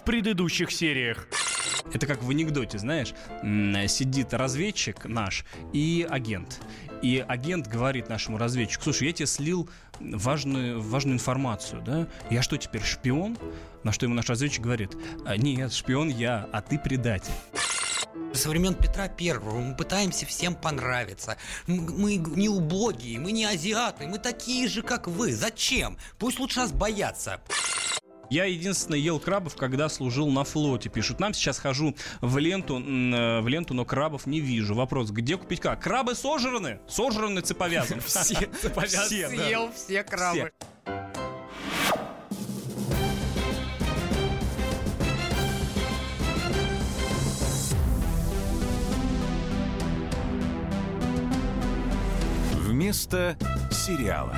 в 0.00 0.04
предыдущих 0.04 0.70
сериях. 0.70 1.28
Это 1.92 2.06
как 2.06 2.22
в 2.22 2.30
анекдоте, 2.30 2.78
знаешь, 2.78 3.12
сидит 3.90 4.32
разведчик 4.32 5.04
наш 5.04 5.44
и 5.72 6.06
агент. 6.08 6.60
И 7.02 7.24
агент 7.26 7.66
говорит 7.66 8.08
нашему 8.08 8.38
разведчику, 8.38 8.84
слушай, 8.84 9.08
я 9.08 9.12
тебе 9.12 9.26
слил 9.26 9.68
важную, 9.98 10.80
важную 10.80 11.16
информацию, 11.16 11.82
да? 11.82 12.06
Я 12.30 12.42
что, 12.42 12.56
теперь 12.56 12.82
шпион? 12.82 13.38
На 13.82 13.92
что 13.92 14.06
ему 14.06 14.14
наш 14.14 14.28
разведчик 14.28 14.62
говорит, 14.62 14.96
«А, 15.24 15.36
нет, 15.36 15.72
шпион 15.72 16.08
я, 16.08 16.48
а 16.52 16.60
ты 16.60 16.78
предатель. 16.78 17.32
Со 18.32 18.48
времен 18.48 18.74
Петра 18.74 19.08
Первого 19.08 19.58
мы 19.60 19.74
пытаемся 19.74 20.24
всем 20.24 20.54
понравиться. 20.54 21.36
Мы 21.66 22.16
не 22.16 22.48
убогие, 22.48 23.18
мы 23.18 23.32
не 23.32 23.44
азиаты, 23.44 24.06
мы 24.06 24.18
такие 24.18 24.68
же, 24.68 24.82
как 24.82 25.08
вы. 25.08 25.32
Зачем? 25.32 25.98
Пусть 26.18 26.38
лучше 26.38 26.60
нас 26.60 26.72
боятся. 26.72 27.40
Я 28.30 28.44
единственное 28.44 28.98
ел 28.98 29.18
крабов, 29.18 29.56
когда 29.56 29.88
служил 29.88 30.30
на 30.30 30.44
флоте, 30.44 30.88
пишут. 30.88 31.18
Нам 31.18 31.34
сейчас 31.34 31.58
хожу 31.58 31.96
в 32.20 32.38
ленту, 32.38 32.78
э, 32.78 33.40
в 33.40 33.48
ленту, 33.48 33.74
но 33.74 33.84
крабов 33.84 34.26
не 34.26 34.38
вижу. 34.40 34.74
Вопрос, 34.74 35.10
где 35.10 35.36
купить 35.36 35.60
как? 35.60 35.82
Крабы 35.82 36.14
сожраны? 36.14 36.78
Сожраны 36.88 37.40
цеповязом. 37.40 38.00
Все. 38.06 38.48
Съел 39.28 39.72
все 39.72 40.04
крабы. 40.04 40.52
Вместо 52.54 53.36
сериала. 53.72 54.36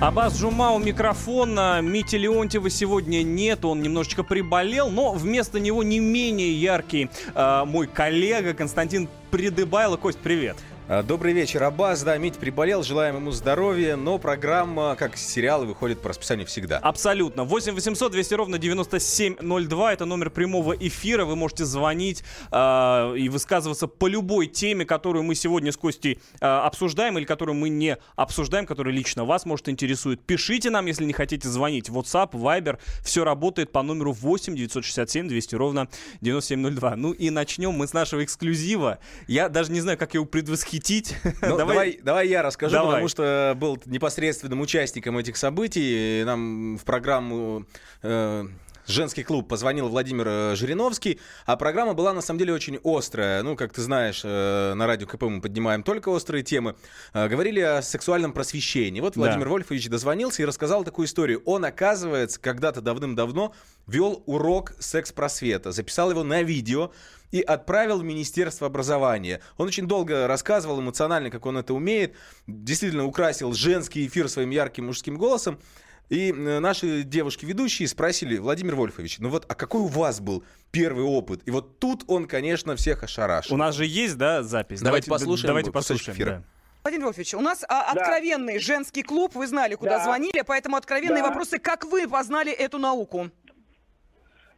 Абаз 0.00 0.38
Жума 0.38 0.72
у 0.72 0.78
микрофона. 0.78 1.82
Мити 1.82 2.16
Леонтьева 2.16 2.70
сегодня 2.70 3.22
нет, 3.22 3.66
он 3.66 3.82
немножечко 3.82 4.22
приболел, 4.22 4.88
но 4.88 5.12
вместо 5.12 5.60
него 5.60 5.82
не 5.82 6.00
менее 6.00 6.54
яркий 6.54 7.10
э, 7.34 7.64
мой 7.66 7.86
коллега 7.86 8.54
Константин 8.54 9.10
Придыбайло. 9.30 9.98
Кость, 9.98 10.18
привет. 10.18 10.56
А, 10.92 11.04
добрый 11.04 11.32
вечер, 11.32 11.62
Абаз. 11.62 12.02
Да, 12.02 12.18
Мить 12.18 12.34
приболел, 12.34 12.82
желаем 12.82 13.14
ему 13.14 13.30
здоровья, 13.30 13.94
но 13.94 14.18
программа, 14.18 14.96
как 14.96 15.16
сериалы, 15.16 15.64
выходит 15.64 16.02
по 16.02 16.08
расписанию 16.08 16.48
всегда. 16.48 16.78
Абсолютно. 16.78 17.44
8 17.44 17.74
800 17.74 18.10
200 18.10 18.34
ровно 18.34 18.58
9702. 18.58 19.92
Это 19.92 20.04
номер 20.04 20.30
прямого 20.30 20.72
эфира. 20.72 21.24
Вы 21.24 21.36
можете 21.36 21.64
звонить 21.64 22.24
э, 22.50 23.14
и 23.16 23.28
высказываться 23.28 23.86
по 23.86 24.08
любой 24.08 24.48
теме, 24.48 24.84
которую 24.84 25.22
мы 25.22 25.36
сегодня 25.36 25.70
с 25.70 25.76
Костей 25.76 26.18
э, 26.40 26.44
обсуждаем 26.44 27.18
или 27.18 27.24
которую 27.24 27.54
мы 27.54 27.68
не 27.68 27.96
обсуждаем, 28.16 28.66
которая 28.66 28.92
лично 28.92 29.24
вас, 29.24 29.46
может, 29.46 29.68
интересует. 29.68 30.20
Пишите 30.20 30.70
нам, 30.70 30.86
если 30.86 31.04
не 31.04 31.12
хотите 31.12 31.48
звонить. 31.48 31.88
WhatsApp, 31.88 32.32
Viber. 32.32 32.80
Все 33.04 33.22
работает 33.22 33.70
по 33.70 33.84
номеру 33.84 34.10
8 34.10 34.56
967 34.56 35.28
200 35.28 35.54
ровно 35.54 35.88
9702. 36.20 36.96
Ну 36.96 37.12
и 37.12 37.30
начнем 37.30 37.70
мы 37.74 37.86
с 37.86 37.92
нашего 37.92 38.24
эксклюзива. 38.24 38.98
Я 39.28 39.48
даже 39.48 39.70
не 39.70 39.80
знаю, 39.80 39.96
как 39.96 40.14
его 40.14 40.24
предвосхитить 40.24 40.79
восхитить. 40.80 41.16
Ну, 41.24 41.32
давай... 41.58 41.58
Давай, 41.58 42.00
давай 42.02 42.28
я 42.28 42.42
расскажу, 42.42 42.72
давай. 42.72 42.88
потому 42.88 43.08
что 43.08 43.54
был 43.56 43.78
непосредственным 43.86 44.60
участником 44.60 45.18
этих 45.18 45.36
событий. 45.36 46.22
Нам 46.24 46.78
в 46.78 46.84
программу 46.84 47.64
э, 48.02 48.46
женский 48.90 49.22
клуб 49.22 49.48
позвонил 49.48 49.88
Владимир 49.88 50.26
э, 50.28 50.56
Жириновский, 50.56 51.20
а 51.46 51.56
программа 51.56 51.94
была 51.94 52.12
на 52.12 52.20
самом 52.20 52.38
деле 52.38 52.52
очень 52.52 52.78
острая. 52.84 53.42
Ну, 53.42 53.56
как 53.56 53.72
ты 53.72 53.80
знаешь, 53.80 54.22
э, 54.24 54.74
на 54.74 54.86
радио 54.86 55.06
КП 55.06 55.22
мы 55.22 55.40
поднимаем 55.40 55.82
только 55.82 56.08
острые 56.10 56.42
темы. 56.42 56.76
Э, 57.14 57.28
говорили 57.28 57.60
о 57.60 57.82
сексуальном 57.82 58.32
просвещении. 58.32 59.00
Вот 59.00 59.16
Владимир 59.16 59.44
да. 59.44 59.50
Вольфович 59.50 59.88
дозвонился 59.88 60.42
и 60.42 60.44
рассказал 60.44 60.84
такую 60.84 61.06
историю. 61.06 61.42
Он, 61.44 61.64
оказывается, 61.64 62.40
когда-то 62.40 62.80
давным-давно 62.80 63.54
вел 63.86 64.22
урок 64.26 64.74
секс-просвета, 64.78 65.72
записал 65.72 66.10
его 66.10 66.22
на 66.22 66.42
видео, 66.42 66.92
и 67.30 67.40
отправил 67.40 68.00
в 68.00 68.04
Министерство 68.04 68.66
образования. 68.66 69.40
Он 69.56 69.68
очень 69.68 69.86
долго 69.86 70.26
рассказывал 70.26 70.80
эмоционально, 70.80 71.30
как 71.30 71.46
он 71.46 71.58
это 71.58 71.74
умеет, 71.74 72.16
действительно 72.46 73.04
украсил 73.04 73.52
женский 73.52 74.06
эфир 74.06 74.28
своим 74.28 74.50
ярким 74.50 74.86
мужским 74.86 75.16
голосом. 75.16 75.60
И 76.10 76.32
э, 76.32 76.58
наши 76.58 77.04
девушки-ведущие 77.04 77.86
спросили, 77.86 78.36
Владимир 78.36 78.74
Вольфович, 78.74 79.20
ну 79.20 79.28
вот, 79.28 79.46
а 79.48 79.54
какой 79.54 79.80
у 79.82 79.86
вас 79.86 80.20
был 80.20 80.44
первый 80.72 81.04
опыт? 81.04 81.42
И 81.46 81.52
вот 81.52 81.78
тут 81.78 82.02
он, 82.08 82.26
конечно, 82.26 82.74
всех 82.74 83.04
ошарашил. 83.04 83.54
У 83.54 83.56
нас 83.56 83.76
же 83.76 83.86
есть, 83.86 84.18
да, 84.18 84.42
запись? 84.42 84.80
Давайте, 84.80 85.06
давайте 85.06 85.10
послушаем. 85.10 85.46
Давайте 85.46 85.70
послушаем, 85.70 86.18
да. 86.18 86.42
Владимир 86.82 87.06
Вольфович, 87.06 87.34
у 87.34 87.40
нас 87.40 87.64
а, 87.68 87.92
откровенный 87.92 88.54
да. 88.54 88.60
женский 88.60 89.04
клуб, 89.04 89.34
вы 89.34 89.46
знали, 89.46 89.76
куда 89.76 89.98
да. 89.98 90.04
звонили, 90.04 90.42
поэтому 90.44 90.76
откровенные 90.76 91.22
да. 91.22 91.28
вопросы, 91.28 91.58
как 91.58 91.84
вы 91.84 92.08
познали 92.08 92.50
эту 92.50 92.78
науку? 92.78 93.30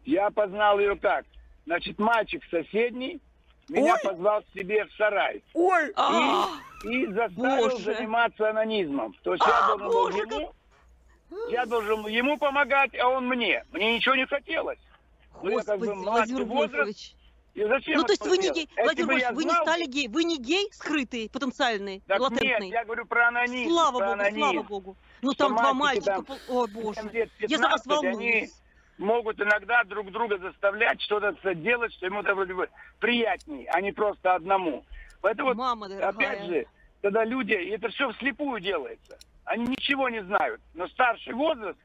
Я 0.06 0.30
познал 0.30 0.78
ее 0.78 0.96
как? 0.96 1.26
Значит, 1.66 1.98
мальчик 1.98 2.42
соседний 2.50 3.20
меня 3.68 3.94
Ой. 3.94 4.00
позвал 4.02 4.42
к 4.42 4.46
себе 4.54 4.86
в 4.86 4.92
сарай. 4.94 5.42
Ой! 5.52 5.88
И, 5.88 5.92
а. 5.96 6.46
и 6.84 7.06
заставил 7.12 7.68
Боже. 7.70 7.94
заниматься 7.94 8.50
анонизмом. 8.50 9.14
То 9.22 9.34
есть 9.34 9.44
я 9.46 9.66
должен 9.66 9.88
был 9.88 10.08
ему, 10.08 10.54
я 11.50 11.66
должен 11.66 12.06
ему 12.06 12.36
помогать, 12.38 12.94
а 12.98 13.08
он 13.08 13.26
мне. 13.28 13.64
Мне 13.72 13.96
ничего 13.96 14.14
не 14.14 14.26
хотелось. 14.26 14.78
Ну, 15.42 15.50
я 15.50 15.62
как 15.62 15.78
бы 15.78 15.94
Владимир 15.94 16.44
возраст. 16.44 17.14
И 17.54 17.62
зачем 17.64 17.98
ну, 17.98 18.04
то 18.04 18.12
есть 18.12 18.26
вы 18.26 18.38
не 18.38 18.50
гей, 18.50 18.68
Владимир 18.82 19.08
Владимирович, 19.08 19.36
вы 19.36 19.44
не 19.44 19.50
стали 19.50 19.84
гей, 19.84 20.08
вы 20.08 20.24
не 20.24 20.38
гей 20.38 20.72
скрытый, 20.72 21.28
потенциальный, 21.30 22.02
так 22.06 22.18
латентный? 22.18 22.68
нет, 22.68 22.72
я 22.72 22.84
говорю 22.84 23.04
про 23.04 23.28
анонизм. 23.28 23.70
Слава 23.70 23.98
про 23.98 24.06
богу, 24.06 24.12
анонизм. 24.20 24.38
слава 24.38 24.62
богу. 24.62 24.96
Ну 25.20 25.32
там 25.34 25.54
два 25.54 25.74
мальчика, 25.74 26.22
там, 26.22 26.26
о 26.48 26.66
боже, 26.66 27.02
15, 27.02 27.32
я 27.40 27.58
за 27.58 27.68
вас 27.68 27.84
волнуюсь. 27.84 28.16
Они 28.16 28.50
могут 28.96 29.38
иногда 29.38 29.84
друг 29.84 30.10
друга 30.10 30.38
заставлять 30.38 31.02
что-то 31.02 31.54
делать, 31.54 31.92
что 31.92 32.06
ему 32.06 32.22
вроде 32.22 32.54
бы 32.54 32.70
приятней, 33.00 33.66
а 33.66 33.82
не 33.82 33.92
просто 33.92 34.34
одному. 34.34 34.84
Поэтому, 35.20 35.54
Мама 35.54 35.86
опять 36.00 36.44
же, 36.44 36.66
когда 37.02 37.22
люди, 37.24 37.52
это 37.52 37.90
все 37.90 38.10
вслепую 38.12 38.60
делается, 38.60 39.18
они 39.44 39.66
ничего 39.66 40.08
не 40.08 40.22
знают. 40.22 40.60
Но 40.74 40.88
старший 40.88 41.34
возраст, 41.34 41.78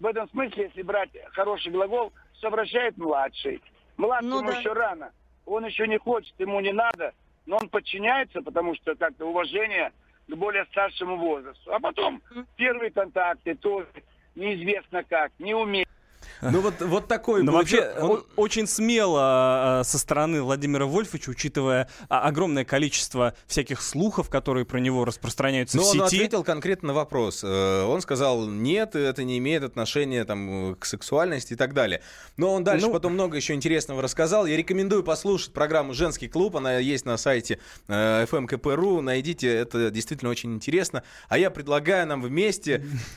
в 0.00 0.06
этом 0.06 0.28
смысле, 0.30 0.64
если 0.64 0.82
брать 0.82 1.10
хороший 1.32 1.72
глагол, 1.72 2.12
совращает 2.40 2.96
младший. 2.96 3.62
Младшему 3.96 4.40
ну, 4.42 4.46
да. 4.50 4.58
еще 4.58 4.72
рано. 4.72 5.12
Он 5.46 5.64
еще 5.64 5.86
не 5.86 5.98
хочет, 5.98 6.34
ему 6.38 6.60
не 6.60 6.72
надо, 6.72 7.12
но 7.46 7.56
он 7.56 7.68
подчиняется, 7.68 8.42
потому 8.42 8.74
что 8.74 8.94
как-то 8.94 9.26
уважение 9.26 9.92
к 10.26 10.34
более 10.34 10.64
старшему 10.66 11.16
возрасту. 11.16 11.72
А 11.72 11.78
потом 11.78 12.22
первые 12.56 12.90
контакты 12.90 13.54
тоже 13.54 13.88
неизвестно 14.34 15.04
как, 15.04 15.32
не 15.38 15.54
умеет. 15.54 15.88
Ну 16.40 16.60
вот, 16.60 16.74
вот 16.80 17.08
такой 17.08 17.42
Но 17.42 17.52
вообще 17.52 17.92
он... 18.00 18.24
очень 18.36 18.66
смело 18.66 19.80
э, 19.80 19.84
со 19.84 19.98
стороны 19.98 20.42
Владимира 20.42 20.86
Вольфовича, 20.86 21.30
учитывая 21.30 21.88
а, 22.08 22.20
огромное 22.28 22.64
количество 22.64 23.34
всяких 23.46 23.82
слухов, 23.82 24.28
которые 24.28 24.64
про 24.64 24.78
него 24.78 25.04
распространяются 25.04 25.76
Но 25.76 25.82
в 25.82 25.86
сети. 25.86 25.98
он 25.98 26.06
ответил 26.06 26.44
конкретно 26.44 26.88
на 26.88 26.94
вопрос. 26.94 27.42
Э, 27.44 27.84
он 27.84 28.00
сказал, 28.00 28.46
нет, 28.46 28.94
это 28.94 29.24
не 29.24 29.38
имеет 29.38 29.62
отношения 29.62 30.24
там, 30.24 30.76
к 30.78 30.84
сексуальности 30.84 31.54
и 31.54 31.56
так 31.56 31.74
далее. 31.74 32.02
Но 32.36 32.52
он 32.52 32.64
дальше 32.64 32.86
ну... 32.86 32.92
потом 32.92 33.14
много 33.14 33.36
еще 33.36 33.54
интересного 33.54 34.02
рассказал. 34.02 34.46
Я 34.46 34.56
рекомендую 34.56 35.02
послушать 35.02 35.52
программу 35.52 35.94
«Женский 35.94 36.28
клуб». 36.28 36.56
Она 36.56 36.78
есть 36.78 37.04
на 37.04 37.16
сайте 37.16 37.58
э, 37.88 38.26
fmkp.ru. 38.30 39.00
Найдите, 39.00 39.52
это 39.52 39.90
действительно 39.90 40.30
очень 40.30 40.54
интересно. 40.54 41.02
А 41.28 41.38
я 41.38 41.50
предлагаю 41.50 42.06
нам 42.06 42.22
вместе, 42.22 42.84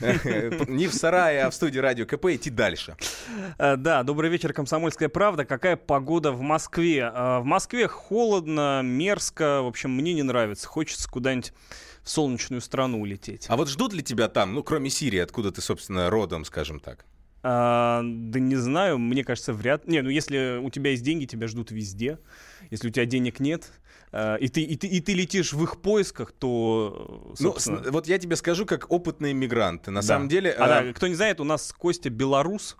не 0.68 0.86
в 0.86 0.94
сарае, 0.94 1.44
а 1.44 1.50
в 1.50 1.54
студии 1.54 1.78
радио 1.78 2.06
КП, 2.06 2.26
идти 2.26 2.50
дальше. 2.50 2.96
Э, 3.58 3.76
да, 3.76 4.02
добрый 4.02 4.30
вечер, 4.30 4.52
Комсомольская 4.52 5.08
правда. 5.08 5.44
Какая 5.44 5.76
погода 5.76 6.32
в 6.32 6.40
Москве? 6.40 7.10
Э, 7.12 7.38
в 7.40 7.44
Москве 7.44 7.88
холодно, 7.88 8.80
мерзко. 8.82 9.62
В 9.62 9.66
общем, 9.66 9.90
мне 9.90 10.14
не 10.14 10.22
нравится. 10.22 10.66
Хочется 10.66 11.08
куда-нибудь 11.08 11.52
в 12.02 12.10
солнечную 12.10 12.60
страну 12.60 13.00
улететь. 13.00 13.46
А 13.48 13.56
вот 13.56 13.68
ждут 13.68 13.92
ли 13.92 14.02
тебя 14.02 14.28
там, 14.28 14.54
ну, 14.54 14.62
кроме 14.62 14.90
Сирии, 14.90 15.18
откуда 15.18 15.52
ты, 15.52 15.60
собственно, 15.60 16.10
родом, 16.10 16.44
скажем 16.44 16.80
так? 16.80 17.04
А, 17.42 18.02
да 18.02 18.40
не 18.40 18.56
знаю, 18.56 18.98
мне 18.98 19.22
кажется, 19.22 19.52
вряд 19.52 19.86
Не, 19.86 20.02
ну 20.02 20.10
если 20.10 20.58
у 20.60 20.70
тебя 20.70 20.90
есть 20.90 21.04
деньги, 21.04 21.24
тебя 21.24 21.46
ждут 21.46 21.70
везде. 21.70 22.18
Если 22.70 22.88
у 22.88 22.90
тебя 22.90 23.04
денег 23.04 23.38
нет, 23.38 23.70
и, 24.12 24.48
ты, 24.48 24.62
и, 24.62 24.76
ты, 24.76 24.86
и 24.86 25.00
ты 25.00 25.14
летишь 25.14 25.52
в 25.52 25.62
их 25.62 25.80
поисках, 25.80 26.32
то... 26.32 27.32
Ну, 27.38 27.52
собственно... 27.52 27.82
Ну, 27.84 27.90
вот 27.92 28.06
я 28.06 28.18
тебе 28.18 28.36
скажу, 28.36 28.66
как 28.66 28.90
опытный 28.90 29.32
иммигрант. 29.32 29.86
На 29.86 30.00
да. 30.00 30.02
самом 30.02 30.28
деле... 30.28 30.50
А, 30.52 30.64
а... 30.64 30.82
Да, 30.82 30.92
кто 30.92 31.06
не 31.06 31.14
знает, 31.14 31.40
у 31.40 31.44
нас 31.44 31.74
Костя 31.76 32.10
белорус. 32.10 32.76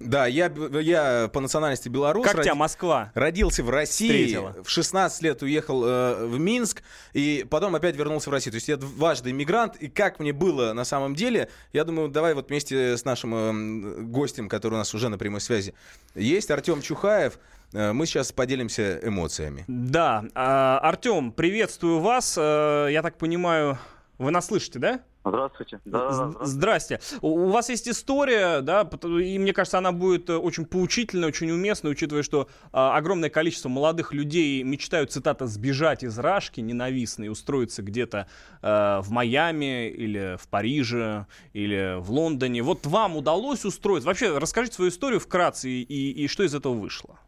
Да, 0.00 0.26
я, 0.26 0.52
я 0.80 1.30
по 1.32 1.40
национальности 1.40 1.88
белорус. 1.88 2.24
Как 2.24 2.34
роди... 2.34 2.48
тебя 2.48 2.54
Москва? 2.54 3.12
Родился 3.14 3.62
в 3.62 3.70
России. 3.70 4.08
Встретила. 4.08 4.56
В 4.62 4.68
16 4.68 5.22
лет 5.22 5.42
уехал 5.42 5.84
э, 5.84 6.26
в 6.26 6.38
Минск, 6.38 6.82
и 7.12 7.46
потом 7.48 7.74
опять 7.74 7.96
вернулся 7.96 8.28
в 8.28 8.32
Россию. 8.32 8.52
То 8.52 8.56
есть 8.56 8.68
я 8.68 8.76
дважды 8.76 9.30
иммигрант, 9.30 9.76
и 9.76 9.88
как 9.88 10.18
мне 10.18 10.32
было 10.32 10.72
на 10.72 10.84
самом 10.84 11.14
деле, 11.14 11.48
я 11.72 11.84
думаю, 11.84 12.08
давай 12.08 12.34
вот 12.34 12.48
вместе 12.48 12.96
с 12.96 13.04
нашим 13.04 13.34
э, 13.34 14.02
гостем, 14.02 14.48
который 14.48 14.74
у 14.74 14.78
нас 14.78 14.92
уже 14.94 15.08
на 15.08 15.16
прямой 15.16 15.40
связи 15.40 15.74
есть, 16.14 16.50
Артем 16.50 16.82
Чухаев, 16.82 17.38
э, 17.72 17.92
мы 17.92 18.06
сейчас 18.06 18.32
поделимся 18.32 18.98
эмоциями. 19.02 19.64
Да, 19.68 20.24
э, 20.24 20.38
Артем, 20.38 21.32
приветствую 21.32 22.00
вас. 22.00 22.36
Э, 22.38 22.88
я 22.90 23.02
так 23.02 23.16
понимаю, 23.16 23.78
Вы 24.18 24.30
нас 24.30 24.46
слышите, 24.46 24.78
да? 24.78 25.00
Здравствуйте. 25.24 25.80
Да, 25.86 26.12
здравствуйте. 26.12 26.46
Здрасте. 26.46 27.00
У 27.22 27.48
вас 27.48 27.68
есть 27.70 27.88
история, 27.88 28.60
да, 28.60 28.88
и 29.02 29.38
мне 29.38 29.52
кажется, 29.52 29.78
она 29.78 29.90
будет 29.90 30.28
э, 30.28 30.36
очень 30.36 30.66
поучительной, 30.66 31.28
очень 31.28 31.50
уместной, 31.50 31.92
учитывая, 31.92 32.22
что 32.22 32.48
а, 32.72 32.94
огромное 32.96 33.30
количество 33.30 33.70
молодых 33.70 34.12
людей 34.12 34.62
мечтают, 34.62 35.12
цитата, 35.12 35.46
сбежать 35.46 36.02
из 36.02 36.18
Рашки 36.18 36.60
ненавистной, 36.60 37.30
устроиться 37.30 37.82
где-то 37.82 38.28
а, 38.60 39.00
в 39.00 39.10
Майами 39.10 39.88
или 39.88 40.36
в 40.38 40.46
Париже 40.48 41.26
или 41.54 41.98
в 41.98 42.10
Лондоне. 42.10 42.62
Вот 42.62 42.86
вам 42.86 43.16
удалось 43.16 43.64
устроиться? 43.64 44.06
Вообще, 44.06 44.36
расскажите 44.36 44.74
свою 44.74 44.90
историю 44.90 45.20
вкратце 45.20 45.70
и, 45.70 45.82
и, 45.82 46.24
и 46.24 46.28
что 46.28 46.42
из 46.42 46.54
этого 46.54 46.74
вышло? 46.74 47.18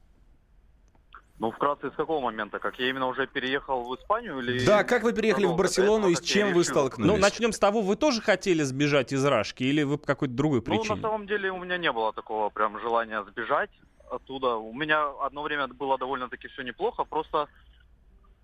Ну, 1.39 1.51
вкратце, 1.51 1.91
с 1.91 1.95
какого 1.95 2.21
момента? 2.25 2.59
Как 2.59 2.79
я 2.79 2.89
именно 2.89 3.07
уже 3.09 3.27
переехал 3.27 3.85
в 3.85 3.95
Испанию? 3.97 4.39
Или... 4.39 4.65
Да, 4.65 4.85
как 4.85 5.03
вы 5.03 5.13
переехали 5.13 5.45
в 5.45 5.55
Барселону 5.55 6.09
и 6.09 6.15
с 6.15 6.21
чем 6.23 6.55
вы 6.55 6.65
столкнулись? 6.65 7.13
Ну, 7.13 7.19
начнем 7.19 7.53
с 7.53 7.59
того, 7.59 7.83
вы 7.83 7.97
тоже 7.97 8.23
хотели 8.23 8.63
сбежать 8.63 9.13
из 9.13 9.25
Рашки 9.25 9.65
или 9.65 9.83
вы 9.83 9.99
по 9.99 10.07
какой-то 10.07 10.35
другой 10.35 10.63
причине? 10.63 10.89
Ну, 10.89 10.97
на 10.97 11.03
самом 11.03 11.27
деле 11.27 11.53
у 11.53 11.59
меня 11.59 11.77
не 11.77 11.93
было 11.93 12.13
такого 12.13 12.49
прям 12.49 12.81
желания 12.81 13.23
сбежать 13.25 13.71
оттуда. 14.11 14.57
У 14.57 14.73
меня 14.73 15.11
одно 15.21 15.43
время 15.43 15.67
было 15.69 15.99
довольно-таки 15.99 16.49
все 16.49 16.63
неплохо, 16.63 17.05
просто, 17.05 17.49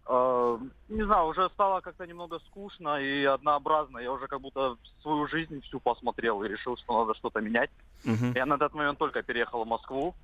э, 0.06 0.59
не 0.89 1.05
знаю, 1.05 1.27
уже 1.27 1.49
стало 1.50 1.81
как-то 1.81 2.06
немного 2.06 2.41
скучно 2.41 3.00
и 3.00 3.25
однообразно. 3.25 3.99
Я 3.99 4.12
уже 4.12 4.27
как 4.27 4.41
будто 4.41 4.77
свою 5.00 5.27
жизнь 5.29 5.61
всю 5.62 5.81
посмотрел 5.81 6.43
и 6.43 6.49
решил, 6.49 6.77
что 6.77 7.00
надо 7.00 7.15
что-то 7.19 7.41
менять. 7.41 7.71
Угу. 8.05 8.33
Я 8.35 8.47
на 8.47 8.55
этот 8.55 8.75
момент 8.75 8.99
только 8.99 9.23
переехал 9.23 9.65
в 9.65 9.69
Москву. 9.69 10.15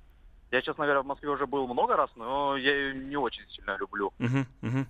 Я, 0.51 0.61
честно 0.61 0.85
говоря, 0.85 1.01
в 1.01 1.05
Москве 1.05 1.29
уже 1.29 1.45
был 1.45 1.67
много 1.67 1.95
раз, 1.95 2.09
но 2.15 2.57
я 2.57 2.75
ее 2.75 2.95
не 2.95 3.17
очень 3.17 3.47
сильно 3.49 3.77
люблю. 3.77 4.11
Uh-huh, 4.17 4.45
uh-huh. 4.61 4.85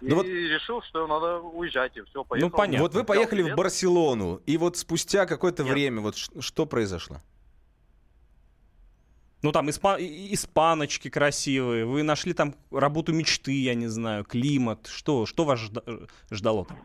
И 0.00 0.08
ну 0.08 0.16
вот... 0.16 0.26
решил, 0.26 0.80
что 0.82 1.06
надо 1.06 1.38
уезжать, 1.40 1.96
и 1.96 2.00
все, 2.02 2.20
ну, 2.20 2.24
поехал. 2.24 2.50
Ну, 2.50 2.56
понятно. 2.56 2.82
Вот 2.82 2.94
вы 2.94 3.04
поехали 3.04 3.42
в 3.42 3.54
Барселону, 3.54 4.40
и 4.46 4.56
вот 4.56 4.76
спустя 4.76 5.26
какое-то 5.26 5.64
Нет. 5.64 5.72
время, 5.72 6.00
вот 6.00 6.16
что 6.16 6.66
произошло? 6.66 7.18
Ну, 9.42 9.52
там 9.52 9.68
испа- 9.68 9.98
испаночки 10.00 11.10
красивые, 11.10 11.84
вы 11.84 12.02
нашли 12.04 12.32
там 12.32 12.54
работу 12.70 13.12
мечты, 13.12 13.52
я 13.52 13.74
не 13.74 13.88
знаю, 13.88 14.24
климат. 14.24 14.86
Что, 14.86 15.26
что 15.26 15.44
вас 15.44 15.60
жда- 15.60 16.08
ждало 16.30 16.64
там? 16.64 16.78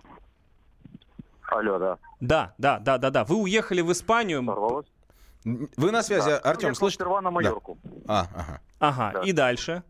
Алло, 1.44 1.80
да. 1.80 1.98
Да, 2.20 2.56
да, 2.58 2.80
да, 2.80 2.98
да, 2.98 3.10
да. 3.10 3.24
Вы 3.26 3.38
уехали 3.38 3.82
в 3.82 3.92
Испанию. 3.92 4.44
Сорвалось? 4.44 4.88
Вы 5.78 5.92
на 5.92 6.04
связи, 6.04 6.30
да. 6.30 6.38
Артем, 6.40 6.76
слышите? 6.76 7.04
сперва 7.04 7.22
на 7.22 7.32
Майорку. 7.32 7.78
Да. 7.84 8.02
А, 8.08 8.28
ага. 8.36 8.62
Ага, 8.80 9.12
да. 9.20 9.22
и 9.28 9.32
дальше? 9.32 9.84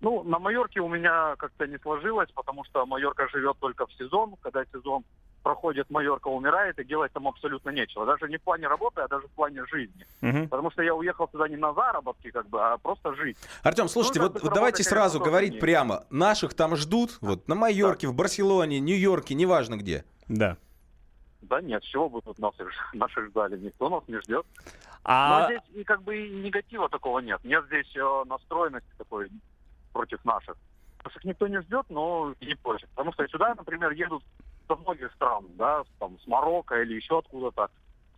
Ну, 0.00 0.22
на 0.22 0.38
Майорке 0.38 0.80
у 0.80 0.88
меня 0.88 1.34
как-то 1.36 1.66
не 1.66 1.76
сложилось, 1.78 2.30
потому 2.34 2.64
что 2.64 2.86
Майорка 2.86 3.28
живет 3.28 3.56
только 3.58 3.86
в 3.86 3.92
сезон. 3.94 4.36
Когда 4.40 4.64
сезон 4.66 5.04
проходит, 5.42 5.90
Майорка 5.90 6.28
умирает, 6.28 6.78
и 6.78 6.84
делать 6.84 7.12
там 7.12 7.26
абсолютно 7.26 7.70
нечего. 7.70 8.06
Даже 8.06 8.28
не 8.28 8.36
в 8.36 8.42
плане 8.42 8.68
работы, 8.68 9.00
а 9.00 9.08
даже 9.08 9.26
в 9.26 9.30
плане 9.30 9.64
жизни. 9.66 10.06
Угу. 10.22 10.48
Потому 10.48 10.70
что 10.70 10.82
я 10.82 10.94
уехал 10.94 11.28
сюда 11.32 11.48
не 11.48 11.56
на 11.56 11.72
заработки, 11.74 12.30
как 12.30 12.48
бы, 12.48 12.60
а 12.60 12.76
просто 12.78 13.14
жить. 13.14 13.36
Артем, 13.62 13.88
слушайте, 13.88 14.20
ну, 14.20 14.28
вот, 14.28 14.42
вот 14.42 14.54
давайте 14.54 14.84
сразу 14.84 15.18
говорить 15.18 15.54
нет. 15.54 15.60
прямо. 15.60 16.04
Наших 16.10 16.54
там 16.54 16.76
ждут, 16.76 17.18
вот, 17.20 17.48
на 17.48 17.56
Майорке, 17.56 18.06
да. 18.06 18.12
в 18.12 18.16
Барселоне, 18.16 18.78
Нью-Йорке, 18.78 19.34
неважно 19.34 19.76
где. 19.76 20.04
Да. 20.28 20.58
Да 21.42 21.60
нет, 21.60 21.82
чего 21.82 22.08
бы 22.08 22.20
тут 22.20 22.38
нас, 22.38 22.54
наших 22.92 23.28
ждали? 23.28 23.58
Никто 23.58 23.88
нас 23.88 24.02
не 24.08 24.20
ждет. 24.20 24.46
А... 25.04 25.40
Но 25.40 25.46
здесь 25.46 25.62
и 25.74 25.84
как 25.84 26.02
бы 26.02 26.16
и 26.16 26.30
негатива 26.30 26.88
такого 26.88 27.20
нет. 27.20 27.42
Нет 27.44 27.64
здесь 27.66 27.94
э, 27.96 28.24
настроенности 28.26 28.90
такой 28.98 29.30
против 29.92 30.24
наших. 30.24 30.56
Наших 31.04 31.24
никто 31.24 31.46
не 31.46 31.60
ждет, 31.62 31.86
но 31.88 32.34
и 32.40 32.46
не 32.46 32.54
против. 32.54 32.88
Потому 32.90 33.12
что 33.12 33.26
сюда, 33.28 33.54
например, 33.54 33.92
едут 33.92 34.22
со 34.66 34.76
многих 34.76 35.12
стран, 35.14 35.46
да, 35.56 35.84
там, 35.98 36.18
с 36.20 36.26
Марокко 36.26 36.82
или 36.82 36.94
еще 36.94 37.18
откуда-то, 37.18 37.70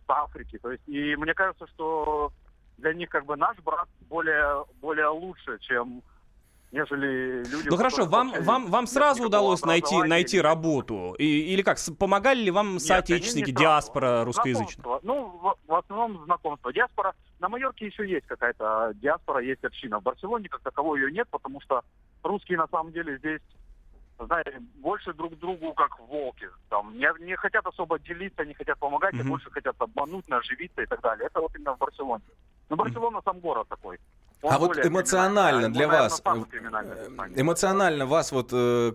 с 0.05 0.09
Африки. 0.09 0.57
То 0.57 0.71
есть, 0.71 0.83
и 0.87 1.15
мне 1.15 1.33
кажется, 1.33 1.67
что 1.67 2.31
для 2.77 2.93
них 2.93 3.09
как 3.09 3.25
бы 3.25 3.37
наш 3.37 3.57
брат 3.59 3.87
более, 4.09 4.65
более 4.81 5.07
лучше, 5.07 5.59
чем 5.59 6.01
нежели 6.71 7.43
люди... 7.49 7.69
Ну 7.69 7.77
хорошо, 7.77 8.05
вам, 8.05 8.33
вам, 8.43 8.67
вам 8.67 8.87
сразу 8.87 9.25
удалось 9.25 9.63
найти, 9.65 9.97
найти 10.03 10.39
работу? 10.39 11.15
И, 11.17 11.53
или 11.53 11.61
как, 11.61 11.77
помогали 11.99 12.41
ли 12.41 12.51
вам 12.51 12.73
Нет, 12.73 12.81
соотечественники, 12.81 13.51
диаспора 13.51 14.23
русскоязычная? 14.23 14.99
Ну, 15.03 15.25
в, 15.25 15.55
в 15.67 15.75
основном 15.75 16.23
знакомство. 16.25 16.71
Диаспора, 16.71 17.13
на 17.39 17.49
Майорке 17.49 17.87
еще 17.87 18.07
есть 18.07 18.25
какая-то 18.27 18.93
диаспора, 18.95 19.39
есть 19.43 19.63
община. 19.63 19.99
В 19.99 20.03
Барселоне 20.03 20.49
как 20.49 20.61
таковой 20.61 21.01
ее 21.01 21.11
нет, 21.11 21.27
потому 21.29 21.61
что 21.61 21.83
русские 22.23 22.57
на 22.57 22.67
самом 22.67 22.91
деле 22.91 23.17
здесь 23.17 23.41
знаете, 24.25 24.59
больше 24.75 25.13
друг 25.13 25.37
другу 25.39 25.73
как 25.73 25.99
волки. 25.99 26.47
Там, 26.69 26.95
не, 26.97 27.07
не 27.25 27.35
хотят 27.35 27.65
особо 27.65 27.99
делиться, 27.99 28.45
не 28.45 28.53
хотят 28.53 28.77
помогать, 28.77 29.15
mm-hmm. 29.15 29.21
а 29.21 29.29
больше 29.29 29.49
хотят 29.49 29.75
обмануть, 29.79 30.27
наживиться 30.27 30.81
и 30.81 30.85
так 30.85 31.01
далее. 31.01 31.25
Это 31.25 31.41
вот 31.41 31.55
именно 31.55 31.75
в 31.75 31.79
Барселоне. 31.79 32.23
Но 32.69 32.75
Барселона 32.75 33.17
mm-hmm. 33.17 33.23
сам 33.25 33.39
город 33.39 33.67
такой. 33.67 33.99
Он 34.41 34.53
а 34.53 34.57
вот 34.57 34.77
эмоционально 34.83 35.71
для 35.71 35.87
вас, 35.87 36.21
э, 36.25 36.31
эмоционально 37.35 38.07
вас 38.07 38.31
вот 38.31 38.49
э, 38.51 38.91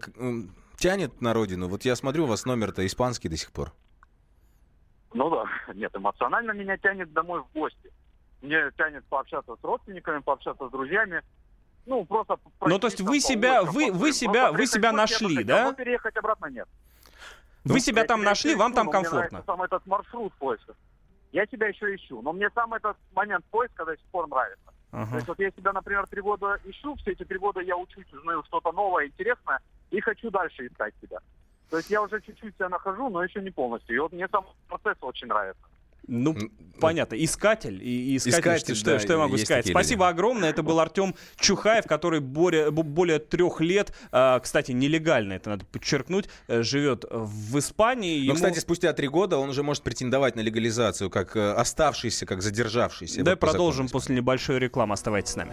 тянет 0.76 1.20
на 1.20 1.34
родину? 1.34 1.68
Вот 1.68 1.84
я 1.84 1.94
смотрю, 1.94 2.24
у 2.24 2.26
вас 2.26 2.46
номер-то 2.46 2.84
испанский 2.84 3.28
до 3.28 3.36
сих 3.36 3.52
пор. 3.52 3.72
Ну 5.14 5.30
да, 5.30 5.44
нет, 5.74 5.94
эмоционально 5.94 6.52
меня 6.52 6.76
тянет 6.78 7.12
домой 7.12 7.42
в 7.42 7.58
гости. 7.58 7.92
Мне 8.42 8.70
тянет 8.76 9.04
пообщаться 9.06 9.56
с 9.60 9.64
родственниками, 9.64 10.18
пообщаться 10.18 10.68
с 10.68 10.70
друзьями. 10.70 11.22
Ну, 11.86 12.04
просто... 12.04 12.38
Ну, 12.60 12.78
то 12.80 12.88
есть 12.88 13.00
вы 13.00 13.20
себя, 13.20 13.62
вы, 13.62 13.92
вы 13.92 14.12
себя, 14.12 14.50
вы 14.50 14.66
себя 14.66 14.92
нашли, 14.92 15.44
да? 15.44 15.72
переехать 15.72 16.16
обратно 16.16 16.46
нет. 16.46 16.68
Вы 17.64 17.74
ну, 17.74 17.78
себя 17.78 18.04
там 18.04 18.22
нашли, 18.22 18.54
вам 18.54 18.72
там 18.72 18.90
комфортно. 18.90 19.42
Сам 19.46 19.62
этот 19.62 19.86
маршрут 19.86 20.32
поиска. 20.34 20.74
Я 21.32 21.46
тебя 21.46 21.68
еще 21.68 21.94
ищу, 21.94 22.22
но 22.22 22.32
мне 22.32 22.48
сам 22.54 22.74
этот 22.74 22.96
момент 23.14 23.44
поиска 23.46 23.84
до 23.84 23.96
сих 23.96 24.06
пор 24.06 24.28
нравится. 24.28 24.72
То 25.04 25.16
есть 25.16 25.28
вот 25.28 25.38
я 25.38 25.50
себя, 25.50 25.72
например, 25.72 26.06
три 26.06 26.22
года 26.22 26.58
ищу, 26.64 26.94
все 26.96 27.12
эти 27.12 27.24
три 27.24 27.38
года 27.38 27.60
я 27.60 27.76
учусь, 27.76 28.10
узнаю 28.14 28.42
что-то 28.44 28.72
новое, 28.72 29.06
интересное, 29.06 29.60
и 29.90 30.00
хочу 30.00 30.30
дальше 30.30 30.66
искать 30.66 30.94
себя. 31.02 31.18
То 31.68 31.76
есть 31.76 31.90
я 31.90 32.00
уже 32.00 32.20
чуть-чуть 32.22 32.54
себя 32.54 32.70
нахожу, 32.70 33.10
но 33.10 33.22
еще 33.22 33.42
не 33.42 33.50
полностью. 33.50 33.94
И 33.94 33.98
вот 33.98 34.12
мне 34.12 34.26
сам 34.28 34.46
процесс 34.68 34.96
очень 35.02 35.26
нравится. 35.26 35.60
Ну, 36.08 36.34
ну, 36.34 36.50
понятно. 36.80 37.16
Искатель. 37.16 37.80
И, 37.82 38.16
искатель, 38.16 38.38
искатель 38.38 38.74
что, 38.74 38.92
да, 38.92 38.98
что 38.98 39.12
я 39.14 39.18
могу 39.18 39.36
сказать? 39.38 39.66
Спасибо 39.66 40.04
люди. 40.06 40.14
огромное. 40.14 40.50
Это 40.50 40.62
был 40.62 40.78
Артем 40.80 41.14
Чухаев, 41.36 41.86
который 41.86 42.20
более, 42.20 42.70
более 42.70 43.18
трех 43.18 43.60
лет, 43.60 43.92
э, 44.12 44.40
кстати, 44.42 44.72
нелегально, 44.72 45.34
это 45.34 45.50
надо 45.50 45.64
подчеркнуть, 45.66 46.28
э, 46.48 46.62
живет 46.62 47.04
в 47.10 47.58
Испании. 47.58 48.18
Ему... 48.18 48.28
Но, 48.30 48.34
кстати, 48.34 48.58
спустя 48.58 48.92
три 48.92 49.08
года 49.08 49.38
он 49.38 49.50
уже 49.50 49.62
может 49.62 49.82
претендовать 49.82 50.36
на 50.36 50.40
легализацию, 50.40 51.10
как 51.10 51.36
э, 51.36 51.52
оставшийся, 51.52 52.26
как 52.26 52.42
задержавшийся. 52.42 53.22
Да, 53.22 53.36
продолжим 53.36 53.88
после 53.88 54.14
небольшой 54.16 54.58
рекламы. 54.58 54.94
Оставайтесь 54.94 55.32
с 55.32 55.36
нами. 55.36 55.52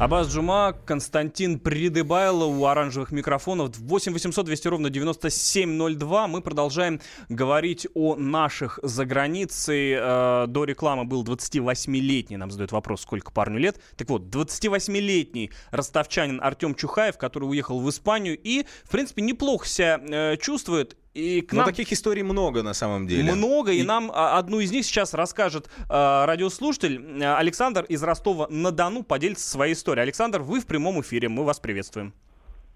Абаз 0.00 0.28
Джума, 0.28 0.74
Константин 0.86 1.58
Придыбайло 1.58 2.46
у 2.46 2.64
оранжевых 2.64 3.12
микрофонов. 3.12 3.76
8 3.76 4.14
800 4.14 4.46
200 4.46 4.68
ровно 4.68 4.88
9702. 4.88 6.26
Мы 6.26 6.40
продолжаем 6.40 7.02
говорить 7.28 7.86
о 7.92 8.16
наших 8.16 8.78
за 8.82 9.04
границей. 9.04 9.92
Э, 9.92 10.46
до 10.48 10.64
рекламы 10.64 11.04
был 11.04 11.22
28-летний, 11.22 12.38
нам 12.38 12.50
задают 12.50 12.72
вопрос, 12.72 13.02
сколько 13.02 13.30
парню 13.30 13.58
лет. 13.58 13.78
Так 13.98 14.08
вот, 14.08 14.22
28-летний 14.34 15.50
ростовчанин 15.70 16.40
Артем 16.42 16.74
Чухаев, 16.74 17.18
который 17.18 17.44
уехал 17.44 17.78
в 17.78 17.90
Испанию 17.90 18.38
и, 18.42 18.64
в 18.84 18.90
принципе, 18.90 19.20
неплохо 19.20 19.68
себя 19.68 20.00
э, 20.00 20.38
чувствует. 20.38 20.96
И 21.14 21.40
к 21.40 21.52
нам... 21.52 21.64
Но 21.64 21.70
таких 21.70 21.92
историй 21.92 22.22
много 22.22 22.62
на 22.62 22.72
самом 22.72 23.06
деле. 23.06 23.32
Много, 23.32 23.72
и, 23.72 23.80
и 23.80 23.82
нам 23.82 24.10
а, 24.14 24.38
одну 24.38 24.60
из 24.60 24.70
них 24.70 24.84
сейчас 24.84 25.12
расскажет 25.12 25.68
а, 25.88 26.24
радиослушатель 26.26 27.24
Александр 27.24 27.84
из 27.84 28.02
Ростова-на-Дону, 28.02 29.02
поделится 29.02 29.48
своей 29.48 29.74
историей. 29.74 30.02
Александр, 30.02 30.40
вы 30.40 30.60
в 30.60 30.66
прямом 30.66 31.00
эфире, 31.00 31.28
мы 31.28 31.44
вас 31.44 31.58
приветствуем. 31.58 32.12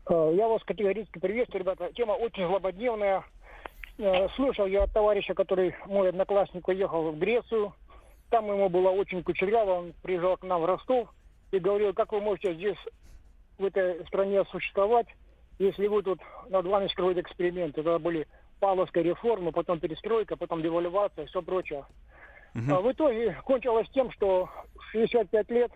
Э, 0.08 0.32
я 0.36 0.48
вас 0.48 0.62
категорически 0.64 1.18
приветствую, 1.18 1.60
ребята. 1.60 1.90
Тема 1.94 2.12
очень 2.12 2.46
злободневная. 2.46 3.24
Э, 3.98 4.28
слышал 4.36 4.66
я 4.66 4.84
от 4.84 4.92
товарища, 4.92 5.34
который, 5.34 5.74
мой 5.86 6.08
одноклассник, 6.08 6.66
уехал 6.68 7.12
в 7.12 7.18
Грецию. 7.18 7.72
Там 8.30 8.46
ему 8.46 8.68
было 8.68 8.90
очень 8.90 9.22
кучеряво, 9.22 9.78
он 9.78 9.92
приезжал 10.02 10.36
к 10.36 10.42
нам 10.42 10.62
в 10.62 10.64
Ростов 10.64 11.08
и 11.52 11.58
говорил, 11.58 11.94
как 11.94 12.12
вы 12.12 12.20
можете 12.20 12.54
здесь, 12.54 12.78
в 13.58 13.64
этой 13.64 14.04
стране 14.06 14.44
существовать, 14.50 15.06
если 15.58 15.86
вы 15.86 16.02
тут 16.02 16.20
над 16.48 16.66
вами 16.66 16.88
строите 16.88 17.20
эксперименты, 17.20 17.80
это 17.80 17.98
были 17.98 18.26
Павловская 18.60 19.04
реформа, 19.04 19.52
потом 19.52 19.80
перестройка, 19.80 20.36
потом 20.36 20.62
девальвация, 20.62 21.26
все 21.26 21.42
прочее. 21.42 21.84
Угу. 22.54 22.72
А 22.72 22.80
в 22.80 22.92
итоге 22.92 23.36
кончилось 23.44 23.88
тем, 23.92 24.10
что 24.12 24.48
в 24.74 24.90
65 24.92 25.50
лет 25.50 25.72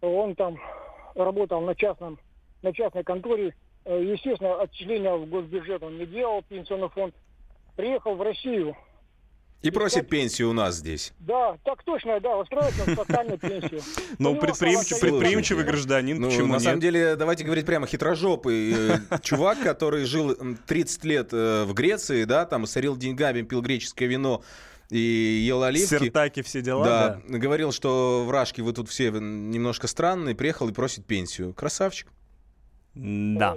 он 0.00 0.34
там 0.34 0.58
работал 1.14 1.60
на 1.62 1.74
частном, 1.74 2.18
на 2.62 2.72
частной 2.72 3.04
конторе. 3.04 3.54
Э, 3.84 4.02
естественно, 4.02 4.60
отчисления 4.60 5.14
в 5.14 5.26
госбюджет 5.26 5.82
он 5.82 5.98
не 5.98 6.06
делал, 6.06 6.42
пенсионный 6.42 6.88
фонд. 6.88 7.14
Приехал 7.76 8.14
в 8.14 8.22
Россию, 8.22 8.76
и 9.64 9.70
просит 9.70 10.08
пенсию 10.08 10.50
у 10.50 10.52
нас 10.52 10.76
здесь. 10.76 11.12
Да, 11.20 11.56
так 11.64 11.82
точно, 11.84 12.20
да, 12.20 12.36
устроиться 12.36 12.84
в 12.84 12.94
социальную 12.94 13.38
пенсию. 13.38 13.80
Ну, 14.18 14.36
предприимчивый 14.36 15.64
гражданин, 15.64 16.20
ну, 16.20 16.28
почему 16.28 16.52
На 16.52 16.60
самом 16.60 16.80
деле, 16.80 17.16
давайте 17.16 17.44
говорить 17.44 17.66
прямо, 17.66 17.86
хитрожопый 17.86 18.72
э, 18.72 18.98
чувак, 19.22 19.60
который 19.60 20.04
жил 20.04 20.36
30 20.66 21.04
лет 21.04 21.28
э, 21.32 21.64
в 21.64 21.72
Греции, 21.72 22.24
да, 22.24 22.44
там 22.44 22.66
сорил 22.66 22.96
деньгами, 22.96 23.42
пил 23.42 23.62
греческое 23.62 24.08
вино, 24.08 24.42
и 24.90 24.98
ел 24.98 25.62
оливки. 25.62 25.86
Сертаки, 25.86 26.42
все 26.42 26.60
дела, 26.60 26.84
да, 26.84 27.20
да. 27.26 27.38
Говорил, 27.38 27.72
что 27.72 28.24
вражки 28.26 28.60
вы 28.60 28.72
тут 28.72 28.88
все 28.88 29.10
немножко 29.10 29.86
странные, 29.86 30.34
приехал 30.34 30.68
и 30.68 30.72
просит 30.72 31.06
пенсию. 31.06 31.54
Красавчик. 31.54 32.08
Да. 32.94 33.56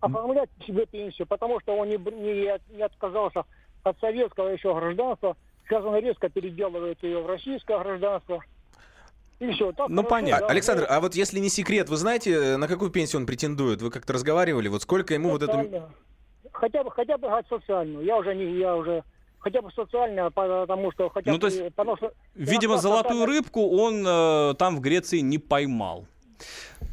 Оформлять 0.00 0.50
себе 0.66 0.86
пенсию, 0.86 1.26
потому 1.26 1.60
что 1.60 1.76
он 1.76 1.88
не, 1.88 1.96
не, 1.96 2.76
не 2.76 2.82
отказался 2.82 3.44
от 3.88 4.00
советского 4.00 4.48
еще 4.48 4.74
гражданства. 4.74 5.36
Сейчас 5.64 5.84
он 5.84 5.96
резко 5.96 6.28
переделывает 6.28 7.02
ее 7.02 7.20
в 7.20 7.26
российское 7.26 7.78
гражданство. 7.78 8.42
И 9.38 9.50
все. 9.52 9.72
Так 9.72 9.88
ну, 9.88 10.02
понятно. 10.02 10.46
Да, 10.46 10.52
Александр, 10.52 10.82
да. 10.82 10.96
а 10.96 11.00
вот 11.00 11.14
если 11.14 11.38
не 11.38 11.48
секрет, 11.48 11.88
вы 11.88 11.96
знаете, 11.96 12.56
на 12.56 12.66
какую 12.66 12.90
пенсию 12.90 13.20
он 13.20 13.26
претендует? 13.26 13.82
Вы 13.82 13.90
как-то 13.90 14.12
разговаривали? 14.12 14.68
Вот 14.68 14.82
сколько 14.82 15.14
ему 15.14 15.30
вот 15.30 15.42
это... 15.42 15.90
Хотя 16.52 16.82
бы, 16.82 16.90
хотя 16.90 17.18
бы 17.18 17.28
социальную. 17.48 18.04
Я 18.04 18.16
уже 18.16 18.34
не, 18.34 18.58
я 18.58 18.74
уже 18.74 19.04
хотя 19.38 19.62
бы 19.62 19.70
социально, 19.72 20.30
потому 20.30 20.90
что 20.92 21.08
хотя 21.10 21.30
ну, 21.30 21.38
то 21.38 21.46
есть, 21.46 21.74
потому 21.74 21.96
что, 21.96 22.12
видимо, 22.34 22.78
золотую 22.78 23.26
рыбку 23.26 23.68
он 23.78 24.04
э, 24.06 24.54
там 24.58 24.76
в 24.76 24.80
Греции 24.80 25.20
не 25.20 25.38
поймал. 25.38 26.06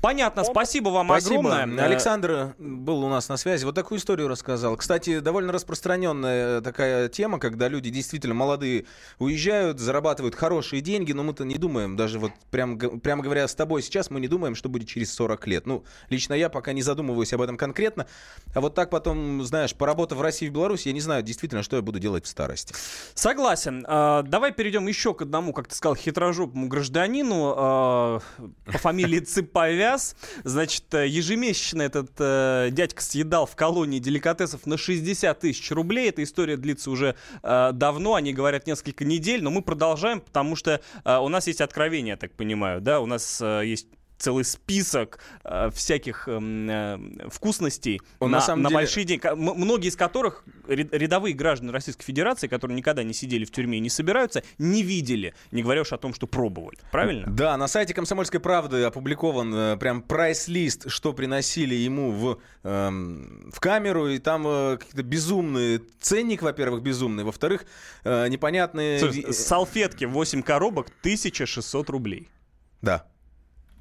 Понятно, 0.05 0.43
спасибо 0.43 0.89
вам 0.89 1.07
спасибо. 1.07 1.51
огромное. 1.51 1.83
Александр 1.83 2.53
был 2.59 3.03
у 3.03 3.09
нас 3.09 3.27
на 3.27 3.38
связи, 3.38 3.65
вот 3.65 3.74
такую 3.74 3.97
историю 3.97 4.27
рассказал. 4.27 4.77
Кстати, 4.77 5.17
довольно 5.17 5.51
распространенная 5.51 6.62
такая 6.62 7.09
тема, 7.09 7.39
когда 7.39 7.67
люди 7.69 7.89
действительно 7.89 8.35
молодые 8.35 8.85
уезжают, 9.17 9.79
зарабатывают 9.79 10.35
хорошие 10.35 10.83
деньги, 10.83 11.12
но 11.12 11.24
мы-то 11.24 11.43
не 11.43 11.55
думаем, 11.55 11.95
даже 11.95 12.19
вот 12.19 12.33
прям, 12.51 12.77
прямо 12.77 13.24
говоря 13.24 13.47
с 13.47 13.55
тобой 13.55 13.81
сейчас, 13.81 14.12
мы 14.12 14.19
не 14.19 14.27
думаем, 14.27 14.53
что 14.53 14.69
будет 14.69 14.88
через 14.88 15.12
40 15.12 15.47
лет. 15.47 15.65
Ну, 15.65 15.83
лично 16.12 16.35
я 16.35 16.50
пока 16.50 16.74
не 16.74 16.83
задумываюсь 16.83 17.33
об 17.33 17.41
этом 17.41 17.57
конкретно, 17.57 18.05
а 18.53 18.62
вот 18.62 18.75
так 18.75 18.91
потом, 18.91 19.43
знаешь, 19.43 19.74
поработав 19.74 20.19
в 20.19 20.21
России 20.21 20.45
и 20.45 20.50
в 20.51 20.53
Беларуси, 20.53 20.89
я 20.89 20.93
не 20.93 21.01
знаю 21.01 21.24
действительно, 21.24 21.63
что 21.63 21.77
я 21.77 21.81
буду 21.81 21.97
делать 21.97 22.25
в 22.25 22.27
старости. 22.27 22.75
Согласен. 23.15 23.83
А, 23.88 24.21
давай 24.21 24.51
перейдем 24.51 24.85
еще 24.85 25.15
к 25.15 25.24
одному, 25.24 25.51
как 25.51 25.67
ты 25.67 25.74
сказал, 25.74 25.95
хитрожопому 25.95 26.67
гражданину 26.67 27.55
а, 27.57 28.19
по 28.65 28.77
фамилии 28.77 29.21
Цыпавя 29.21 29.95
час. 29.96 30.16
Значит, 30.44 30.94
э, 30.94 31.08
ежемесячно 31.08 31.82
этот 31.82 32.12
э, 32.20 32.70
дядька 32.72 33.02
съедал 33.02 33.46
в 33.46 33.56
колонии 33.56 34.00
деликатесов 34.00 34.66
на 34.66 34.78
60 34.78 35.40
тысяч 35.40 35.72
рублей. 35.72 36.10
Эта 36.10 36.24
история 36.24 36.58
длится 36.58 36.92
уже 36.92 37.16
э, 37.44 37.72
давно, 37.74 38.16
они 38.16 38.34
говорят 38.34 38.68
несколько 38.68 39.06
недель, 39.06 39.44
но 39.44 39.52
мы 39.52 39.62
продолжаем, 39.62 40.20
потому 40.20 40.56
что 40.56 40.82
э, 41.04 41.18
у 41.18 41.30
нас 41.30 41.48
есть 41.48 41.62
откровение, 41.62 42.12
я 42.12 42.18
так 42.18 42.34
понимаю, 42.34 42.82
да, 42.82 43.00
у 43.00 43.06
нас 43.06 43.40
э, 43.42 43.64
есть 43.66 43.88
целый 44.25 44.44
список 44.44 45.20
э, 45.44 45.70
всяких 45.72 46.27
эм, 46.27 46.67
э, 46.67 47.29
вкусностей 47.29 48.01
Он 48.17 48.32
на, 48.32 48.39
на, 48.39 48.55
на 48.55 48.70
деле... 48.70 48.74
большие 48.74 49.05
деньги, 49.05 49.22
многие 49.36 49.89
из 49.89 49.96
которых 49.96 50.44
рядовые 50.67 51.36
граждане 51.36 51.72
Российской 51.72 52.03
Федерации, 52.03 52.48
которые 52.48 52.75
никогда 52.75 53.03
не 53.03 53.13
сидели 53.13 53.46
в 53.46 53.51
тюрьме 53.51 53.77
и 53.77 53.82
не 53.82 53.91
собираются, 53.91 54.41
не 54.58 54.82
видели, 54.82 55.36
не 55.51 55.62
говоря 55.62 55.82
уж 55.82 55.94
о 55.94 55.98
том, 55.98 56.15
что 56.15 56.25
пробовали. 56.25 56.79
Правильно? 56.91 57.27
Да, 57.27 57.55
на 57.55 57.67
сайте 57.67 57.94
«Комсомольской 57.94 58.39
правды» 58.39 58.82
опубликован 58.82 59.53
э, 59.53 59.77
прям 59.77 60.01
прайс-лист, 60.01 60.89
что 60.89 61.13
приносили 61.13 61.75
ему 61.75 62.10
в, 62.10 62.39
э, 62.63 62.89
в 63.51 63.60
камеру, 63.60 64.08
и 64.08 64.17
там 64.17 64.48
э, 64.48 64.77
какие-то 64.77 65.03
безумные, 65.03 65.82
ценник, 66.01 66.41
во-первых, 66.41 66.82
безумный, 66.82 67.24
во-вторых, 67.24 67.65
э, 68.03 68.27
непонятные... 68.29 68.98
Слушай, 68.98 69.32
салфетки 69.32 70.05
8 70.05 70.41
коробок, 70.41 70.88
1600 71.03 71.89
рублей. 71.91 72.32
Да. 72.82 73.05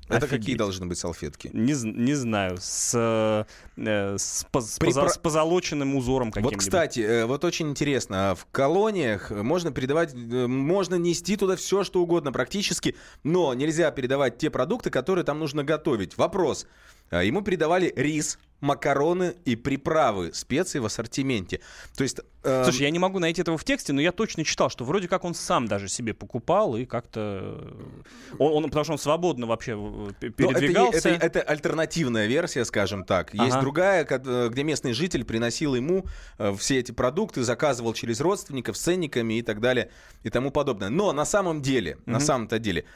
Это 0.09 0.27
Офигеть. 0.27 0.41
какие 0.41 0.57
должны 0.57 0.87
быть 0.87 0.99
салфетки? 0.99 1.51
Не, 1.53 1.73
не 1.73 2.15
знаю. 2.15 2.59
С, 2.61 2.93
э, 2.95 4.17
с, 4.19 4.47
с, 4.53 4.79
При... 4.79 4.87
поза, 4.87 5.09
с 5.09 5.19
позолоченным 5.19 5.97
узором 5.97 6.31
каким-нибудь. 6.31 6.57
Вот, 6.57 6.61
кстати, 6.61 7.01
э, 7.01 7.25
вот 7.25 7.45
очень 7.45 7.71
интересно. 7.71 8.35
В 8.39 8.47
колониях 8.53 9.31
можно 9.31 9.71
передавать, 9.71 10.13
э, 10.15 10.47
можно 10.47 10.97
нести 10.97 11.37
туда 11.37 11.57
все, 11.57 11.85
что 11.85 12.03
угодно 12.03 12.33
практически, 12.33 12.97
но 13.23 13.55
нельзя 13.55 13.91
передавать 13.91 14.37
те 14.37 14.51
продукты, 14.51 14.91
которые 14.91 15.25
там 15.25 15.39
нужно 15.39 15.65
готовить. 15.65 16.19
Вопрос. 16.19 16.67
А, 17.11 17.23
ему 17.23 17.43
передавали 17.43 17.93
рис, 17.97 18.39
макароны 18.65 19.35
и 19.45 19.57
приправы, 19.57 20.33
специи 20.33 20.79
в 20.79 20.87
ассортименте. 20.87 21.61
То 21.97 22.03
есть... 22.03 22.21
Э... 22.43 22.65
Слушай, 22.65 22.83
я 22.83 22.91
не 22.91 22.99
могу 22.99 23.19
найти 23.19 23.43
этого 23.43 23.59
в 23.59 23.65
тексте, 23.65 23.93
но 23.93 24.01
я 24.01 24.11
точно 24.11 24.43
читал, 24.45 24.71
что 24.71 24.85
вроде 24.85 25.07
как 25.07 25.25
он 25.25 25.35
сам 25.35 25.69
даже 25.69 25.89
себе 25.89 26.15
покупал 26.15 26.75
и 26.77 26.87
как-то... 26.87 27.77
Он, 28.39 28.53
он, 28.53 28.65
потому 28.65 28.85
что 28.85 28.93
он 28.95 28.99
свободно 28.99 29.47
вообще 29.47 29.73
э, 30.21 30.31
передвигался. 30.31 31.11
Это, 31.11 31.27
это, 31.27 31.39
это 31.41 31.43
альтернативная 31.43 32.27
версия, 32.27 32.65
скажем 32.65 33.05
так. 33.05 33.35
Есть 33.35 33.53
ага. 33.53 33.61
другая, 33.61 34.07
э, 34.09 34.49
где 34.51 34.63
местный 34.63 34.95
житель 34.95 35.25
приносил 35.25 35.75
ему 35.75 36.07
э, 36.39 36.55
все 36.59 36.79
эти 36.79 36.93
продукты, 36.93 37.43
заказывал 37.43 37.93
через 37.93 38.21
родственников, 38.21 38.79
с 38.79 38.81
ценниками 38.81 39.35
и 39.35 39.43
так 39.43 39.61
далее 39.61 39.91
и 40.23 40.31
тому 40.31 40.51
подобное. 40.51 40.89
Но 40.89 41.13
на 41.13 41.27
самом 41.27 41.61
деле, 41.61 41.97
угу. 41.97 42.13
на 42.13 42.21
самом-то 42.21 42.59
деле, 42.59 42.87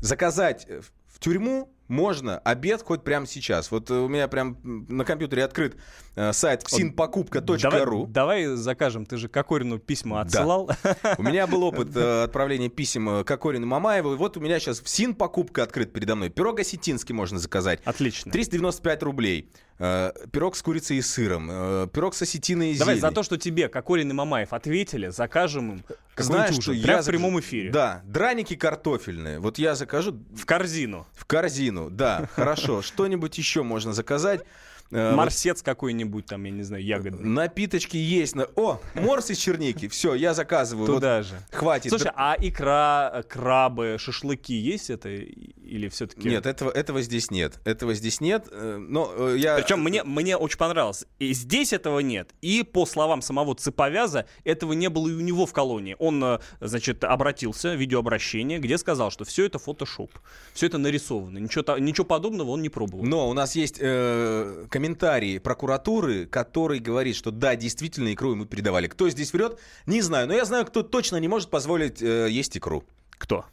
заказать 0.00 0.66
в 1.06 1.20
тюрьму 1.20 1.70
можно 1.90 2.38
обед 2.38 2.82
хоть 2.82 3.02
прямо 3.02 3.26
сейчас. 3.26 3.70
Вот 3.70 3.90
у 3.90 4.08
меня 4.08 4.28
прям 4.28 4.58
на 4.62 5.04
компьютере 5.04 5.44
открыт 5.44 5.76
э, 6.16 6.32
сайт 6.32 6.62
всинпокупка.ру. 6.62 8.06
Давай, 8.06 8.06
давай 8.06 8.56
закажем, 8.56 9.04
ты 9.04 9.16
же 9.16 9.28
Кокорину 9.28 9.78
письма 9.78 10.22
отсылал. 10.22 10.70
Да. 10.82 11.14
У 11.18 11.22
меня 11.22 11.46
был 11.46 11.64
опыт 11.64 11.94
э, 11.94 12.22
отправления 12.24 12.68
писем 12.68 13.08
э, 13.08 13.24
Кокорину 13.24 13.66
Мамаеву. 13.66 14.14
И 14.14 14.16
вот 14.16 14.36
у 14.36 14.40
меня 14.40 14.58
сейчас 14.60 14.80
всинпокупка 14.80 15.62
открыт 15.62 15.92
передо 15.92 16.14
мной. 16.14 16.30
Пирог 16.30 16.60
осетинский 16.60 17.14
можно 17.14 17.38
заказать. 17.38 17.80
Отлично. 17.84 18.30
395 18.30 19.02
рублей. 19.02 19.50
Э, 19.82 20.12
пирог 20.30 20.56
с 20.56 20.62
курицей 20.62 20.98
и 20.98 21.02
сыром, 21.02 21.48
э, 21.50 21.88
пирог 21.90 22.14
с 22.14 22.20
осетиной 22.20 22.72
и 22.72 22.78
Давай 22.78 22.96
зеленью. 22.96 23.08
за 23.08 23.14
то, 23.14 23.22
что 23.22 23.38
тебе, 23.38 23.66
Кокорин 23.66 24.10
и 24.10 24.12
Мамаев, 24.12 24.52
ответили, 24.52 25.08
закажем 25.08 25.72
им 25.72 25.84
Знаешь, 26.18 26.50
ужин, 26.50 26.60
что 26.60 26.72
прямо 26.72 26.98
я 26.98 27.02
в 27.02 27.06
прямом 27.06 27.40
эфире. 27.40 27.70
Да, 27.70 28.02
драники 28.04 28.56
картофельные. 28.56 29.38
Вот 29.38 29.56
я 29.56 29.74
закажу... 29.74 30.20
В 30.36 30.44
корзину. 30.44 31.06
В 31.14 31.24
корзину, 31.24 31.88
да, 31.88 32.28
хорошо. 32.34 32.82
Что-нибудь 32.82 33.38
еще 33.38 33.62
можно 33.62 33.94
заказать. 33.94 34.42
Э, 34.90 35.14
Марсец 35.14 35.62
какой-нибудь 35.62 36.26
там, 36.26 36.44
я 36.44 36.50
не 36.50 36.62
знаю, 36.62 36.84
ягоды. 36.84 37.18
Напиточки 37.18 37.96
есть. 37.96 38.34
О, 38.56 38.80
морс 38.94 39.30
из 39.30 39.38
черники. 39.38 39.88
Все, 39.88 40.14
я 40.14 40.34
заказываю. 40.34 40.86
Туда 40.86 41.18
вот, 41.18 41.26
же. 41.26 41.34
Хватит. 41.52 41.90
Слушай, 41.90 42.10
а 42.14 42.36
икра, 42.38 43.24
крабы, 43.28 43.96
шашлыки 43.98 44.54
есть 44.54 44.90
это 44.90 45.08
или 45.08 45.88
все-таки? 45.88 46.28
Нет, 46.28 46.46
этого, 46.46 46.70
этого 46.70 47.02
здесь 47.02 47.30
нет. 47.30 47.60
Этого 47.64 47.94
здесь 47.94 48.20
нет. 48.20 48.48
Э, 48.50 48.78
но 48.78 49.12
э, 49.16 49.36
я... 49.38 49.56
Причем 49.56 49.82
мне, 49.82 50.02
мне 50.02 50.36
очень 50.36 50.58
понравилось. 50.58 51.06
И 51.18 51.32
здесь 51.34 51.72
этого 51.72 52.00
нет. 52.00 52.34
И 52.40 52.64
по 52.64 52.84
словам 52.86 53.22
самого 53.22 53.54
Цеповяза, 53.54 54.26
этого 54.44 54.72
не 54.72 54.88
было 54.88 55.08
и 55.08 55.12
у 55.12 55.20
него 55.20 55.46
в 55.46 55.52
колонии. 55.52 55.94
Он, 55.98 56.40
значит, 56.60 57.04
обратился, 57.04 57.74
видеообращение, 57.74 58.58
где 58.58 58.78
сказал, 58.78 59.10
что 59.10 59.24
все 59.24 59.46
это 59.46 59.58
фотошоп. 59.58 60.10
Все 60.52 60.66
это 60.66 60.78
нарисовано. 60.78 61.38
Ничего, 61.38 61.78
ничего 61.78 62.04
подобного 62.04 62.50
он 62.50 62.62
не 62.62 62.68
пробовал. 62.68 63.04
Но 63.04 63.28
у 63.28 63.32
нас 63.32 63.54
есть 63.54 63.76
э, 63.80 64.66
комментарии 64.80 65.36
прокуратуры, 65.36 66.24
который 66.24 66.78
говорит, 66.78 67.14
что 67.14 67.30
да, 67.30 67.54
действительно, 67.54 68.14
икру 68.14 68.30
ему 68.30 68.46
передавали. 68.46 68.86
Кто 68.86 69.10
здесь 69.10 69.34
врет, 69.34 69.58
не 69.84 70.00
знаю. 70.00 70.26
Но 70.26 70.32
я 70.32 70.46
знаю, 70.46 70.64
кто 70.64 70.82
точно 70.82 71.18
не 71.18 71.28
может 71.28 71.50
позволить 71.50 72.00
э, 72.00 72.28
есть 72.30 72.56
икру. 72.56 72.84
Кто? 73.10 73.44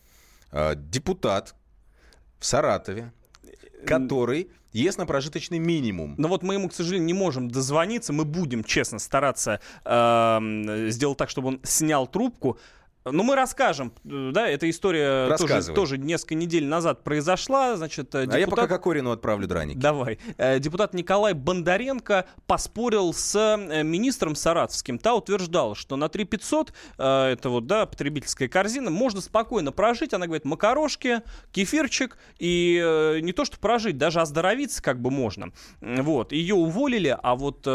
Э, 0.54 0.76
депутат 0.76 1.54
в 2.40 2.46
Саратове, 2.46 3.12
который 3.86 4.50
ест 4.72 4.98
на 4.98 5.06
прожиточный 5.06 5.60
минимум. 5.60 6.16
Но 6.18 6.30
вот 6.30 6.44
мы 6.44 6.54
ему, 6.54 6.70
к 6.70 6.74
сожалению, 6.74 7.06
не 7.06 7.14
можем 7.14 7.52
дозвониться. 7.52 8.14
Мы 8.14 8.24
будем, 8.24 8.64
честно, 8.64 8.98
стараться 8.98 9.60
э, 9.84 10.88
сделать 10.90 11.18
так, 11.18 11.30
чтобы 11.30 11.50
он 11.50 11.60
снял 11.64 12.08
трубку. 12.08 12.58
Ну, 13.12 13.24
мы 13.24 13.36
расскажем, 13.36 13.94
да, 14.04 14.48
эта 14.48 14.70
история 14.70 15.36
тоже, 15.38 15.74
тоже 15.74 15.98
несколько 15.98 16.36
недель 16.36 16.66
назад 16.66 17.04
произошла, 17.04 17.76
значит, 17.76 18.08
депутат... 18.08 18.34
А 18.34 18.40
я 18.40 18.48
пока 18.48 18.68
Кокорину 18.68 19.12
отправлю 19.12 19.48
драники. 19.48 19.78
Давай. 19.78 20.20
Э, 20.38 20.60
депутат 20.60 20.94
Николай 20.94 21.34
Бондаренко 21.34 22.26
поспорил 22.46 23.14
с 23.14 23.36
э, 23.36 23.84
министром 23.84 24.36
Саратовским. 24.36 25.00
Та 25.00 25.16
утверждала, 25.16 25.76
что 25.76 25.96
на 25.96 26.10
3 26.10 26.26
500, 26.26 26.74
э, 26.98 27.24
это 27.34 27.50
вот, 27.50 27.68
да, 27.68 27.86
потребительская 27.86 28.48
корзина, 28.48 28.90
можно 28.90 29.22
спокойно 29.22 29.72
прожить. 29.72 30.14
Она 30.14 30.26
говорит, 30.26 30.46
макарошки, 30.46 31.22
кефирчик, 31.52 32.18
и 32.40 33.20
не 33.22 33.34
то, 33.34 33.46
что 33.46 33.60
прожить, 33.60 33.98
даже 33.98 34.22
оздоровиться 34.22 34.82
как 34.82 35.02
бы 35.02 35.12
можно. 35.12 35.52
Вот. 35.82 36.32
Ее 36.32 36.56
уволили, 36.56 37.18
а 37.22 37.36
вот 37.36 37.68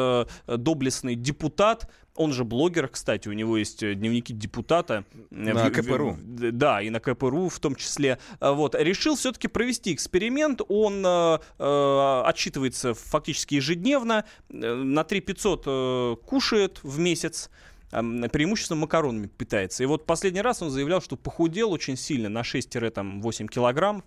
доблестный 0.47 1.15
депутат 1.15 1.89
он 2.15 2.33
же 2.33 2.45
блогер, 2.45 2.89
кстати, 2.89 3.29
у 3.29 3.33
него 3.33 3.57
есть 3.57 3.83
э, 3.83 3.95
дневники 3.95 4.33
депутата. 4.33 5.05
На 5.31 5.55
в, 5.55 5.71
КПРУ. 5.71 6.13
В, 6.13 6.53
да, 6.53 6.83
и 6.83 6.91
на 6.91 7.01
КПРУ 7.01 7.49
в 7.49 7.59
том 7.59 7.75
числе. 7.75 8.19
А, 8.41 8.53
вот. 8.53 8.75
Решил 8.75 9.17
все-таки 9.17 9.49
провести 9.49 9.95
эксперимент. 9.95 10.61
Он 10.69 11.05
э, 11.07 11.39
э, 11.59 12.23
отчитывается 12.27 12.95
фактически 12.95 13.55
ежедневно. 13.55 14.25
Э, 14.51 14.75
на 14.75 15.05
3 15.05 15.21
500 15.21 15.63
э, 15.67 16.17
кушает 16.27 16.81
в 16.83 16.99
месяц 16.99 17.51
преимущественно 17.93 18.81
макаронами 18.81 19.27
питается. 19.27 19.83
И 19.83 19.87
вот 19.87 20.07
последний 20.07 20.41
раз 20.41 20.63
он 20.63 20.71
заявлял, 20.71 21.03
что 21.03 21.17
похудел 21.17 21.73
очень 21.73 21.97
сильно 21.97 22.31
на 22.31 22.41
6-8 22.41 23.49
килограмм, 23.49 24.03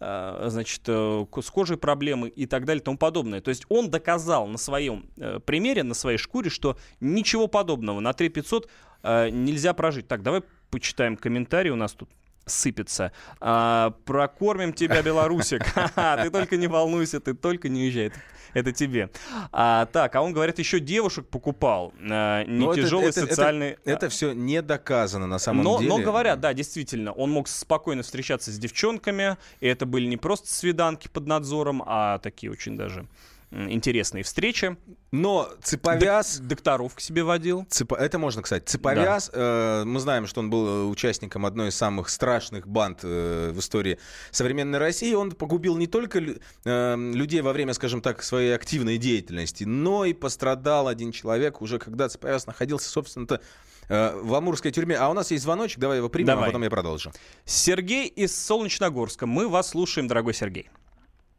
а, 0.00 0.46
значит, 0.48 0.82
э, 0.86 1.26
с 1.42 1.50
кожей 1.50 1.76
проблемы 1.76 2.28
и 2.28 2.46
так 2.46 2.64
далее 2.64 2.80
и 2.80 2.84
тому 2.84 2.96
подобное. 2.96 3.42
То 3.42 3.50
есть 3.50 3.66
он 3.68 3.90
доказал 3.90 4.46
на 4.46 4.56
своем 4.56 5.10
э, 5.18 5.38
примере, 5.40 5.82
на 5.82 5.94
своей 5.94 6.16
шкуре, 6.16 6.48
что 6.48 6.78
ничего 7.00 7.46
подобного 7.46 8.00
на 8.00 8.14
3 8.14 8.30
500 8.30 8.70
э, 9.02 9.28
нельзя 9.28 9.74
прожить. 9.74 10.08
Так, 10.08 10.22
давай 10.22 10.42
почитаем 10.70 11.16
комментарий 11.16 11.70
у 11.70 11.76
нас 11.76 11.92
тут 11.92 12.08
сыпется. 12.46 13.12
А, 13.40 13.90
прокормим 14.04 14.72
тебя, 14.72 15.02
Белорусик. 15.02 15.62
Ты 16.22 16.30
только 16.30 16.56
не 16.56 16.68
волнуйся, 16.68 17.20
ты 17.20 17.34
только 17.34 17.68
не 17.68 17.82
уезжай 17.82 18.12
это 18.56 18.72
тебе. 18.72 19.10
А, 19.52 19.84
так, 19.86 20.14
а 20.16 20.22
он, 20.22 20.32
говорит, 20.32 20.58
еще 20.58 20.80
девушек 20.80 21.26
покупал. 21.28 21.92
А, 22.00 22.42
не 22.44 22.74
тяжелый 22.74 23.10
это, 23.10 23.26
социальный... 23.26 23.70
Это, 23.72 23.80
это, 23.84 23.90
это 23.90 24.08
все 24.08 24.32
не 24.32 24.62
доказано 24.62 25.26
на 25.26 25.38
самом 25.38 25.62
но, 25.62 25.78
деле. 25.78 25.90
Но 25.90 25.98
говорят, 25.98 26.40
да, 26.40 26.54
действительно, 26.54 27.12
он 27.12 27.30
мог 27.30 27.48
спокойно 27.48 28.02
встречаться 28.02 28.50
с 28.50 28.58
девчонками, 28.58 29.36
и 29.60 29.66
это 29.66 29.84
были 29.84 30.06
не 30.06 30.16
просто 30.16 30.48
свиданки 30.48 31.08
под 31.08 31.26
надзором, 31.26 31.82
а 31.84 32.18
такие 32.18 32.50
очень 32.50 32.78
даже 32.78 33.06
интересные 33.50 34.24
встречи. 34.24 34.76
Но 35.12 35.48
цеповяз... 35.62 36.38
Док- 36.38 36.48
докторов 36.48 36.94
к 36.94 37.00
себе 37.00 37.22
водил. 37.22 37.64
Цепо... 37.68 37.94
Это 37.94 38.18
можно, 38.18 38.42
кстати. 38.42 38.64
Цеповяз, 38.64 39.30
да. 39.32 39.82
э, 39.82 39.84
мы 39.84 40.00
знаем, 40.00 40.26
что 40.26 40.40
он 40.40 40.50
был 40.50 40.66
э, 40.66 40.84
участником 40.84 41.46
одной 41.46 41.68
из 41.68 41.76
самых 41.76 42.08
страшных 42.08 42.66
банд 42.66 43.00
э, 43.02 43.52
в 43.52 43.58
истории 43.58 43.98
современной 44.30 44.78
России. 44.78 45.14
Он 45.14 45.32
погубил 45.32 45.76
не 45.76 45.86
только 45.86 46.20
э, 46.20 46.96
людей 47.14 47.40
во 47.40 47.52
время, 47.52 47.72
скажем 47.72 48.00
так, 48.02 48.22
своей 48.22 48.54
активной 48.54 48.98
деятельности, 48.98 49.64
но 49.64 50.04
и 50.04 50.12
пострадал 50.12 50.88
один 50.88 51.12
человек 51.12 51.62
уже, 51.62 51.78
когда 51.78 52.08
Цеповяз 52.08 52.46
находился, 52.46 52.88
собственно-то, 52.88 53.40
э, 53.88 54.20
в 54.20 54.34
Амурской 54.34 54.72
тюрьме. 54.72 54.96
А 54.96 55.08
у 55.08 55.12
нас 55.12 55.30
есть 55.30 55.44
звоночек, 55.44 55.78
давай 55.78 55.98
его 55.98 56.08
примем, 56.08 56.30
а 56.30 56.32
давай. 56.32 56.44
а 56.44 56.48
потом 56.48 56.62
я 56.64 56.70
продолжу. 56.70 57.12
Сергей 57.44 58.08
из 58.08 58.36
Солнечногорска. 58.36 59.26
Мы 59.26 59.48
вас 59.48 59.70
слушаем, 59.70 60.08
дорогой 60.08 60.34
Сергей. 60.34 60.68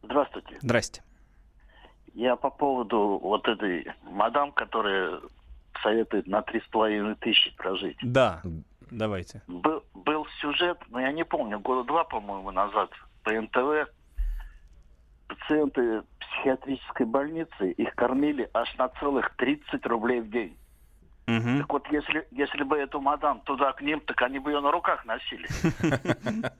Здравствуйте. 0.02 0.58
Здрасте. 0.62 1.02
Я 2.14 2.36
по 2.36 2.50
поводу 2.50 3.18
вот 3.22 3.46
этой 3.48 3.86
мадам, 4.02 4.52
которая 4.52 5.20
советует 5.82 6.26
на 6.26 6.42
три 6.42 6.60
с 6.60 6.66
половиной 6.68 7.14
тысячи 7.16 7.54
прожить. 7.56 7.96
Да, 8.02 8.42
давайте. 8.90 9.42
Был, 9.46 9.82
был 9.94 10.26
сюжет, 10.40 10.78
но 10.88 11.00
я 11.00 11.12
не 11.12 11.24
помню, 11.24 11.60
года 11.60 11.86
два, 11.86 12.04
по-моему, 12.04 12.50
назад 12.50 12.90
по 13.22 13.32
НТВ. 13.32 13.90
Пациенты 15.28 16.02
психиатрической 16.20 17.06
больницы, 17.06 17.72
их 17.72 17.94
кормили 17.94 18.48
аж 18.54 18.74
на 18.78 18.88
целых 19.00 19.36
30 19.36 19.84
рублей 19.86 20.20
в 20.20 20.30
день. 20.30 20.56
Угу. 21.28 21.58
Так 21.58 21.72
вот, 21.72 21.86
если, 21.90 22.26
если 22.30 22.62
бы 22.62 22.78
эту 22.78 23.00
мадам 23.02 23.42
туда 23.44 23.72
к 23.72 23.82
ним, 23.82 24.00
так 24.00 24.22
они 24.22 24.38
бы 24.38 24.50
ее 24.50 24.60
на 24.60 24.72
руках 24.72 25.04
носили. 25.04 25.46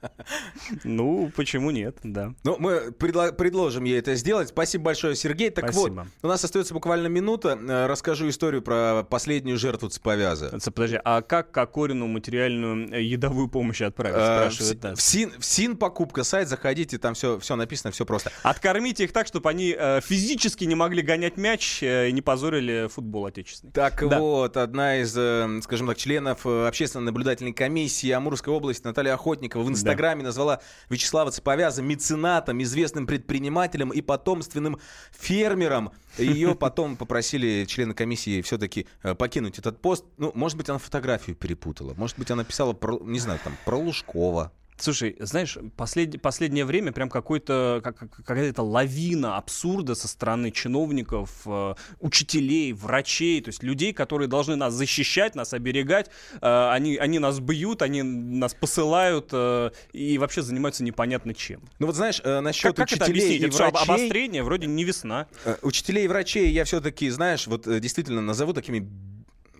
Ну, 0.83 1.31
почему 1.35 1.71
нет, 1.71 1.97
да. 2.03 2.33
Ну, 2.43 2.55
мы 2.59 2.91
предложим 2.91 3.83
ей 3.83 3.99
это 3.99 4.13
сделать. 4.15 4.49
Спасибо 4.49 4.85
большое, 4.85 5.15
Сергей. 5.15 5.49
Так 5.49 5.73
вот, 5.73 5.91
у 6.21 6.27
нас 6.27 6.43
остается 6.43 6.73
буквально 6.73 7.07
минута. 7.07 7.57
Э, 7.59 7.87
расскажу 7.87 8.29
историю 8.29 8.61
про 8.61 9.03
последнюю 9.03 9.57
жертву 9.57 9.89
цеповяза. 9.89 10.51
Подожди, 10.73 10.99
а 11.03 11.21
как 11.21 11.51
Кокорину 11.51 12.07
материальную 12.07 12.93
э, 12.93 13.01
едовую 13.01 13.47
помощь 13.47 13.81
отправить, 13.81 14.17
э, 14.17 14.51
спрашивает 14.51 14.97
В 14.99 15.01
СИН, 15.01 15.31
в 15.39 15.45
СИН 15.45 15.77
покупка 15.77 16.23
сайт, 16.23 16.47
заходите, 16.47 16.97
там 16.97 17.13
все, 17.15 17.39
все 17.39 17.55
написано, 17.55 17.91
все 17.91 18.05
просто. 18.05 18.31
Откормите 18.43 19.05
их 19.05 19.13
так, 19.13 19.25
чтобы 19.25 19.49
они 19.49 19.75
физически 20.01 20.65
не 20.65 20.75
могли 20.75 21.01
гонять 21.01 21.37
мяч 21.37 21.81
и 21.81 22.11
не 22.11 22.21
позорили 22.21 22.87
футбол 22.87 23.25
отечественный. 23.25 23.73
Так 23.73 24.01
вот, 24.01 24.55
одна 24.63 24.97
из, 24.97 25.15
э, 25.17 25.59
скажем 25.63 25.87
так, 25.87 25.97
членов 25.97 26.45
э, 26.45 26.67
общественной 26.67 27.05
наблюдательной 27.05 27.53
комиссии 27.53 28.09
Амурской 28.11 28.53
области 28.53 28.85
Наталья 28.85 29.13
Охотникова 29.13 29.63
в 29.63 29.69
Инстаграме 29.69 30.21
да. 30.21 30.27
назвала 30.27 30.61
Вячеслава 30.89 31.31
Цеповяза 31.31 31.81
меценатом, 31.81 32.61
известным 32.63 33.07
предпринимателем 33.07 33.89
и 33.89 34.01
потомственным 34.01 34.79
фермером. 35.11 35.91
Ее 36.17 36.55
потом 36.59 36.95
попросили 36.95 37.65
члены 37.65 37.93
комиссии 37.93 38.41
все-таки 38.41 38.87
э, 39.03 39.15
покинуть 39.15 39.59
этот 39.59 39.81
пост. 39.81 40.05
Ну, 40.17 40.31
может 40.35 40.57
быть, 40.57 40.69
она 40.69 40.79
фотографию 40.79 41.35
перепутала. 41.35 41.93
Может 41.95 42.17
быть, 42.17 42.31
она 42.31 42.43
писала, 42.43 42.73
про, 42.73 42.99
не 42.99 43.19
знаю, 43.19 43.39
там, 43.43 43.53
про 43.65 43.77
Лужкова. 43.77 44.51
Слушай, 44.79 45.17
знаешь, 45.19 45.57
послед... 45.75 46.21
последнее 46.21 46.65
время 46.65 46.91
прям 46.91 47.09
какой-то, 47.09 47.81
как, 47.83 47.97
какая-то 47.97 48.63
лавина 48.63 49.37
абсурда 49.37 49.93
со 49.93 50.07
стороны 50.07 50.51
чиновников, 50.51 51.29
э, 51.45 51.75
учителей, 51.99 52.71
врачей, 52.73 53.41
то 53.41 53.49
есть 53.49 53.61
людей, 53.61 53.93
которые 53.93 54.27
должны 54.27 54.55
нас 54.55 54.73
защищать, 54.73 55.35
нас 55.35 55.53
оберегать. 55.53 56.09
Э, 56.41 56.69
они, 56.71 56.95
они 56.97 57.19
нас 57.19 57.39
бьют, 57.39 57.81
они 57.81 58.03
нас 58.03 58.53
посылают 58.53 59.29
э, 59.33 59.71
и 59.91 60.17
вообще 60.17 60.41
занимаются 60.41 60.83
непонятно 60.83 61.33
чем. 61.33 61.61
Ну 61.79 61.87
вот 61.87 61.95
знаешь, 61.95 62.21
э, 62.23 62.39
насчет 62.39 62.75
как, 62.75 62.89
как 62.89 63.01
учителей 63.01 63.37
и 63.37 63.45
врачей... 63.47 63.67
обострение 63.67 64.43
вроде 64.43 64.67
не 64.67 64.85
весна. 64.85 65.27
Э, 65.43 65.57
учителей 65.61 66.05
и 66.05 66.07
врачей 66.07 66.51
я 66.51 66.63
все-таки, 66.63 67.09
знаешь, 67.09 67.47
вот 67.47 67.63
действительно 67.81 68.21
назову 68.21 68.53
такими 68.53 68.79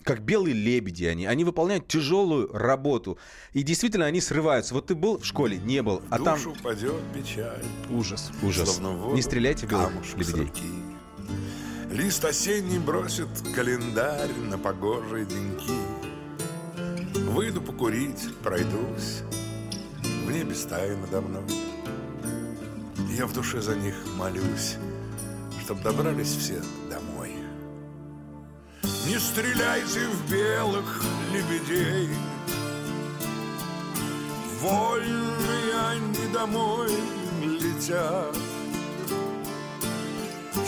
как 0.04 0.22
белые 0.22 0.54
лебеди 0.54 1.04
они. 1.04 1.26
Они 1.26 1.44
выполняют 1.44 1.88
тяжелую 1.88 2.52
работу. 2.52 3.18
И 3.52 3.62
действительно, 3.62 4.06
они 4.06 4.20
срываются. 4.20 4.74
Вот 4.74 4.86
ты 4.86 4.94
был 4.94 5.18
в 5.18 5.24
школе? 5.24 5.58
Не 5.58 5.82
был. 5.82 6.02
А 6.10 6.18
там... 6.18 6.38
упадет 6.46 7.00
печаль. 7.14 7.64
Ужас. 7.90 8.30
Ужас. 8.42 8.80
Не 9.12 9.22
стреляйте 9.22 9.66
в 9.66 9.70
белых 9.70 9.92
лебедей. 10.16 10.50
Лист 11.90 12.24
осенний 12.24 12.78
бросит 12.78 13.28
календарь 13.54 14.30
на 14.48 14.56
погожие 14.56 15.26
деньки. 15.26 15.72
Выйду 17.30 17.60
покурить, 17.60 18.28
пройдусь, 18.42 19.22
в 20.24 20.30
небе 20.30 20.54
стая 20.54 20.96
надо 20.96 21.20
мной. 21.20 21.42
Я 23.16 23.26
в 23.26 23.32
душе 23.32 23.60
за 23.60 23.74
них 23.74 23.94
молюсь, 24.16 24.76
чтоб 25.64 25.82
добрались 25.82 26.36
все 26.36 26.62
домой. 26.88 27.09
Не 28.82 29.18
стреляйте 29.18 30.06
в 30.06 30.30
белых 30.30 31.02
лебедей, 31.32 32.08
Вольные 34.60 35.74
они 35.88 36.32
домой 36.34 36.90
летят. 37.40 38.36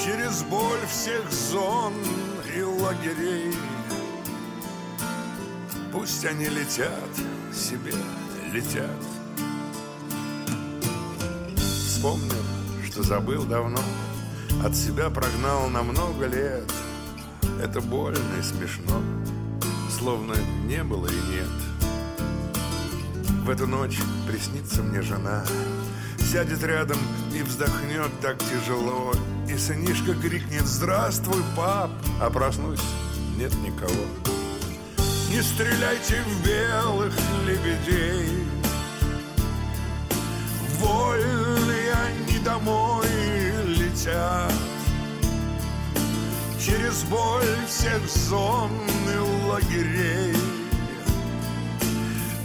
Через 0.03 0.43
боль 0.45 0.81
всех 0.91 1.31
зон 1.31 1.93
и 2.57 2.63
лагерей. 2.63 3.53
Пусть 5.93 6.25
они 6.25 6.47
летят 6.47 7.11
себе, 7.53 7.93
летят. 8.51 8.97
Вспомнил, 11.59 12.45
что 12.87 13.03
забыл 13.03 13.45
давно. 13.45 13.81
От 14.65 14.75
себя 14.75 15.11
прогнал 15.11 15.69
на 15.69 15.83
много 15.83 16.27
лет 16.27 16.73
Это 17.63 17.81
больно 17.81 18.19
и 18.41 18.43
смешно 18.43 19.01
Словно 19.89 20.35
не 20.65 20.83
было 20.83 21.07
и 21.07 21.21
нет. 21.31 21.49
В 23.45 23.51
эту 23.51 23.69
ночь 23.69 23.99
приснится 24.27 24.83
мне 24.83 25.01
жена 25.01 25.45
Сядет 26.19 26.65
рядом 26.65 26.99
и 27.33 27.43
вздохнет 27.43 28.11
так 28.21 28.39
тяжело. 28.39 29.13
И 29.49 29.57
сынишка 29.57 30.15
крикнет 30.15 30.67
«Здравствуй, 30.67 31.43
пап!» 31.57 31.91
А 32.21 32.31
проснусь, 32.31 32.83
нет 33.37 33.55
никого. 33.59 34.07
Не 35.31 35.43
стреляйте 35.43 36.23
в 36.23 36.47
белых 36.47 37.13
лебедей! 37.47 38.45
Вольные 40.81 41.93
они 41.93 42.39
домой 42.39 43.07
летят 43.67 44.53
Через 46.65 47.03
боль 47.05 47.67
всех 47.67 48.09
зон 48.09 48.71
и 49.13 49.49
лагерей. 49.49 50.37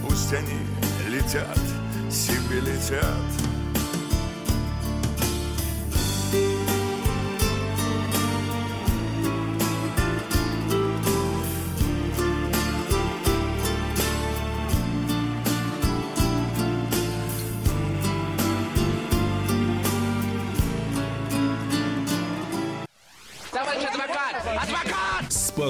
Пусть 0.02 0.34
они 0.34 0.58
летят, 1.08 1.60
себе 2.10 2.62
летят 2.62 3.47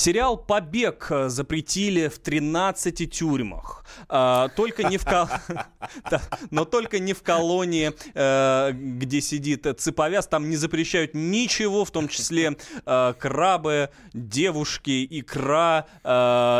Сериал 0.00 0.38
«Побег» 0.38 1.08
э, 1.10 1.28
запретили 1.28 2.08
в 2.08 2.18
13 2.18 3.12
тюрьмах. 3.12 3.84
А, 4.08 4.48
только 4.56 4.84
не 4.84 4.96
в 4.96 5.04
но 6.50 6.64
только 6.64 6.98
не 6.98 7.12
в 7.12 7.22
колонии, 7.22 7.92
э, 8.14 8.72
где 8.72 9.20
сидит 9.20 9.66
цеповяз. 9.78 10.26
Там 10.26 10.48
не 10.48 10.56
запрещают 10.56 11.10
ничего, 11.12 11.84
в 11.84 11.90
том 11.90 12.08
числе 12.08 12.56
э, 12.86 13.14
крабы, 13.18 13.90
девушки, 14.14 15.06
икра, 15.10 15.86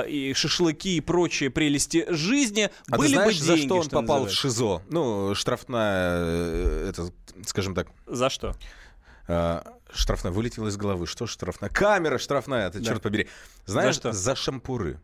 и 0.06 0.32
шашлыки 0.36 0.98
и 0.98 1.00
прочие 1.00 1.48
прелести 1.48 2.04
жизни. 2.10 2.68
А 2.90 2.98
Были 2.98 3.08
ты 3.08 3.14
знаешь, 3.14 3.40
бы 3.40 3.46
деньги, 3.46 3.60
за 3.60 3.66
что 3.66 3.76
он 3.76 3.82
что 3.84 4.00
попал 4.02 4.26
в 4.26 4.30
ШИЗО? 4.30 4.82
Ну, 4.90 5.34
штрафная, 5.34 6.90
это, 6.90 7.10
скажем 7.46 7.74
так. 7.74 7.88
За 8.06 8.28
что? 8.28 8.54
Штрафная 9.94 10.32
вылетела 10.32 10.68
из 10.68 10.76
головы. 10.76 11.06
Что 11.06 11.26
штрафная? 11.26 11.70
Камера 11.70 12.18
штрафная, 12.18 12.68
это 12.68 12.78
да. 12.78 12.84
черт 12.84 13.02
побери. 13.02 13.28
Знаешь, 13.66 13.96
за, 13.96 14.00
что? 14.00 14.12
за 14.12 14.34
шампуры. 14.36 15.00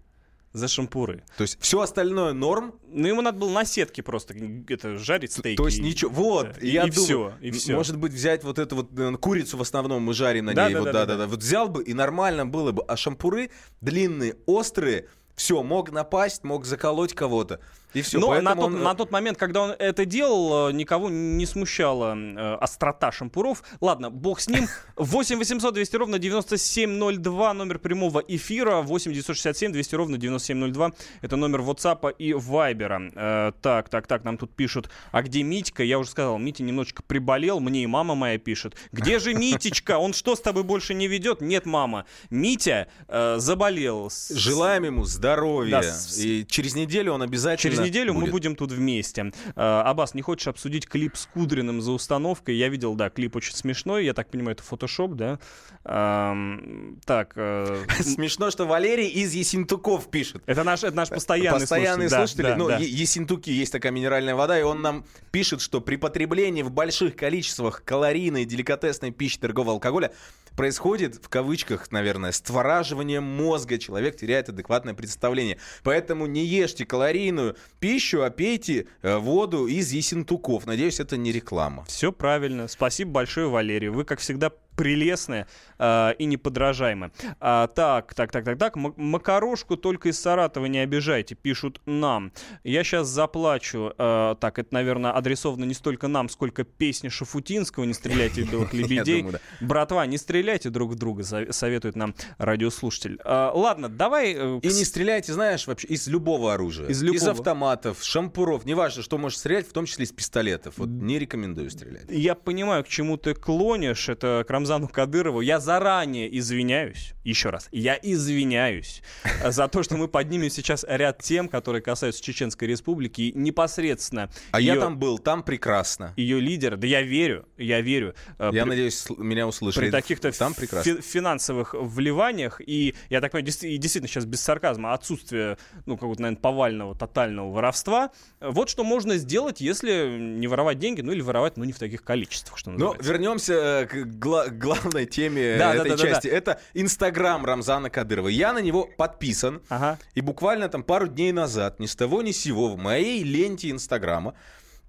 За 0.53 0.69
шампуры. 0.69 1.23
То 1.37 1.43
есть 1.43 1.59
все 1.61 1.81
остальное 1.81 2.33
норм. 2.33 2.75
Ну, 2.89 3.07
ему 3.07 3.21
надо 3.21 3.39
было 3.39 3.51
на 3.51 3.65
сетке 3.65 4.03
просто 4.03 4.35
это, 4.69 4.97
жарить 4.97 5.33
стейки. 5.33 5.57
То 5.57 5.67
есть 5.67 5.81
ничего. 5.81 6.11
Вот, 6.11 6.55
да. 6.55 6.67
я 6.67 6.85
и, 6.87 6.91
думаю, 6.91 7.05
все, 7.05 7.35
и 7.43 7.51
все. 7.51 7.75
Может 7.75 7.99
быть, 7.99 8.13
взять 8.13 8.43
вот 8.43 8.59
эту 8.59 8.77
вот 8.77 8.99
э, 8.99 9.13
курицу 9.17 9.59
в 9.59 9.61
основном 9.61 10.03
мы 10.03 10.15
жарим 10.15 10.47
на 10.47 10.55
да, 10.55 10.69
ней. 10.69 10.75
Да, 10.75 10.81
вот, 10.81 10.87
да, 10.87 10.93
да, 10.93 11.07
да, 11.07 11.17
да. 11.17 11.27
Вот 11.27 11.41
взял 11.41 11.69
бы, 11.69 11.83
и 11.85 11.93
нормально 11.93 12.47
было 12.47 12.73
бы. 12.73 12.83
А 12.85 12.97
шампуры 12.97 13.51
длинные, 13.83 14.37
острые, 14.47 15.09
все, 15.35 15.63
мог 15.63 15.93
напасть, 15.93 16.43
мог 16.43 16.65
заколоть 16.65 17.13
кого-то. 17.13 17.61
И 17.97 18.03
все. 18.03 18.19
Но 18.19 18.39
на 18.43 18.55
тот, 18.55 18.65
он... 18.65 18.83
на 18.83 18.95
тот 18.95 19.11
момент, 19.11 19.39
когда 19.39 19.63
он 19.63 19.71
это 19.71 20.05
делал, 20.05 20.69
э, 20.69 20.73
никого 20.73 21.09
не 21.09 21.47
смущала 21.47 22.15
э, 22.15 22.55
острота 22.57 23.11
шампуров. 23.11 23.63
Ладно, 23.81 24.11
бог 24.11 24.41
с 24.41 24.49
ним. 24.49 24.69
8 24.97 25.39
800 25.39 25.73
200 25.73 25.97
ровно 25.97 26.19
9702, 26.19 27.55
номер 27.55 27.79
прямого 27.79 28.23
эфира. 28.29 28.83
8 28.83 29.13
967 29.13 29.73
200 29.73 29.95
ровно 29.95 30.19
9702. 30.19 30.93
Это 31.23 31.37
номер 31.37 31.61
WhatsApp 31.61 32.15
и 32.19 32.33
Viber. 32.33 33.13
Э, 33.15 33.53
так, 33.63 33.89
так, 33.89 34.07
так, 34.07 34.25
нам 34.25 34.37
тут 34.37 34.55
пишут, 34.55 34.91
а 35.11 35.23
где 35.23 35.43
Митька? 35.43 35.83
Я 35.83 35.99
уже 35.99 36.11
сказал, 36.11 36.37
Митя 36.37 36.65
немножечко 36.65 37.03
приболел, 37.03 37.61
мне 37.61 37.85
и 37.85 37.87
мама 37.87 38.15
моя 38.15 38.37
пишет. 38.37 38.77
Где 38.93 39.19
же 39.19 39.33
Митечка? 39.35 39.97
Он 39.97 40.13
что, 40.13 40.37
с 40.37 40.41
тобой 40.43 40.65
больше 40.65 40.93
не 40.93 41.09
ведет? 41.09 41.41
Нет, 41.41 41.65
мама. 41.65 42.05
Митя 42.29 42.89
э, 43.09 43.37
заболел. 43.39 44.11
Желаем 44.31 44.85
ему 44.85 45.05
здоровья. 45.05 45.81
Да, 45.81 46.23
и 46.23 46.45
через 46.47 46.75
неделю 46.75 47.15
он 47.15 47.23
обязательно 47.23 47.75
Через 47.75 47.86
неделю 47.87 48.15
будет. 48.15 48.27
мы 48.27 48.31
будем 48.31 48.57
тут 48.57 48.73
вместе. 48.73 49.33
Э, 49.55 49.83
Абас, 49.85 50.15
не 50.15 50.23
хочешь 50.23 50.49
обсудить 50.49 50.87
клип 50.87 51.17
с 51.17 51.27
Кудриным 51.27 51.81
за 51.81 51.93
установкой? 51.93 52.57
Я 52.57 52.69
видел, 52.69 52.95
да, 52.95 53.11
клип 53.11 53.37
очень 53.37 53.55
смешной. 53.55 54.05
Я 54.05 54.15
так 54.15 54.31
понимаю, 54.31 54.55
это 54.55 54.63
фотошоп, 54.63 55.13
да? 55.13 55.39
так. 55.85 57.33
Э, 57.37 57.85
Смешно, 58.01 58.51
что 58.51 58.67
Валерий 58.67 59.09
из 59.09 59.33
Есентуков 59.35 60.11
пишет. 60.11 60.43
Это 60.47 60.65
наш, 60.65 60.83
это 60.83 60.97
наш 60.97 61.09
постоянный, 61.09 61.61
постоянный 61.61 62.09
слушатель. 62.09 62.43
слушатель. 62.43 62.43
Да, 62.45 62.57
ну, 62.57 62.69
да. 62.69 62.79
Есентуки 62.79 63.51
есть 63.51 63.73
такая 63.73 63.93
минеральная 63.93 64.35
вода, 64.35 64.59
и 64.59 64.63
он 64.63 64.83
нам 64.83 65.05
пишет, 65.31 65.61
что 65.61 65.81
при 65.81 65.97
потреблении 65.97 66.63
в 66.63 66.71
больших 66.71 67.15
количествах 67.17 67.83
калорийной 67.85 68.45
деликатесной 68.45 69.13
пищи 69.13 69.39
торгового 69.39 69.75
алкоголя 69.75 70.13
происходит, 70.57 71.17
в 71.23 71.29
кавычках, 71.29 71.93
наверное, 71.93 72.33
створаживание 72.33 73.21
мозга. 73.21 73.79
Человек 73.79 74.17
теряет 74.17 74.49
адекватное 74.49 74.95
представление. 74.95 75.59
Поэтому 75.83 76.27
не 76.27 76.45
ешьте 76.45 76.85
калорийную 76.87 77.57
пищу, 77.79 78.23
а 78.23 78.31
пейте 78.31 78.87
э, 79.03 79.17
воду 79.19 79.67
из 79.67 79.93
есентуков. 79.93 80.67
Надеюсь, 80.67 80.99
это 80.99 81.17
не 81.17 81.33
реклама. 81.33 81.85
Все 81.87 82.13
правильно. 82.13 82.69
Спасибо 82.69 83.13
большое, 83.13 83.49
Валерий. 83.49 83.89
Вы, 83.89 84.05
как 84.05 84.21
всегда, 84.21 84.51
прелестная 84.77 85.49
э, 85.79 86.15
и 86.19 86.27
неподражаемая. 86.27 87.11
А, 87.41 87.67
так, 87.67 88.15
так, 88.15 88.31
так, 88.31 88.45
так, 88.45 88.59
так. 88.59 88.77
Макарошку 88.77 89.77
только 89.77 90.11
из 90.11 90.21
Саратова 90.21 90.67
не 90.67 90.79
обижайте, 90.79 91.35
пишут 91.35 91.81
нам. 91.87 92.33
Я 92.63 92.85
сейчас 92.85 93.09
заплачу. 93.09 93.93
Э, 93.99 94.37
так, 94.39 94.59
это, 94.59 94.73
наверное, 94.73 95.13
адресовано 95.13 95.65
не 95.65 95.75
столько 95.75 96.09
нам, 96.09 96.29
сколько 96.29 96.65
песни 96.65 97.09
Шафутинского 97.09 97.85
«Не 97.85 97.95
стреляйте 97.95 98.45
в 98.45 98.51
белых 98.51 98.73
лебедей». 98.75 99.27
Братва, 99.61 100.07
не 100.07 100.19
стреляйте 100.19 100.71
друг 100.71 100.93
в 100.93 100.95
друга, 100.97 101.25
советует 101.53 101.97
нам 101.97 102.15
радиослушатель. 102.39 103.19
Э, 103.25 103.51
ладно, 103.55 103.89
давай... 103.89 104.35
Э, 104.35 104.61
и 104.63 104.69
не 104.69 104.85
стреляйте, 104.85 105.33
знаешь, 105.33 105.67
вообще 105.67 105.89
из 105.89 106.07
любого 106.07 106.53
оружия. 106.53 106.89
Из, 106.89 107.03
любого. 107.03 107.17
из 107.17 107.29
автоматов, 107.29 108.03
шампуров, 108.03 108.67
неважно, 108.67 109.03
что 109.03 109.17
можешь 109.17 109.39
стрелять, 109.39 109.69
в 109.69 109.73
том 109.73 109.87
числе 109.87 110.05
из 110.05 110.13
пистолетов. 110.13 110.75
Вот 110.77 110.89
не 110.89 111.19
рекомендую 111.19 111.71
стрелять. 111.71 112.05
Я 112.09 112.35
понимаю, 112.35 112.85
к 112.85 112.89
чему 112.89 113.17
ты 113.17 113.35
клонишь. 113.35 114.09
Это 114.09 114.45
Крамзин 114.47 114.66
Рамзану 114.67 114.89
Кадырову. 114.89 115.41
Я 115.43 115.61
заранее 115.61 116.37
извиняюсь, 116.39 117.15
еще 117.23 117.51
раз, 117.51 117.69
я 117.71 117.97
извиняюсь 118.03 119.01
за 119.45 119.69
то, 119.69 119.85
что 119.85 119.97
мы 119.97 120.09
поднимем 120.09 120.51
сейчас 120.51 120.85
ряд 120.89 121.23
тем, 121.23 121.49
которые 121.49 121.83
касаются 121.83 122.23
Чеченской 122.23 122.67
Республики 122.67 123.21
и 123.23 123.39
непосредственно. 123.39 124.29
А 124.51 124.61
ее, 124.61 124.75
я 124.75 124.81
там 124.81 124.99
был, 124.99 125.19
там 125.19 125.45
прекрасно. 125.45 126.15
Ее 126.17 126.41
лидер, 126.41 126.77
да 126.77 126.87
я 126.87 127.03
верю, 127.03 127.47
я 127.57 127.81
верю. 127.81 128.15
Э, 128.39 128.51
я 128.53 128.63
при, 128.65 128.71
надеюсь, 128.71 129.07
меня 129.17 129.47
услышали. 129.47 129.85
При 129.85 129.91
таких-то 129.91 130.33
там 130.33 130.53
прекрасно. 130.53 131.01
финансовых 131.01 131.75
вливаниях, 131.75 132.61
и 132.65 132.97
я 133.09 133.21
так 133.21 133.33
понимаю, 133.33 133.47
действительно 133.47 134.09
сейчас 134.09 134.25
без 134.25 134.41
сарказма, 134.41 134.95
отсутствие, 134.95 135.59
ну, 135.87 135.95
какого-то, 135.97 136.23
наверное, 136.23 136.41
повального, 136.41 136.97
тотального 136.97 137.53
воровства. 137.53 138.11
Вот 138.41 138.69
что 138.69 138.83
можно 138.83 139.17
сделать, 139.17 139.61
если 139.61 140.19
не 140.19 140.49
воровать 140.49 140.81
деньги, 140.81 141.03
ну 141.03 141.13
или 141.13 141.21
воровать, 141.21 141.57
ну 141.57 141.63
не 141.63 141.73
в 141.73 141.79
таких 141.79 142.03
количествах, 142.03 142.59
что 142.59 142.71
называется. 142.71 143.03
Но 143.03 143.09
вернемся 143.09 143.55
э, 143.55 143.87
к 143.87 144.07
гла- 144.17 144.49
главной 144.59 145.07
теме 145.07 145.57
да, 145.59 145.75
этой 145.75 145.91
да, 145.91 145.97
да, 145.97 146.03
части. 146.03 146.29
Это 146.29 146.61
Инстаграм 146.75 147.45
Рамзана 147.45 147.91
Кадырова. 147.91 148.29
Я 148.29 148.53
на 148.53 148.59
него 148.59 148.89
подписан, 148.97 149.63
ага. 149.69 149.99
и 150.15 150.21
буквально 150.21 150.69
там 150.69 150.83
пару 150.83 151.09
дней 151.09 151.33
назад, 151.33 151.81
ни 151.81 151.87
с 151.87 151.95
того 151.95 152.23
ни 152.23 152.33
с 152.33 152.39
сего, 152.39 152.69
в 152.69 152.77
моей 152.77 153.23
ленте 153.23 153.71
Инстаграма 153.71 154.35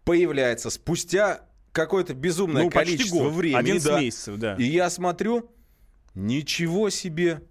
появляется 0.03 0.69
спустя 0.69 1.41
какое-то 1.71 2.13
безумное 2.13 2.63
ну, 2.63 2.69
количество 2.69 3.29
времени. 3.29 3.59
11 3.59 3.87
да, 3.87 4.01
месяцев, 4.01 4.37
да. 4.37 4.55
И 4.55 4.63
я 4.63 4.89
смотрю, 4.89 5.51
ничего 6.15 6.89
себе, 6.89 7.41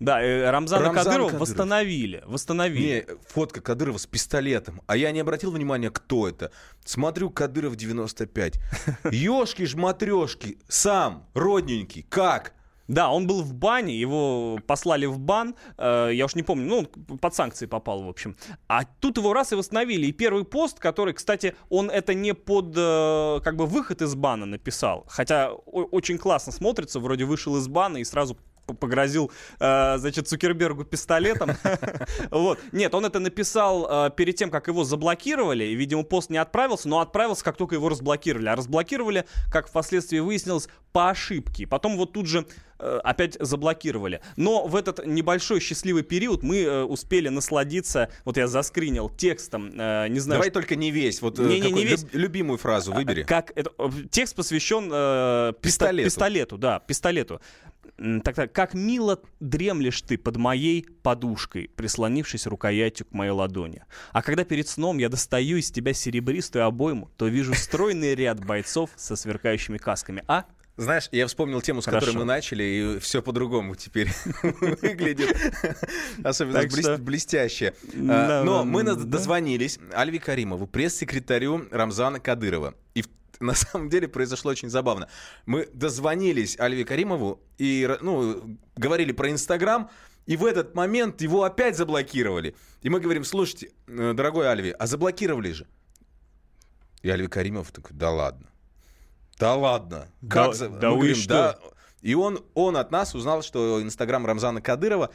да, 0.00 0.20
э, 0.20 0.50
Рамзана 0.50 0.86
Рамзан 0.86 1.04
Кадырова 1.04 1.26
Кадыров. 1.28 1.40
восстановили. 1.40 2.24
Восстановили. 2.26 3.06
Не, 3.08 3.16
фотка 3.28 3.60
Кадырова 3.60 3.98
с 3.98 4.06
пистолетом. 4.06 4.82
А 4.86 4.96
я 4.96 5.12
не 5.12 5.20
обратил 5.20 5.52
внимания, 5.52 5.90
кто 5.90 6.28
это. 6.28 6.50
Смотрю, 6.84 7.30
Кадыров 7.30 7.76
95. 7.76 8.58
Ёшки 9.12 9.64
ж 9.64 9.76
матрешки. 9.76 10.58
Сам, 10.68 11.28
родненький. 11.34 12.04
Как? 12.08 12.54
Да, 12.88 13.10
он 13.10 13.26
был 13.26 13.42
в 13.42 13.54
бане, 13.54 13.98
его 13.98 14.58
послали 14.66 15.06
в 15.06 15.18
бан, 15.18 15.54
э, 15.78 16.10
я 16.12 16.24
уж 16.24 16.34
не 16.34 16.42
помню, 16.42 16.66
ну, 16.68 16.78
он 17.08 17.18
под 17.18 17.34
санкции 17.34 17.66
попал, 17.66 18.02
в 18.02 18.08
общем. 18.08 18.36
А 18.68 18.84
тут 18.84 19.16
его 19.16 19.32
раз 19.32 19.52
и 19.52 19.54
восстановили. 19.54 20.06
И 20.06 20.12
первый 20.12 20.44
пост, 20.44 20.78
который, 20.78 21.14
кстати, 21.14 21.54
он 21.70 21.90
это 21.90 22.12
не 22.12 22.34
под, 22.34 22.74
э, 22.76 23.40
как 23.42 23.56
бы, 23.56 23.66
выход 23.66 24.02
из 24.02 24.14
бана 24.14 24.46
написал, 24.46 25.06
хотя 25.08 25.52
очень 25.52 26.18
классно 26.18 26.52
смотрится, 26.52 27.00
вроде 27.00 27.24
вышел 27.24 27.56
из 27.56 27.68
бана 27.68 27.98
и 27.98 28.04
сразу 28.04 28.36
погрозил, 28.74 29.30
э, 29.60 29.98
значит, 29.98 30.28
Цукербергу 30.28 30.84
пистолетом. 30.84 31.50
вот. 32.30 32.58
Нет, 32.72 32.94
он 32.94 33.04
это 33.04 33.18
написал 33.18 34.06
э, 34.06 34.10
перед 34.16 34.36
тем, 34.36 34.50
как 34.50 34.68
его 34.68 34.84
заблокировали, 34.84 35.64
и, 35.64 35.74
видимо, 35.74 36.02
пост 36.02 36.30
не 36.30 36.38
отправился, 36.38 36.88
но 36.88 37.00
отправился, 37.00 37.44
как 37.44 37.56
только 37.56 37.74
его 37.74 37.88
разблокировали. 37.88 38.48
А 38.48 38.56
разблокировали, 38.56 39.24
как 39.50 39.68
впоследствии 39.68 40.18
выяснилось, 40.18 40.68
по 40.92 41.10
ошибке. 41.10 41.66
Потом 41.66 41.96
вот 41.96 42.12
тут 42.12 42.26
же 42.26 42.46
э, 42.78 43.00
опять 43.02 43.36
заблокировали. 43.40 44.20
Но 44.36 44.66
в 44.66 44.76
этот 44.76 45.06
небольшой 45.06 45.60
счастливый 45.60 46.02
период 46.02 46.42
мы 46.42 46.62
э, 46.62 46.82
успели 46.82 47.28
насладиться, 47.28 48.10
вот 48.24 48.36
я 48.36 48.46
заскринил 48.46 49.08
текстом, 49.08 49.72
э, 49.74 50.08
не 50.08 50.20
знаю... 50.20 50.38
Давай 50.38 50.50
что... 50.50 50.60
только 50.60 50.76
не 50.76 50.90
весь, 50.90 51.22
вот 51.22 51.38
не, 51.38 51.60
не, 51.60 51.72
не 51.72 51.84
весь. 51.84 52.04
любимую 52.12 52.58
фразу 52.58 52.92
выбери. 52.92 53.22
Как 53.22 53.52
это, 53.54 53.70
текст 54.10 54.36
посвящен 54.36 54.90
э, 54.92 55.52
пистолету. 55.60 56.08
пистолету, 56.08 56.58
да, 56.58 56.80
пистолету. 56.80 57.40
Так, 58.24 58.34
так, 58.34 58.52
как 58.52 58.74
мило 58.74 59.20
дремлешь 59.40 60.02
ты 60.02 60.18
под 60.18 60.36
моей 60.36 60.86
подушкой, 61.02 61.70
прислонившись 61.76 62.46
рукоятью 62.46 63.06
к 63.06 63.12
моей 63.12 63.30
ладони. 63.30 63.84
А 64.12 64.22
когда 64.22 64.44
перед 64.44 64.66
сном 64.66 64.98
я 64.98 65.08
достаю 65.08 65.58
из 65.58 65.70
тебя 65.70 65.92
серебристую 65.92 66.64
обойму, 66.64 67.10
то 67.16 67.28
вижу 67.28 67.54
стройный 67.54 68.14
ряд 68.14 68.44
бойцов 68.44 68.90
со 68.96 69.14
сверкающими 69.14 69.78
касками. 69.78 70.24
А? 70.26 70.46
Знаешь, 70.76 71.08
я 71.12 71.26
вспомнил 71.26 71.60
тему, 71.60 71.82
с 71.82 71.84
Хорошо. 71.84 72.06
которой 72.06 72.20
мы 72.20 72.24
начали, 72.24 72.64
и 72.64 72.98
все 72.98 73.20
по-другому 73.20 73.74
теперь 73.76 74.10
выглядит. 74.42 75.36
Особенно 76.24 76.98
блестяще. 76.98 77.74
А, 78.08 78.42
но 78.42 78.64
мы 78.64 78.82
дозвонились 78.82 79.78
Альви 79.92 80.18
Каримову, 80.18 80.66
пресс-секретарю 80.66 81.68
Рамзана 81.70 82.20
Кадырова. 82.20 82.74
И 82.94 83.02
в 83.02 83.08
на 83.46 83.54
самом 83.54 83.88
деле 83.88 84.08
произошло 84.08 84.50
очень 84.50 84.70
забавно. 84.70 85.08
Мы 85.46 85.68
дозвонились 85.72 86.58
Альве 86.58 86.84
Каримову 86.84 87.40
и 87.58 87.88
ну, 88.00 88.58
говорили 88.76 89.12
про 89.12 89.30
Инстаграм, 89.30 89.90
и 90.26 90.36
в 90.36 90.44
этот 90.44 90.74
момент 90.74 91.20
его 91.20 91.42
опять 91.42 91.76
заблокировали. 91.76 92.54
И 92.82 92.88
мы 92.88 93.00
говорим, 93.00 93.24
слушайте, 93.24 93.72
э, 93.88 94.12
дорогой 94.14 94.48
Альви, 94.48 94.74
а 94.78 94.86
заблокировали 94.86 95.52
же. 95.52 95.66
И 97.02 97.10
Альви 97.10 97.26
Каримов 97.26 97.72
такой, 97.72 97.96
да 97.96 98.10
ладно. 98.10 98.48
Да 99.38 99.56
ладно. 99.56 100.08
Как 100.28 100.50
да, 100.50 100.52
за... 100.52 100.68
да 100.68 100.90
говорим, 100.90 101.16
что? 101.16 101.28
да. 101.28 101.58
И 102.00 102.14
он, 102.14 102.44
он 102.54 102.76
от 102.76 102.90
нас 102.92 103.14
узнал, 103.14 103.42
что 103.42 103.82
Инстаграм 103.82 104.24
Рамзана 104.24 104.60
Кадырова 104.60 105.10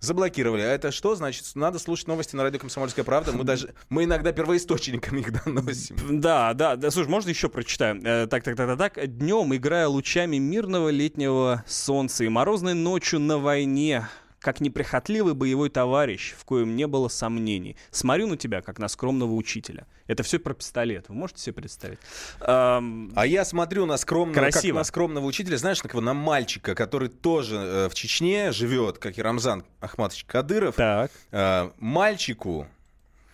Заблокировали. 0.00 0.62
А 0.62 0.66
это 0.66 0.92
что? 0.92 1.14
Значит, 1.16 1.44
надо 1.54 1.78
слушать 1.78 2.06
новости 2.06 2.36
на 2.36 2.44
радио 2.44 2.60
«Комсомольская 2.60 3.04
правда». 3.04 3.32
Мы 3.32 3.44
даже, 3.44 3.74
мы 3.88 4.04
иногда 4.04 4.32
первоисточниками 4.32 5.20
их 5.20 5.44
доносим. 5.44 6.20
Да, 6.20 6.54
да, 6.54 6.76
да. 6.76 6.90
Слушай, 6.90 7.08
можно 7.08 7.30
еще 7.30 7.48
прочитаем? 7.48 8.00
Э, 8.04 8.26
так, 8.26 8.44
так, 8.44 8.56
так, 8.56 8.78
так, 8.78 8.94
так. 8.94 9.18
Днем, 9.18 9.54
играя 9.56 9.88
лучами 9.88 10.36
мирного 10.36 10.90
летнего 10.90 11.64
солнца 11.66 12.24
и 12.24 12.28
морозной 12.28 12.74
ночью 12.74 13.18
на 13.18 13.38
войне, 13.38 14.08
как 14.40 14.60
неприхотливый 14.60 15.34
боевой 15.34 15.68
товарищ, 15.68 16.34
в 16.38 16.44
коем 16.44 16.76
не 16.76 16.86
было 16.86 17.08
сомнений. 17.08 17.76
Смотрю 17.90 18.28
на 18.28 18.36
тебя, 18.36 18.62
как 18.62 18.78
на 18.78 18.88
скромного 18.88 19.32
учителя. 19.32 19.86
Это 20.06 20.22
все 20.22 20.38
про 20.38 20.54
пистолет. 20.54 21.06
Вы 21.08 21.16
можете 21.16 21.42
себе 21.42 21.54
представить? 21.54 21.98
Эм... 22.40 23.12
А 23.14 23.26
я 23.26 23.44
смотрю 23.44 23.86
на 23.86 23.96
скромного, 23.96 24.34
Красиво. 24.34 24.74
как 24.74 24.80
на 24.80 24.84
скромного 24.84 25.26
учителя, 25.26 25.56
знаешь, 25.56 25.82
на 25.82 25.88
кого? 25.88 26.00
На 26.00 26.14
мальчика, 26.14 26.74
который 26.74 27.08
тоже 27.08 27.56
э, 27.56 27.88
в 27.88 27.94
Чечне 27.94 28.52
живет, 28.52 28.98
как 28.98 29.18
и 29.18 29.22
Рамзан 29.22 29.64
Ахматович 29.80 30.24
Кадыров. 30.24 30.76
Так. 30.76 31.10
Э, 31.32 31.70
мальчику 31.78 32.66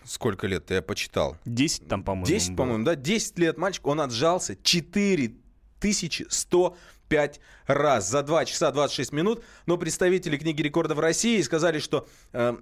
сколько 0.05 0.47
лет 0.47 0.71
я 0.71 0.83
почитал? 0.83 1.37
10 1.45 1.89
там, 1.89 2.03
по-моему. 2.03 2.27
10, 2.27 2.57
по-моему, 2.57 2.85
да. 2.85 2.95
10 2.95 3.39
лет 3.39 3.59
мальчик, 3.59 3.87
он 3.87 4.01
отжался 4.01 4.57
4100 4.63 6.77
5 7.15 7.41
раз 7.69 8.11
за 8.11 8.25
2 8.25 8.45
часа 8.45 8.73
26 8.73 9.13
минут. 9.13 9.45
Но 9.67 9.77
представители 9.77 10.37
книги 10.37 10.63
рекордов 10.63 10.99
России 10.99 11.41
сказали, 11.43 11.79
что 11.79 12.09
э, 12.33 12.57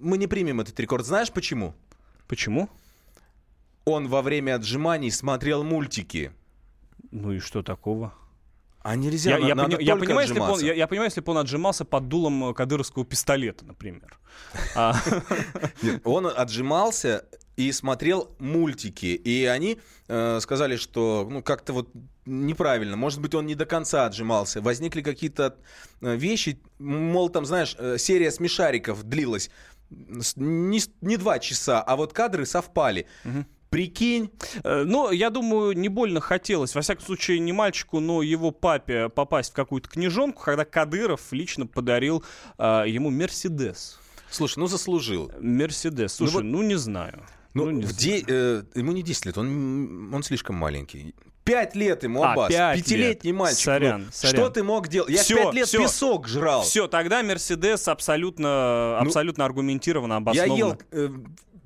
мы 0.00 0.18
не 0.18 0.26
примем 0.26 0.60
этот 0.60 0.80
рекорд. 0.80 1.06
Знаешь 1.06 1.30
почему? 1.30 1.74
Почему? 2.26 2.68
Он 3.84 4.08
во 4.08 4.20
время 4.20 4.56
отжиманий 4.56 5.12
смотрел 5.12 5.62
мультики. 5.62 6.32
Ну 7.12 7.30
и 7.30 7.38
что 7.38 7.62
такого? 7.62 8.12
А 8.82 8.96
нельзя, 8.96 9.38
я, 9.38 9.38
на, 9.38 9.46
я, 9.46 9.54
пони, 9.54 9.82
я, 9.82 9.96
понимаю, 9.96 10.28
если 10.28 10.40
он, 10.40 10.60
я, 10.60 10.74
я 10.74 10.86
понимаю, 10.88 11.06
если 11.06 11.20
бы 11.20 11.30
он 11.30 11.38
отжимался 11.38 11.84
под 11.84 12.08
дулом 12.08 12.50
э, 12.50 12.52
кадыровского 12.52 13.04
пистолета, 13.04 13.64
например. 13.64 14.18
А. 14.74 14.96
Он 16.02 16.26
отжимался 16.26 17.24
и 17.56 17.70
смотрел 17.70 18.34
мультики. 18.40 19.06
И 19.06 19.44
они 19.44 19.78
э, 20.08 20.40
сказали, 20.40 20.74
что 20.76 21.28
ну, 21.30 21.42
как-то 21.42 21.72
вот 21.72 21.88
неправильно. 22.26 22.96
Может 22.96 23.20
быть, 23.20 23.34
он 23.34 23.46
не 23.46 23.54
до 23.54 23.66
конца 23.66 24.06
отжимался. 24.06 24.60
Возникли 24.60 25.02
какие-то 25.02 25.56
э, 26.00 26.16
вещи, 26.16 26.60
мол, 26.78 27.28
там, 27.28 27.44
знаешь, 27.44 27.76
э, 27.78 27.98
серия 27.98 28.30
смешариков 28.30 29.02
длилась 29.04 29.50
не, 30.36 30.80
не 31.00 31.16
два 31.16 31.38
часа, 31.38 31.82
а 31.82 31.96
вот 31.96 32.12
кадры 32.12 32.46
совпали. 32.46 33.06
Угу. 33.24 33.44
Прикинь. 33.70 34.30
Э, 34.62 34.84
ну, 34.84 35.10
я 35.10 35.30
думаю, 35.30 35.76
не 35.76 35.88
больно 35.88 36.20
хотелось, 36.20 36.74
во 36.74 36.80
всяком 36.80 37.04
случае, 37.04 37.38
не 37.40 37.52
мальчику, 37.52 38.00
но 38.00 38.22
его 38.22 38.50
папе 38.50 39.08
попасть 39.08 39.52
в 39.52 39.54
какую-то 39.54 39.88
книжонку, 39.88 40.42
когда 40.42 40.64
Кадыров 40.64 41.32
лично 41.32 41.66
подарил 41.66 42.24
э, 42.58 42.84
ему 42.86 43.10
Мерседес. 43.10 43.98
Слушай, 44.30 44.60
ну 44.60 44.66
заслужил. 44.66 45.30
Мерседес. 45.40 46.14
Слушай, 46.14 46.42
ну, 46.42 46.58
вот... 46.58 46.62
ну 46.62 46.62
не 46.62 46.76
знаю. 46.76 47.24
Ну, 47.54 47.70
ну 47.70 47.82
в 47.82 47.96
де... 47.96 48.24
э, 48.26 48.64
ему 48.74 48.92
не 48.92 49.02
10 49.02 49.26
лет, 49.26 49.38
он, 49.38 50.12
он 50.12 50.22
слишком 50.22 50.56
маленький. 50.56 51.14
Пять 51.44 51.76
лет 51.76 52.02
ему, 52.02 52.22
Аббас. 52.22 52.52
А, 52.54 52.74
Пятилетний 52.74 53.30
лет. 53.30 53.38
мальчик. 53.38 53.64
Сорян, 53.64 54.04
ну, 54.06 54.08
сорян. 54.12 54.34
Что 54.34 54.50
ты 54.50 54.62
мог 54.62 54.88
делать? 54.88 55.10
Я 55.10 55.22
все, 55.22 55.36
пять 55.36 55.54
лет 55.54 55.68
все. 55.68 55.78
песок 55.78 56.26
жрал. 56.26 56.62
Все, 56.62 56.88
тогда 56.88 57.22
Мерседес 57.22 57.86
абсолютно, 57.86 58.98
ну, 59.00 59.06
абсолютно 59.06 59.44
аргументированно, 59.44 60.16
обоснованно. 60.16 60.52
Я 60.52 60.58
ел 60.58 60.78
э, 60.90 61.08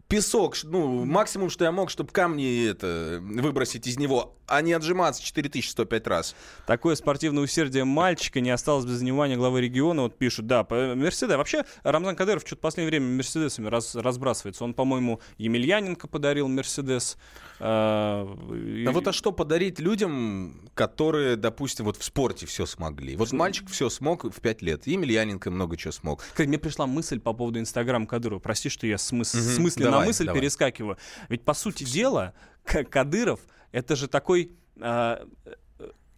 песок, 0.09 0.57
ну, 0.65 1.05
максимум, 1.05 1.51
что 1.51 1.65
я 1.65 1.71
мог, 1.71 1.91
чтобы 1.91 2.11
камни 2.11 2.67
это, 2.69 3.21
выбросить 3.23 3.87
из 3.87 3.99
него, 3.99 4.35
а 4.47 4.63
не 4.63 4.73
отжиматься 4.73 5.23
4105 5.23 6.07
раз. 6.07 6.35
Такое 6.67 6.97
спортивное 6.97 7.45
усердие 7.45 7.85
мальчика 7.85 8.41
не 8.41 8.51
осталось 8.51 8.87
без 8.87 9.01
внимания 9.01 9.37
главы 9.37 9.61
региона. 9.61 10.03
Вот 10.03 10.17
пишут, 10.17 10.47
да, 10.47 10.67
Мерседес. 10.69 11.37
Вообще, 11.37 11.65
Рамзан 11.83 12.17
Кадыров 12.17 12.43
что-то 12.45 12.57
в 12.57 12.63
последнее 12.63 12.91
время 12.91 13.15
Мерседесами 13.15 13.69
раз, 13.69 13.95
разбрасывается. 13.95 14.65
Он, 14.65 14.75
по-моему, 14.75 15.21
Емельяненко 15.37 16.09
подарил 16.09 16.49
Мерседес. 16.49 17.17
А, 17.61 18.37
да 18.85 18.93
вот 18.93 19.09
а 19.09 19.13
что 19.13 19.33
подарить 19.33 19.81
людям, 19.81 20.71
которые, 20.75 21.37
допустим, 21.37 21.85
вот 21.85 21.97
в 21.97 22.05
спорте 22.05 22.47
все 22.47 22.67
смогли? 22.67 23.17
Вот 23.17 23.33
мальчик 23.33 23.69
все 23.69 23.89
смог 23.89 24.25
в 24.25 24.41
5 24.41 24.63
лет, 24.63 24.87
Емельяненко 24.87 25.51
много 25.51 25.77
чего 25.77 25.93
смог. 25.93 26.25
Мне 26.39 26.59
пришла 26.59 26.87
мысль 26.87 27.21
по 27.21 27.33
поводу 27.33 27.59
Инстаграм 27.59 28.07
Кадырова. 28.07 28.39
Прости, 28.39 28.69
что 28.69 28.87
я 28.87 28.99
смыс... 28.99 29.35
угу. 29.35 29.43
с 29.43 29.59
мысли 29.59 29.83
давай, 29.83 30.01
на 30.01 30.07
мысль 30.07 30.27
давай. 30.27 30.41
перескакиваю. 30.41 30.99
Ведь, 31.29 31.45
по 31.45 31.55
сути 31.55 31.85
дела, 31.85 32.35
Кадыров— 32.65 33.41
это 33.73 33.97
же 33.97 34.09
такой... 34.09 34.53
А, 34.81 35.27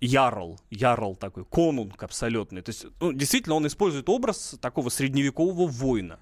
ярл, 0.01 0.59
ярл 0.71 1.15
такой, 1.15 1.45
конунг 1.45 2.03
абсолютный. 2.03 2.63
То 2.63 2.71
есть, 2.71 2.87
ну, 3.01 3.13
действительно, 3.13 3.55
он 3.55 3.67
использует 3.67 4.09
образ 4.09 4.57
такого 4.61 4.89
средневекового 4.89 5.67
воина. 5.67 6.19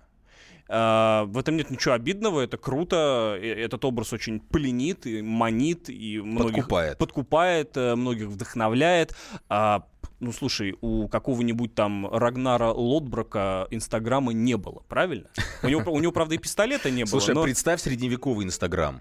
Uh, 0.68 1.24
в 1.24 1.38
этом 1.38 1.56
нет 1.56 1.70
ничего 1.70 1.94
обидного, 1.94 2.42
это 2.42 2.58
круто, 2.58 3.38
этот 3.40 3.86
образ 3.86 4.12
очень 4.12 4.38
пленит 4.38 5.06
и 5.06 5.22
манит, 5.22 5.88
и 5.88 6.20
многих 6.20 6.56
подкупает, 6.56 6.98
подкупает 6.98 7.76
э, 7.78 7.94
многих 7.94 8.28
вдохновляет. 8.28 9.14
Uh, 9.48 9.82
ну, 10.20 10.32
слушай, 10.32 10.76
у 10.82 11.08
какого-нибудь 11.08 11.74
там 11.74 12.06
Рагнара 12.06 12.70
Лотброка 12.72 13.66
Инстаграма 13.70 14.32
не 14.32 14.56
было, 14.56 14.82
правильно? 14.88 15.28
У 15.62 15.68
него, 15.68 15.90
у 15.90 16.00
него 16.00 16.12
правда, 16.12 16.34
и 16.34 16.38
пистолета 16.38 16.90
не 16.90 17.04
было. 17.04 17.10
Слушай, 17.10 17.34
но... 17.34 17.44
представь 17.44 17.80
средневековый 17.80 18.44
Инстаграм 18.44 19.00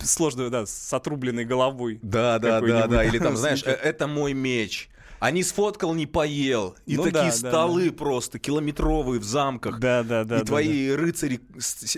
сложно, 0.00 0.50
да, 0.50 0.66
с 0.66 0.92
отрубленной 0.92 1.44
головой. 1.44 1.98
Да, 2.02 2.38
да, 2.38 2.60
да, 2.60 2.86
да. 2.86 3.04
Или 3.04 3.18
там, 3.18 3.36
знаешь, 3.36 3.62
это 3.62 4.06
мой 4.06 4.32
меч. 4.32 4.88
А 5.18 5.30
не 5.30 5.42
сфоткал, 5.42 5.94
не 5.94 6.06
поел. 6.06 6.76
И 6.86 6.96
ну, 6.96 7.04
такие 7.04 7.24
да, 7.24 7.32
столы 7.32 7.90
да, 7.90 7.96
просто 7.96 8.38
километровые 8.38 9.20
в 9.20 9.24
замках. 9.24 9.78
Да, 9.78 10.02
да, 10.02 10.24
да. 10.24 10.36
И 10.36 10.40
да, 10.40 10.44
твои 10.44 10.90
да. 10.90 10.96
рыцари. 10.96 11.40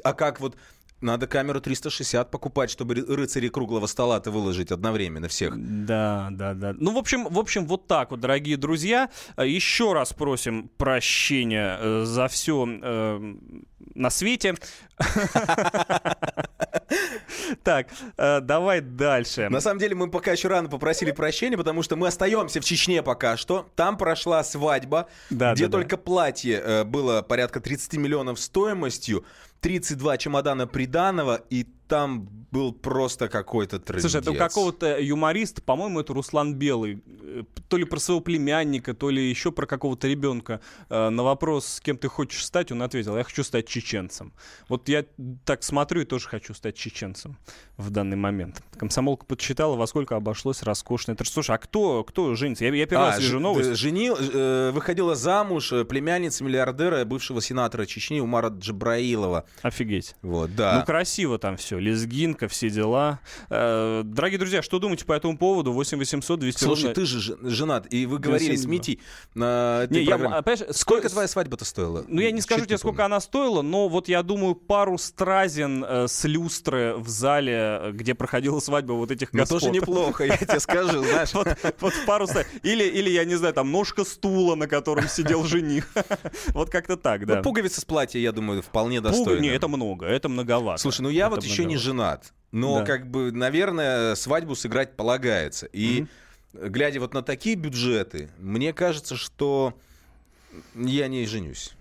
А 0.05 0.13
как 0.13 0.41
вот 0.41 0.57
надо 1.01 1.27
камеру 1.27 1.61
360 1.61 2.31
покупать, 2.31 2.71
чтобы 2.71 2.95
рыцари 2.95 3.49
круглого 3.49 3.87
стола-то 3.87 4.31
выложить 4.31 4.73
одновременно 4.73 5.29
всех. 5.29 5.55
Да, 5.57 6.29
да, 6.33 6.55
да. 6.55 6.75
Ну, 6.77 6.93
в 6.93 6.99
общем, 6.99 7.25
в 7.29 7.39
общем, 7.39 7.67
вот 7.67 7.87
так 7.87 8.11
вот, 8.11 8.21
дорогие 8.21 8.57
друзья. 8.57 9.11
Еще 9.37 9.93
раз 9.93 10.13
просим 10.13 10.69
прощения 10.77 11.79
э, 11.81 12.05
за 12.05 12.27
все 12.29 12.67
э, 12.69 13.35
на 13.95 14.11
свете. 14.11 14.55
Так, 17.63 17.89
э, 18.17 18.41
давай 18.41 18.81
дальше. 18.81 19.49
На 19.49 19.61
самом 19.61 19.79
деле 19.79 19.95
мы 19.95 20.11
пока 20.11 20.33
еще 20.33 20.49
рано 20.49 20.69
попросили 20.69 21.13
прощения, 21.13 21.57
потому 21.57 21.83
что 21.83 21.97
мы 21.97 22.09
остаемся 22.09 22.61
в 22.61 22.65
Чечне 22.65 23.03
пока 23.03 23.37
что. 23.37 23.69
Там 23.75 23.97
прошла 23.97 24.45
свадьба, 24.45 25.09
где 25.31 25.69
только 25.69 25.97
платье 25.97 26.61
э, 26.63 26.85
было 26.85 27.23
порядка 27.23 27.61
30 27.61 27.95
миллионов 27.95 28.39
стоимостью. 28.41 29.25
32 29.61 30.19
чемодана 30.19 30.67
приданого, 30.67 31.43
и 31.51 31.67
там 31.89 32.29
был 32.51 32.73
просто 32.73 33.29
какой-то 33.29 33.79
трендец. 33.79 34.11
Слушай, 34.11 34.23
это 34.23 34.31
у 34.33 34.35
какого-то 34.35 34.99
юмориста, 35.01 35.61
по-моему, 35.61 36.01
это 36.01 36.15
Руслан 36.15 36.55
Белый, 36.55 37.03
э, 37.07 37.43
то 37.69 37.77
ли 37.77 37.85
про 37.85 37.99
своего 37.99 38.21
племянника, 38.21 38.95
то 38.95 39.11
ли 39.11 39.29
еще 39.29 39.53
про 39.53 39.67
какого-то 39.67 40.09
ребенка. 40.09 40.61
Э, 40.89 41.11
на 41.11 41.23
вопрос, 41.23 41.67
с 41.67 41.81
кем 41.81 41.99
ты 41.99 42.09
хочешь 42.09 42.45
стать, 42.45 42.73
он 42.73 42.83
ответил, 42.83 43.17
я 43.17 43.25
хочу 43.25 43.45
стать 43.45 43.67
чеченцем. 43.67 44.33
Вот 44.69 44.89
я 44.89 45.05
так 45.45 45.63
смотрю 45.63 46.03
и 46.03 46.05
тоже 46.05 46.29
хочу 46.29 46.55
стать 46.55 46.77
чеченцем 46.77 47.37
в 47.77 47.91
данный 47.91 48.17
момент. 48.17 48.63
Комсомолка 48.79 49.27
подсчитала, 49.27 49.77
во 49.77 49.87
сколько 49.87 50.17
обошлось 50.17 50.63
роскошное. 50.63 51.17
Слушай, 51.25 51.57
а 51.57 51.59
кто, 51.59 52.05
кто 52.05 52.35
женится? 52.35 52.65
Я, 52.65 52.75
я 52.75 52.87
первый 52.87 53.09
а, 53.09 53.11
раз 53.11 53.21
вижу 53.21 53.41
новость. 53.41 53.75
Женил, 53.77 54.17
э, 54.19 54.71
выходила 54.73 55.15
замуж 55.15 55.73
племянница 55.89 56.45
миллиардера, 56.45 57.05
бывшего 57.05 57.43
сенатора 57.43 57.85
Чечни 57.85 58.21
Умара 58.21 58.49
Джабраилова. 58.49 59.45
Офигеть. 59.63 60.17
Вот, 60.23 60.55
да. 60.55 60.79
Ну, 60.79 60.87
красиво 60.87 61.39
там 61.39 61.57
все 61.57 61.78
лезгинка, 61.79 62.49
все 62.49 62.71
дела. 62.71 63.21
Э, 63.51 64.03
дорогие 64.05 64.39
друзья, 64.39 64.63
что 64.63 64.79
думаете 64.79 65.05
по 65.05 65.13
этому 65.13 65.37
поводу? 65.37 65.73
8 65.73 65.99
800 65.99 66.41
200 66.41 66.65
Слушай, 66.65 66.83
ровно... 66.83 66.95
ты 66.95 67.07
же 67.07 67.39
женат, 67.43 67.93
и 67.93 68.07
вы 68.07 68.19
говорили 68.19 68.57
с 68.57 68.67
Митей 68.67 69.01
на 69.35 69.87
не, 69.91 70.03
я, 70.03 70.43
Сколько 70.71 71.09
твоя 71.09 71.29
свадьба-то 71.29 71.65
стоила? 71.65 72.05
Ну, 72.09 72.21
я 72.21 72.31
не 72.31 72.41
скажу 72.41 72.65
тебе, 72.67 72.79
сколько 72.79 73.05
она 73.05 73.21
стоила, 73.21 73.63
но 73.63 73.89
вот 73.89 74.09
я 74.09 74.23
думаю, 74.23 74.55
пару 74.55 74.99
стразин 74.99 75.85
э, 75.85 76.07
с 76.09 76.25
люстры 76.25 76.95
в 76.97 77.09
зале, 77.09 77.93
где 77.93 78.15
проходила 78.15 78.61
свадьба 78.61 78.93
вот 78.93 79.11
этих 79.11 79.31
господ. 79.33 79.63
Ну, 79.63 79.69
тоже 79.69 79.71
неплохо, 79.73 80.25
я 80.25 80.37
тебе 80.37 80.61
скажу, 80.61 81.03
знаешь. 81.05 81.33
Вот 81.81 81.93
пару 82.07 82.27
Или, 82.63 82.85
или, 82.85 83.11
я 83.11 83.25
не 83.25 83.37
знаю, 83.37 83.55
там, 83.55 83.71
ножка 83.71 84.05
стула, 84.05 84.55
на 84.55 84.67
котором 84.67 85.09
сидел 85.09 85.45
жених. 85.45 85.89
Вот 86.49 86.71
как-то 86.71 86.97
так, 86.97 87.27
да. 87.27 87.43
Пуговица 87.43 87.81
с 87.81 87.85
платья, 87.85 88.19
я 88.19 88.33
думаю, 88.33 88.63
вполне 88.63 89.01
достойно. 89.01 89.41
Не, 89.41 89.49
это 89.49 89.69
много, 89.69 90.07
это 90.07 90.29
многовато. 90.29 90.81
Слушай, 90.81 91.03
ну 91.03 91.11
я 91.11 91.29
вот 91.29 91.45
еще 91.45 91.65
не 91.69 91.77
женат. 91.77 92.33
Но, 92.51 92.79
да. 92.79 92.85
как 92.85 93.11
бы, 93.11 93.31
наверное, 93.31 94.15
свадьбу 94.15 94.55
сыграть 94.55 94.97
полагается. 94.97 95.67
И 95.67 96.07
mm-hmm. 96.55 96.69
глядя 96.69 97.01
вот 97.01 97.15
на 97.15 97.23
такие 97.23 97.57
бюджеты, 97.57 98.31
мне 98.39 98.73
кажется, 98.73 99.17
что 99.17 99.75
я 100.75 101.09
не 101.09 101.27
женюсь. 101.27 101.75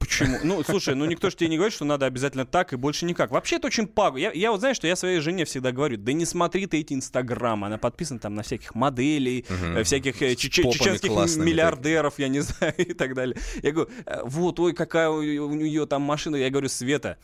Почему? 0.00 0.38
Ну, 0.42 0.62
слушай, 0.64 0.94
ну 0.94 1.04
никто 1.04 1.28
же 1.28 1.36
тебе 1.36 1.50
не 1.50 1.56
говорит, 1.56 1.74
что 1.74 1.84
надо 1.84 2.06
обязательно 2.06 2.46
так 2.46 2.72
и 2.72 2.76
больше 2.76 3.04
никак. 3.04 3.30
Вообще 3.30 3.56
это 3.56 3.66
очень 3.66 3.86
паго. 3.86 4.18
Я, 4.18 4.32
я 4.32 4.50
вот 4.50 4.60
знаю, 4.60 4.74
что 4.74 4.86
я 4.86 4.96
своей 4.96 5.20
жене 5.20 5.44
всегда 5.44 5.72
говорю, 5.72 5.98
да 5.98 6.14
не 6.14 6.24
смотри 6.24 6.66
ты 6.66 6.80
эти 6.80 6.94
инстаграмы. 6.94 7.66
Она 7.66 7.76
подписана 7.76 8.18
там 8.18 8.34
на 8.34 8.42
всяких 8.42 8.74
моделей, 8.74 9.44
угу. 9.48 9.84
всяких 9.84 10.20
э, 10.22 10.36
чеченских 10.36 11.10
миллиардеров, 11.36 12.18
я 12.18 12.28
не 12.28 12.40
знаю, 12.40 12.74
и 12.78 12.94
так 12.94 13.14
далее. 13.14 13.36
Я 13.62 13.72
говорю, 13.72 13.90
«Э, 14.06 14.20
вот, 14.24 14.58
ой, 14.58 14.72
какая 14.72 15.10
у 15.10 15.22
нее 15.22 15.84
там 15.84 16.00
машина. 16.00 16.36
Я 16.36 16.48
говорю, 16.48 16.70
Света, 16.70 17.18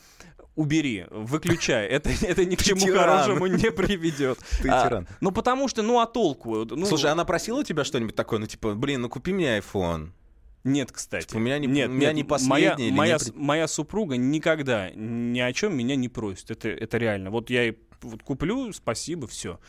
убери, 0.57 1.05
выключай. 1.09 1.87
Это, 1.87 2.09
это 2.21 2.43
ни 2.43 2.55
к 2.55 2.63
чему 2.63 2.81
тиран. 2.81 3.23
хорошему 3.23 3.47
не 3.47 3.71
приведет. 3.71 4.39
Ты 4.61 4.69
а, 4.69 4.85
тиран. 4.85 5.07
Ну, 5.21 5.31
потому 5.31 5.69
что, 5.69 5.83
ну, 5.83 6.01
а 6.01 6.05
толку? 6.05 6.65
Ну, 6.65 6.85
Слушай, 6.85 7.11
она 7.11 7.23
просила 7.23 7.59
у 7.59 7.63
тебя 7.63 7.85
что-нибудь 7.85 8.15
такое? 8.15 8.39
Ну, 8.39 8.47
типа, 8.47 8.75
блин, 8.75 9.01
ну 9.01 9.09
купи 9.09 9.31
мне 9.31 9.59
iPhone. 9.59 10.09
Нет, 10.65 10.91
кстати. 10.91 11.27
Типа, 11.27 11.37
у 11.37 11.39
меня 11.39 11.59
не, 11.59 11.67
нет, 11.67 11.89
у 11.89 11.93
меня 11.93 12.07
нет, 12.07 12.15
не 12.15 12.23
последний. 12.25 12.91
Моя, 12.91 13.17
моя, 13.17 13.17
не... 13.23 13.31
моя 13.41 13.67
супруга 13.67 14.17
никогда 14.17 14.89
ни 14.93 15.39
о 15.39 15.53
чем 15.53 15.77
меня 15.77 15.95
не 15.95 16.09
просит. 16.09 16.51
Это, 16.51 16.67
это 16.67 16.97
реально. 16.97 17.29
Вот 17.29 17.49
я 17.49 17.63
ей 17.63 17.77
вот 18.01 18.23
куплю, 18.23 18.73
спасибо, 18.73 19.27
все 19.27 19.59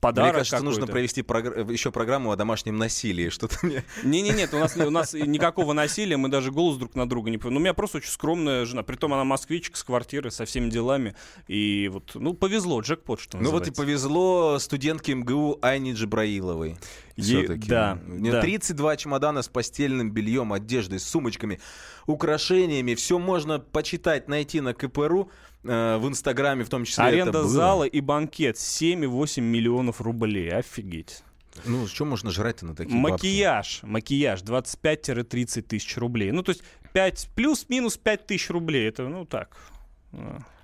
подарок 0.00 0.32
Мне 0.32 0.38
кажется, 0.38 0.62
нужно 0.62 0.86
провести 0.86 1.22
прогр... 1.22 1.70
еще 1.70 1.90
программу 1.90 2.30
о 2.30 2.36
домашнем 2.36 2.76
насилии. 2.76 3.28
Что-то 3.36 3.58
мне... 3.62 3.84
Не-не-нет, 4.04 4.52
у 4.54 4.58
нас, 4.58 4.76
у 4.76 4.90
нас 4.90 5.14
никакого 5.14 5.72
насилия, 5.72 6.16
мы 6.16 6.28
даже 6.28 6.50
голос 6.50 6.76
друг 6.76 6.94
на 6.94 7.08
друга 7.08 7.30
не... 7.30 7.38
Ну, 7.42 7.56
у 7.56 7.60
меня 7.60 7.74
просто 7.74 7.98
очень 7.98 8.10
скромная 8.10 8.64
жена. 8.64 8.82
Притом 8.82 9.14
она 9.14 9.24
москвичка 9.24 9.76
с 9.76 9.82
квартиры, 9.82 10.30
со 10.30 10.44
всеми 10.44 10.70
делами. 10.70 11.14
И 11.48 11.88
вот, 11.92 12.12
ну, 12.14 12.34
повезло, 12.34 12.80
джекпот, 12.80 13.20
что 13.20 13.38
Ну, 13.38 13.50
вот 13.50 13.68
и 13.68 13.70
повезло 13.70 14.58
студентке 14.58 15.14
МГУ 15.14 15.58
Айне 15.62 15.92
Джабраиловой. 15.92 16.76
Все-таки. 17.16 17.68
Да, 17.68 17.98
да. 18.06 18.40
32 18.40 18.96
чемодана 18.96 19.42
с 19.42 19.48
постельным 19.48 20.10
бельем, 20.10 20.52
одеждой, 20.52 21.00
сумочками, 21.00 21.60
украшениями. 22.06 22.94
Все 22.94 23.18
можно 23.18 23.58
почитать, 23.58 24.28
найти 24.28 24.60
на 24.60 24.74
КПРУ. 24.74 25.30
Э, 25.68 25.98
в 25.98 26.08
Инстаграме 26.08 26.64
в 26.64 26.68
том 26.68 26.84
числе 26.84 27.04
Аренда 27.04 27.44
зала 27.44 27.84
и 27.84 28.00
банкет 28.00 28.56
7,8 28.56 29.40
миллионов 29.40 30.00
рублей. 30.00 30.50
Офигеть. 30.50 31.22
Ну, 31.64 31.86
что 31.86 32.04
можно 32.04 32.30
жрать-то 32.30 32.66
на 32.66 32.74
такие 32.74 32.94
Макияж, 32.94 33.80
бабки? 33.82 33.92
макияж 33.92 34.42
25-30 34.42 35.62
тысяч 35.62 35.96
рублей. 35.96 36.30
Ну, 36.30 36.42
то 36.42 36.50
есть 36.50 36.62
5, 36.92 37.30
плюс-минус 37.34 37.96
5 37.96 38.26
тысяч 38.26 38.50
рублей. 38.50 38.88
Это, 38.88 39.08
ну, 39.08 39.24
так. 39.24 39.56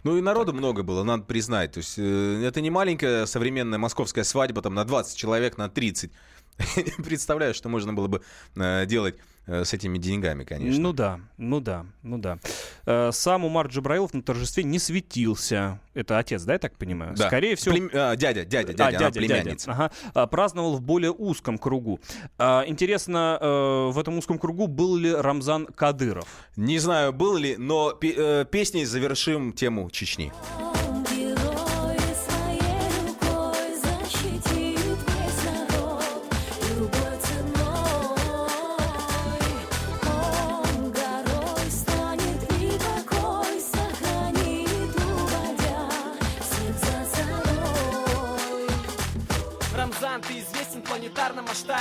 Ну 0.05 0.17
и 0.17 0.21
народу 0.21 0.53
так. 0.53 0.59
много 0.59 0.83
было, 0.83 1.03
надо 1.03 1.25
признать. 1.25 1.73
То 1.73 1.79
есть 1.79 1.99
э, 1.99 2.45
это 2.45 2.61
не 2.61 2.71
маленькая 2.71 3.27
современная 3.27 3.79
московская 3.79 4.25
свадьба 4.25 4.61
там 4.61 4.75
на 4.75 4.85
20 4.85 5.17
человек, 5.17 5.57
на 5.59 5.69
30. 5.69 6.11
Представляю, 7.05 7.55
что 7.55 7.69
можно 7.69 7.93
было 7.93 8.09
бы 8.09 8.23
э, 8.57 8.87
делать 8.87 9.17
с 9.47 9.75
этими 9.75 9.99
деньгами, 9.99 10.45
конечно. 10.45 10.81
Ну 10.81 10.93
да, 10.93 11.21
ну 11.37 11.61
да, 11.61 11.87
ну 12.03 12.19
да. 12.19 12.39
Э, 12.87 13.11
сам 13.13 13.45
Умар 13.45 13.67
Джабраилов 13.67 14.15
на 14.15 14.23
торжестве 14.23 14.65
не 14.65 14.79
светился. 14.79 15.81
Это 15.95 16.19
отец, 16.19 16.43
да, 16.43 16.55
я 16.55 16.59
так 16.59 16.77
понимаю? 16.77 17.15
Да. 17.17 17.27
Скорее 17.27 17.57
всего... 17.57 17.75
Плем... 17.75 17.91
А, 17.93 18.17
дядя, 18.17 18.45
дядя, 18.45 18.73
дядя, 18.73 18.97
а, 18.97 19.01
дядя, 19.01 19.19
племянница. 19.19 19.67
Дядя. 19.67 19.85
Ага. 19.85 19.93
А, 20.15 20.27
праздновал 20.27 20.77
в 20.77 20.83
более 20.83 21.13
узком 21.13 21.59
кругу. 21.59 22.01
А, 22.39 22.65
интересно, 22.67 23.39
э, 23.41 23.91
в 23.93 23.99
этом 23.99 24.19
узком 24.19 24.39
кругу 24.39 24.67
был 24.67 24.97
ли 24.97 25.13
Рамзан 25.13 25.67
Кадыров? 25.67 26.27
Не 26.57 26.79
знаю, 26.79 27.13
был 27.13 27.37
ли, 27.37 27.57
но 27.57 27.93
песней 27.93 28.85
завершим 28.85 29.53
тему 29.53 29.91
Чечни. 29.91 30.33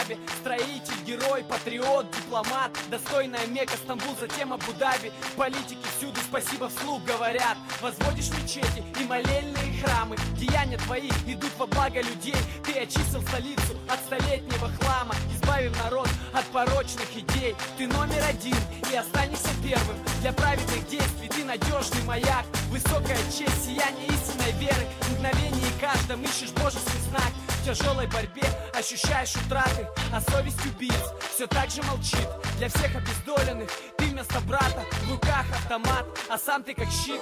Масштабе 0.01 0.17
Строитель, 0.39 1.03
герой, 1.05 1.43
патриот, 1.43 2.09
дипломат. 2.11 2.71
Достойная 2.89 3.45
Мека, 3.47 3.75
Стамбул, 3.77 4.15
затем 4.19 4.53
Абу-Даби. 4.53 5.11
Политики 5.35 5.85
всюду 5.97 6.19
спасибо 6.21 6.69
вслух 6.69 7.03
говорят. 7.03 7.57
Возводишь 7.81 8.29
мечети 8.31 8.83
и 8.99 9.03
молельные 9.05 9.81
храмы. 9.81 10.15
Деяния 10.37 10.77
твои 10.77 11.09
идут 11.27 11.51
во 11.57 11.67
благо 11.67 12.01
людей. 12.01 12.35
Ты 12.65 12.79
очистил 12.79 13.21
столицу 13.21 13.77
от 13.87 13.99
столетнего 13.99 14.69
хлама. 14.79 15.15
Избавив 15.35 15.77
народ 15.83 16.09
от 16.33 16.45
порочных 16.45 17.15
идей. 17.15 17.55
Ты 17.77 17.87
номер 17.87 18.23
один 18.27 18.57
и 18.91 18.95
останешься 18.95 19.49
первым. 19.63 19.97
Для 20.21 20.33
праведных 20.33 20.87
действий 20.87 21.29
ты 21.29 21.43
надежный 21.43 22.03
маяк. 22.05 22.45
Высокая 22.69 23.17
честь, 23.25 23.65
сияние 23.65 24.07
истинной 24.07 24.51
веры. 24.59 24.87
Мгновение 25.11 25.71
каждом 25.79 26.23
ищешь 26.23 26.51
божеский 26.51 26.99
знак 27.09 27.31
тяжелой 27.61 28.07
борьбе 28.07 28.43
ощущаешь 28.73 29.35
утраты, 29.35 29.87
а 30.13 30.21
совесть 30.21 30.65
убийц 30.65 30.93
все 31.33 31.47
так 31.47 31.69
же 31.69 31.81
молчит. 31.83 32.27
Для 32.57 32.69
всех 32.69 32.95
обездоленных 32.95 33.69
ты 33.97 34.05
вместо 34.05 34.39
брата, 34.41 34.83
в 35.03 35.11
руках 35.11 35.45
автомат, 35.53 36.05
а 36.29 36.37
сам 36.37 36.63
ты 36.63 36.73
как 36.73 36.87
щит. 36.89 37.21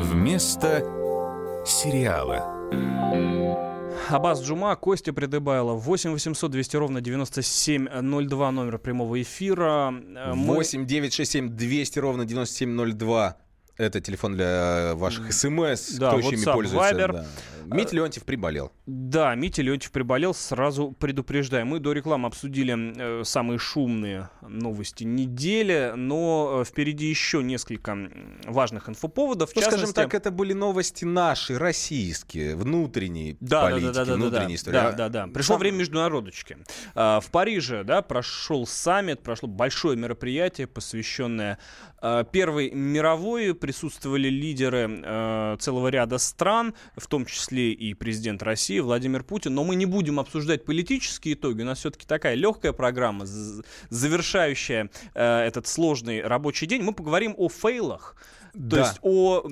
Вместо 0.00 0.80
сериала. 1.66 2.46
Абаз 4.08 4.42
Джума, 4.42 4.74
Костя 4.76 5.12
Придыбайло. 5.12 5.74
8 5.74 6.12
800 6.12 6.50
200 6.50 6.76
ровно 6.76 7.00
9702 7.00 8.50
номер 8.50 8.78
прямого 8.78 9.20
эфира. 9.20 9.92
8 10.34 10.86
967 10.86 11.50
200 11.56 11.98
ровно 11.98 12.24
9702 12.24 13.36
это 13.78 14.00
телефон 14.00 14.34
для 14.34 14.94
ваших 14.94 15.32
смс, 15.32 15.92
да, 15.92 16.10
кто 16.10 16.18
еще 16.18 16.36
ими 16.36 16.44
пользуется. 16.44 16.94
Viber. 16.94 17.12
Да. 17.12 17.26
Митя 17.66 17.96
Леонтьев 17.96 18.24
приболел. 18.24 18.72
Да, 18.86 19.34
Митя 19.34 19.62
Леонтьев 19.62 19.90
приболел, 19.92 20.34
сразу 20.34 20.92
предупреждаем. 20.92 21.68
Мы 21.68 21.78
до 21.80 21.92
рекламы 21.92 22.26
обсудили 22.28 23.20
э, 23.20 23.24
самые 23.24 23.58
шумные 23.58 24.30
новости 24.42 25.04
недели, 25.04 25.92
но 25.96 26.60
э, 26.60 26.64
впереди 26.64 27.06
еще 27.06 27.42
несколько 27.42 27.96
важных 28.44 28.88
инфоповодов. 28.88 29.50
Ну, 29.54 29.62
частности... 29.62 29.86
скажем 29.86 29.94
так, 29.94 30.14
это 30.14 30.30
были 30.30 30.52
новости 30.52 31.04
наши, 31.04 31.58
российские, 31.58 32.56
внутренние 32.56 33.36
да, 33.40 33.62
политики, 33.62 33.86
да, 33.86 33.92
да, 33.92 34.04
да, 34.04 34.14
внутренние 34.14 34.48
да, 34.48 34.54
истории. 34.54 34.74
Да, 34.74 34.92
да, 34.92 35.08
да. 35.08 35.26
Пришло 35.26 35.54
Сам... 35.54 35.60
время 35.60 35.78
международочки. 35.78 36.58
А, 36.94 37.20
в 37.20 37.30
Париже 37.30 37.84
да, 37.84 38.02
прошел 38.02 38.66
саммит, 38.66 39.22
прошло 39.22 39.48
большое 39.48 39.96
мероприятие, 39.96 40.66
посвященное 40.66 41.58
а, 41.98 42.24
Первой 42.24 42.70
мировой. 42.70 43.54
Присутствовали 43.54 44.28
лидеры 44.28 45.02
а, 45.04 45.56
целого 45.58 45.88
ряда 45.88 46.18
стран, 46.18 46.74
в 46.96 47.06
том 47.06 47.26
числе 47.26 47.61
числе 47.62 47.72
и 47.72 47.94
президент 47.94 48.42
России 48.42 48.80
Владимир 48.80 49.22
Путин. 49.22 49.54
Но 49.54 49.64
мы 49.64 49.74
не 49.74 49.86
будем 49.86 50.20
обсуждать 50.20 50.64
политические 50.64 51.34
итоги. 51.34 51.62
У 51.62 51.64
нас 51.64 51.78
все-таки 51.78 52.06
такая 52.06 52.34
легкая 52.34 52.72
программа, 52.72 53.26
завершающая 53.90 54.90
э, 55.14 55.40
этот 55.46 55.66
сложный 55.66 56.22
рабочий 56.22 56.66
день. 56.66 56.82
Мы 56.82 56.92
поговорим 56.92 57.34
о 57.36 57.48
fail 57.48 57.82
ах. 57.82 58.16
Да. 58.54 58.76
То 58.76 58.82
есть 58.82 58.98
о 59.02 59.42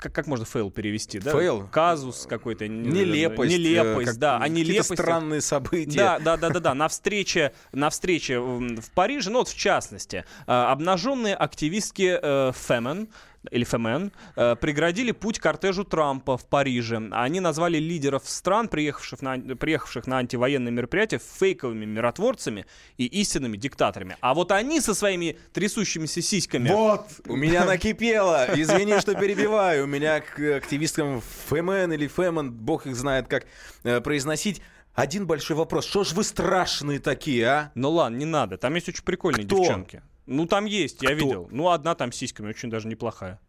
как, 0.00 0.14
как 0.14 0.26
можно 0.26 0.46
fail 0.46 0.70
перевести, 0.70 1.18
да? 1.18 1.30
Fail? 1.30 1.68
Казус 1.70 2.26
какой-то. 2.26 2.66
Нелепость. 2.66 3.52
Нелепость, 3.52 4.12
как, 4.12 4.18
да. 4.18 4.38
А 4.38 4.48
нелепость... 4.48 4.94
странные 4.94 5.42
события. 5.42 5.98
Да, 5.98 6.18
да, 6.18 6.36
да, 6.38 6.48
да, 6.48 6.60
да. 6.60 6.74
На 6.74 6.88
встрече, 6.88 7.52
на 7.72 7.90
встрече 7.90 8.40
в 8.40 8.90
Париже, 8.94 9.28
ну 9.28 9.40
вот 9.40 9.48
в 9.48 9.56
частности, 9.56 10.24
э, 10.46 10.52
обнаженные 10.52 11.34
активистки 11.34 12.18
э, 12.20 12.52
Фемен, 12.54 13.10
или 13.50 13.64
ФМН, 13.64 14.10
э, 14.36 14.56
преградили 14.56 15.12
путь 15.12 15.38
кортежу 15.38 15.84
Трампа 15.84 16.36
в 16.36 16.44
Париже. 16.46 17.08
Они 17.12 17.40
назвали 17.40 17.78
лидеров 17.78 18.28
стран, 18.28 18.68
приехавших 18.68 19.22
на, 19.22 19.38
приехавших 19.38 20.06
на 20.06 20.18
антивоенные 20.18 20.72
мероприятия, 20.72 21.18
фейковыми 21.18 21.86
миротворцами 21.86 22.66
и 22.98 23.06
истинными 23.06 23.56
диктаторами. 23.56 24.16
А 24.20 24.34
вот 24.34 24.52
они 24.52 24.80
со 24.80 24.94
своими 24.94 25.38
трясущимися 25.52 26.22
сиськами... 26.22 26.68
Вот! 26.68 27.06
У 27.26 27.36
меня 27.36 27.64
накипело! 27.66 28.46
Извини, 28.54 29.00
что 29.00 29.14
перебиваю. 29.14 29.84
У 29.84 29.86
меня 29.86 30.20
к 30.20 30.38
активисткам 30.56 31.22
ФМН 31.46 31.92
или 31.92 32.06
ФМН, 32.06 32.50
бог 32.50 32.86
их 32.86 32.96
знает, 32.96 33.28
как 33.28 33.46
э, 33.84 34.00
произносить, 34.00 34.60
один 34.94 35.26
большой 35.26 35.56
вопрос. 35.56 35.86
Что 35.86 36.04
ж 36.04 36.12
вы 36.12 36.24
страшные 36.24 36.98
такие, 36.98 37.46
а? 37.46 37.72
Ну 37.74 37.90
ладно, 37.90 38.16
не 38.16 38.26
надо. 38.26 38.58
Там 38.58 38.74
есть 38.74 38.88
очень 38.88 39.04
прикольные 39.04 39.46
Кто? 39.46 39.58
девчонки. 39.58 40.02
Ну, 40.30 40.46
там 40.46 40.64
есть, 40.64 41.02
я 41.02 41.12
видел. 41.12 41.48
Ну, 41.50 41.70
одна 41.70 41.96
там 41.96 42.12
с 42.12 42.16
сиськами, 42.16 42.50
очень 42.50 42.70
даже 42.70 42.86
неплохая. 42.86 43.40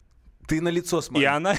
Ты 0.47 0.61
на 0.61 0.69
лицо 0.69 0.99
смотри. 1.01 1.23
И 1.23 1.25
она... 1.25 1.55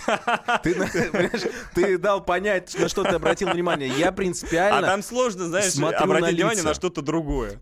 Ты, 0.65 0.75
ты 1.75 1.97
дал 1.97 2.25
понять, 2.25 2.77
на 2.77 2.89
что 2.89 3.05
ты 3.05 3.11
обратил 3.11 3.49
внимание. 3.51 3.89
Я 3.89 4.11
принципиально 4.11 4.89
А 4.89 4.91
там 4.91 5.03
сложно, 5.03 5.47
знаешь, 5.47 5.77
обратить 5.77 6.21
на 6.23 6.29
внимание 6.29 6.65
на 6.65 6.75
что-то 6.75 7.03
другое. 7.03 7.61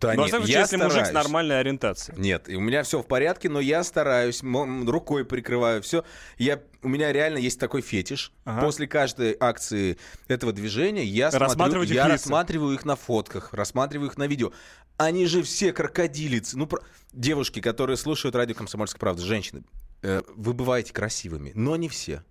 Да, 0.00 0.14
но, 0.14 0.22
нет, 0.22 0.30
случае, 0.30 0.52
я 0.52 0.60
если 0.60 0.76
стараюсь. 0.76 0.94
мужик 0.94 1.06
с 1.08 1.12
нормальной 1.12 1.60
ориентацией. 1.60 2.18
Нет, 2.18 2.48
у 2.48 2.60
меня 2.60 2.82
все 2.84 3.02
в 3.02 3.06
порядке, 3.06 3.50
но 3.50 3.60
я 3.60 3.84
стараюсь, 3.84 4.42
рукой 4.42 5.26
прикрываю 5.26 5.82
все. 5.82 6.04
Я, 6.38 6.62
у 6.82 6.88
меня 6.88 7.12
реально 7.12 7.36
есть 7.36 7.60
такой 7.60 7.82
фетиш. 7.82 8.32
Ага. 8.44 8.62
После 8.62 8.86
каждой 8.86 9.36
акции 9.38 9.98
этого 10.26 10.54
движения 10.54 11.04
я, 11.04 11.30
смотрю, 11.30 11.82
я 11.82 12.08
рассматриваю 12.08 12.74
их 12.74 12.86
на 12.86 12.96
фотках, 12.96 13.52
рассматриваю 13.52 14.08
их 14.08 14.16
на 14.16 14.26
видео. 14.26 14.52
Они 15.00 15.24
же 15.24 15.42
все 15.42 15.72
крокодилицы. 15.72 16.58
Ну, 16.58 16.66
про... 16.66 16.82
девушки, 17.14 17.62
которые 17.62 17.96
слушают 17.96 18.36
радио 18.36 18.54
«Комсомольская 18.54 19.00
правда», 19.00 19.22
женщины, 19.22 19.62
э, 20.02 20.20
вы 20.36 20.52
бываете 20.52 20.92
красивыми, 20.92 21.52
но 21.54 21.74
не 21.76 21.88
все. 21.88 22.22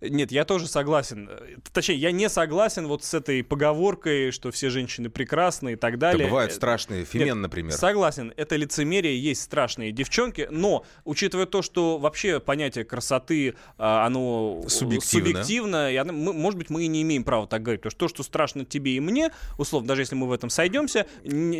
Нет, 0.00 0.32
я 0.32 0.44
тоже 0.44 0.66
согласен. 0.66 1.30
Точнее, 1.72 1.96
я 1.96 2.12
не 2.12 2.28
согласен 2.28 2.86
вот 2.86 3.04
с 3.04 3.12
этой 3.12 3.44
поговоркой, 3.44 4.30
что 4.30 4.50
все 4.50 4.70
женщины 4.70 5.10
прекрасны 5.10 5.74
и 5.74 5.76
так 5.76 5.98
далее. 5.98 6.24
Да 6.24 6.30
бывают 6.30 6.52
страшные, 6.52 7.04
Фемен, 7.04 7.26
Нет, 7.26 7.36
например. 7.36 7.72
Согласен, 7.72 8.32
это 8.36 8.56
лицемерие, 8.56 9.20
есть 9.20 9.42
страшные 9.42 9.92
девчонки, 9.92 10.48
но, 10.50 10.84
учитывая 11.04 11.46
то, 11.46 11.62
что 11.62 11.98
вообще 11.98 12.40
понятие 12.40 12.84
красоты, 12.84 13.54
а, 13.76 14.06
оно 14.06 14.62
субъективно, 14.68 15.28
субъективно 15.28 15.92
и 15.92 15.96
оно, 15.96 16.12
мы, 16.12 16.32
может 16.32 16.58
быть, 16.58 16.70
мы 16.70 16.84
и 16.84 16.86
не 16.86 17.02
имеем 17.02 17.24
права 17.24 17.46
так 17.46 17.62
говорить, 17.62 17.82
потому 17.82 17.90
что 17.90 17.98
то, 18.00 18.08
что 18.08 18.22
страшно 18.22 18.64
тебе 18.64 18.92
и 18.92 19.00
мне, 19.00 19.30
условно, 19.58 19.88
даже 19.88 20.02
если 20.02 20.14
мы 20.14 20.28
в 20.28 20.32
этом 20.32 20.50
сойдемся... 20.50 21.06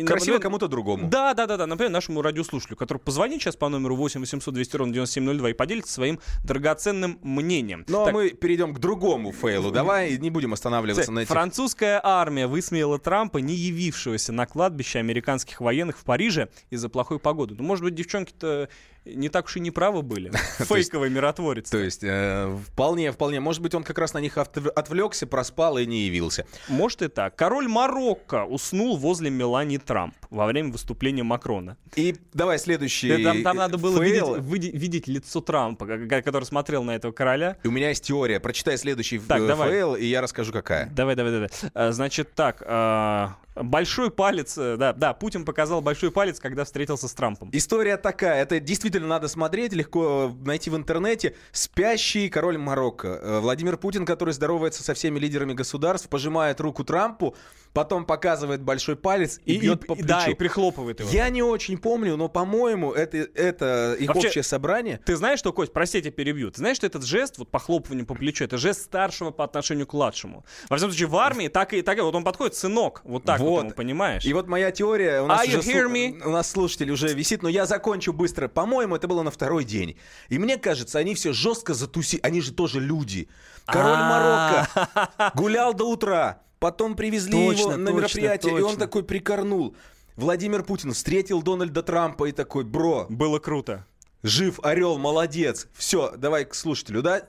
Красиво 0.05 0.39
кому-то 0.39 0.67
другому. 0.67 1.09
Да, 1.09 1.33
да, 1.33 1.45
да, 1.45 1.57
да, 1.57 1.67
например, 1.67 1.91
нашему 1.91 2.21
радиослушателю, 2.21 2.77
который 2.77 2.99
позвонит 2.99 3.41
сейчас 3.41 3.55
по 3.55 3.69
номеру 3.69 3.95
8 3.95 4.19
800 4.19 4.53
200 4.53 4.75
ровно 4.77 4.93
9702 4.93 5.51
и 5.51 5.53
поделится 5.53 5.93
своим 5.93 6.19
драгоценным 6.43 7.19
мнением. 7.21 7.85
Ну, 7.87 8.07
а 8.07 8.11
мы 8.11 8.30
перейдем 8.39 8.73
к 8.73 8.79
другому 8.79 9.31
фейлу. 9.31 9.71
Давай 9.71 10.17
не 10.17 10.29
будем 10.29 10.53
останавливаться 10.53 11.11
на 11.11 11.19
этих... 11.19 11.29
Французская 11.29 11.99
армия 12.03 12.47
высмеяла 12.47 12.99
Трампа, 12.99 13.39
не 13.39 13.53
явившегося 13.53 14.31
на 14.31 14.45
кладбище 14.45 14.99
американских 14.99 15.61
военных 15.61 15.97
в 15.97 16.03
Париже 16.03 16.49
из-за 16.69 16.89
плохой 16.89 17.19
погоды. 17.19 17.55
Ну, 17.57 17.63
может 17.63 17.83
быть, 17.83 17.95
девчонки-то 17.95 18.69
не 19.05 19.29
так 19.29 19.45
уж 19.45 19.57
и 19.57 19.59
не 19.59 19.71
правы 19.71 20.01
были. 20.01 20.31
Фейковый 20.59 21.09
миротворец. 21.09 21.69
То 21.69 21.77
есть, 21.77 22.03
э, 22.03 22.55
вполне, 22.67 23.11
вполне. 23.11 23.39
Может 23.39 23.61
быть, 23.61 23.73
он 23.73 23.83
как 23.83 23.97
раз 23.97 24.13
на 24.13 24.19
них 24.19 24.37
отвлекся, 24.37 25.27
проспал 25.27 25.77
и 25.77 25.85
не 25.85 26.05
явился. 26.05 26.45
Может 26.67 27.01
и 27.01 27.07
так. 27.07 27.35
Король 27.35 27.67
Марокко 27.67 28.45
уснул 28.45 28.97
возле 28.97 29.29
Мелании 29.29 29.77
Трамп 29.77 30.15
во 30.29 30.45
время 30.45 30.71
выступления 30.71 31.23
Макрона. 31.23 31.77
И 31.95 32.15
давай 32.33 32.59
следующий 32.59 33.23
Там, 33.23 33.43
там 33.43 33.57
надо 33.57 33.77
было 33.77 34.01
видеть, 34.01 34.73
видеть 34.73 35.07
лицо 35.07 35.41
Трампа, 35.41 35.85
который 36.07 36.43
смотрел 36.43 36.83
на 36.83 36.91
этого 36.91 37.11
короля. 37.11 37.57
И 37.63 37.67
у 37.67 37.71
меня 37.71 37.89
есть 37.89 38.03
теория. 38.03 38.39
Прочитай 38.39 38.77
следующий 38.77 39.19
так, 39.19 39.39
fail, 39.41 39.95
и 39.95 40.05
я 40.05 40.21
расскажу, 40.21 40.51
какая. 40.51 40.89
Давай, 40.91 41.15
давай, 41.15 41.31
давай. 41.31 41.49
Э, 41.73 41.91
значит, 41.91 42.33
так, 42.33 42.61
э, 42.65 43.27
Большой 43.55 44.11
палец, 44.11 44.57
э, 44.57 44.77
да, 44.77 44.93
да, 44.93 45.13
Путин 45.13 45.43
показал 45.43 45.81
большой 45.81 46.09
палец, 46.09 46.39
когда 46.39 46.63
встретился 46.63 47.09
с 47.09 47.13
Трампом. 47.13 47.49
История 47.51 47.97
такая, 47.97 48.41
это 48.41 48.61
действительно 48.61 49.07
надо 49.07 49.27
смотреть, 49.27 49.73
легко 49.73 50.33
найти 50.45 50.69
в 50.69 50.77
интернете. 50.77 51.35
Спящий 51.51 52.29
король 52.29 52.57
Марокко. 52.57 53.07
Э, 53.07 53.39
Владимир 53.39 53.75
Путин, 53.75 54.05
который 54.05 54.33
здоровается 54.33 54.83
со 54.83 54.93
всеми 54.93 55.19
лидерами 55.19 55.53
государств, 55.53 56.07
пожимает 56.07 56.61
руку 56.61 56.85
Трампу, 56.85 57.35
потом 57.73 58.05
показывает 58.05 58.61
большой 58.61 58.95
палец 58.95 59.39
и, 59.45 59.55
и 59.55 59.59
бьет 59.59 59.85
по 59.87 59.95
плечу. 59.95 60.07
Да, 60.07 60.25
и 60.27 60.33
прихлопывает 60.33 60.99
его. 60.99 61.09
Я 61.09 61.29
не 61.29 61.41
очень 61.41 61.77
помню, 61.77 62.17
но, 62.17 62.27
по-моему, 62.27 62.91
это, 62.91 63.17
это 63.17 63.95
их 63.99 64.09
Вообще, 64.09 64.27
общее 64.27 64.43
собрание. 64.43 64.99
Ты 65.05 65.15
знаешь, 65.15 65.39
что, 65.39 65.53
Кость, 65.53 65.73
прости, 65.73 65.97
я 65.97 66.01
тебя 66.01 66.11
перебью. 66.11 66.51
Ты 66.51 66.57
знаешь, 66.59 66.77
что 66.77 66.87
этот 66.87 67.03
жест, 67.03 67.37
вот 67.37 67.49
похлопывание 67.49 68.05
по 68.05 68.15
плечу, 68.15 68.43
это 68.43 68.57
жест 68.57 68.81
старшего 68.83 69.31
по 69.31 69.43
отношению 69.43 69.87
к 69.87 69.93
младшему. 69.93 70.45
Во 70.69 70.77
всяком 70.77 70.91
случае, 70.91 71.07
в 71.07 71.15
армии 71.15 71.47
так 71.47 71.73
и 71.73 71.81
так, 71.81 71.99
вот 71.99 72.15
он 72.15 72.23
подходит, 72.23 72.55
сынок, 72.55 73.01
вот 73.03 73.23
так 73.23 73.39
вот, 73.39 73.75
понимаешь? 73.75 74.25
И 74.25 74.33
вот 74.33 74.47
моя 74.47 74.71
теория, 74.71 75.21
у 75.21 75.27
нас, 75.27 75.47
уже 75.47 75.61
слу... 75.61 76.29
у 76.29 76.31
нас 76.31 76.49
слушатель 76.49 76.91
уже 76.91 77.13
висит, 77.13 77.43
но 77.43 77.49
я 77.49 77.65
закончу 77.65 78.13
быстро. 78.13 78.47
По-моему, 78.47 78.95
это 78.95 79.07
было 79.07 79.23
на 79.23 79.31
второй 79.31 79.63
день. 79.63 79.97
И 80.29 80.37
мне 80.37 80.57
кажется, 80.57 80.99
они 80.99 81.15
все 81.15 81.33
жестко 81.33 81.73
затуси, 81.73 82.19
они 82.23 82.41
же 82.41 82.53
тоже 82.53 82.79
люди. 82.79 83.27
Король 83.65 83.97
а. 83.97 84.67
Марокко 84.67 85.31
гулял 85.35 85.73
до 85.73 85.85
утра, 85.89 86.41
потом 86.61 86.95
привезли 86.95 87.37
его 87.37 87.75
на 87.75 87.89
мероприятие, 87.89 88.59
и 88.59 88.61
он 88.61 88.77
такой 88.77 89.03
прикорнул. 89.03 89.75
Владимир 90.15 90.63
Путин 90.63 90.93
встретил 90.93 91.41
Дональда 91.41 91.81
Трампа 91.81 92.25
и 92.29 92.31
такой, 92.31 92.63
бро. 92.63 93.07
Было 93.09 93.39
круто. 93.39 93.85
Жив, 94.23 94.59
орел, 94.61 94.99
молодец. 94.99 95.67
Все, 95.73 96.11
давай 96.15 96.45
к 96.45 96.53
слушателю, 96.53 97.01
да? 97.01 97.23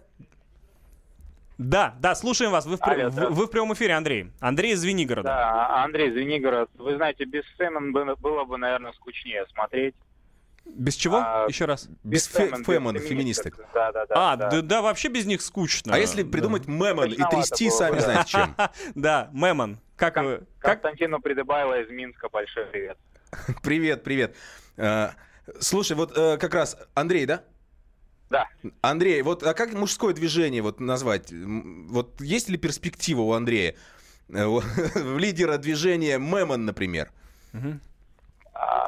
Да, 1.57 1.95
да, 2.01 2.15
слушаем 2.15 2.51
вас. 2.51 2.67
Вы 2.67 2.77
в, 2.77 2.83
Алло, 2.83 3.09
в, 3.09 3.35
вы 3.35 3.47
в 3.47 3.51
прямом 3.51 3.73
эфире, 3.73 3.95
Андрей. 3.95 4.31
Андрей 4.41 4.73
из 4.73 4.81
Звенигорода. 4.81 5.29
Да, 5.29 5.83
Андрей 5.85 6.09
из 6.09 6.13
Звенигорода. 6.13 6.71
Вы 6.75 6.97
знаете, 6.97 7.25
без 7.25 7.45
Фэмон 7.57 7.93
было 7.93 8.45
бы, 8.45 8.59
наверное, 8.59 8.93
скучнее 8.93 9.47
смотреть. 9.53 9.95
Без 10.65 10.95
чего? 10.95 11.17
А, 11.19 11.47
Еще 11.49 11.65
раз. 11.65 11.89
Без, 12.03 12.29
без 12.29 12.35
фе- 12.35 12.65
фемон, 12.65 12.99
феминисток. 12.99 13.59
Да, 13.75 13.93
да, 13.93 14.07
да. 14.07 14.33
А, 14.33 14.37
да. 14.37 14.51
Да, 14.51 14.63
да, 14.63 14.83
вообще 14.83 15.09
без 15.09 15.27
них 15.27 15.43
скучно. 15.43 15.95
А 15.95 15.99
если 15.99 16.23
придумать 16.23 16.67
да. 16.67 16.73
мемон 16.73 17.13
и 17.13 17.17
трясти, 17.17 17.71
сами 17.71 17.99
знаете 17.99 18.31
чем. 18.31 18.57
Да, 18.95 19.29
мемон. 19.33 19.79
Как 19.97 20.17
вы? 20.17 20.43
Константину 20.59 21.21
Придыбайло 21.21 21.81
из 21.81 21.91
Минска 21.91 22.29
большой 22.29 22.67
привет. 22.67 22.99
Привет, 23.63 24.03
привет. 24.03 24.37
Э, 24.77 25.11
слушай, 25.61 25.97
вот 25.97 26.17
э, 26.17 26.37
как 26.39 26.55
раз 26.55 26.77
Андрей, 26.95 27.25
да? 27.25 27.45
Да. 28.31 28.49
Андрей, 28.81 29.23
вот 29.23 29.43
а 29.43 29.55
как 29.55 29.73
мужское 29.75 30.15
движение 30.15 30.63
вот 30.63 30.81
назвать? 30.81 31.33
Вот 31.33 32.21
есть 32.21 32.49
ли 32.49 32.57
перспектива 32.57 33.21
у 33.21 33.33
Андрея 33.33 33.75
э, 34.29 34.47
в 34.95 35.19
лидера 35.19 35.57
движения 35.59 36.19
Мемон, 36.19 36.65
например? 36.65 37.11
А, 37.53 37.59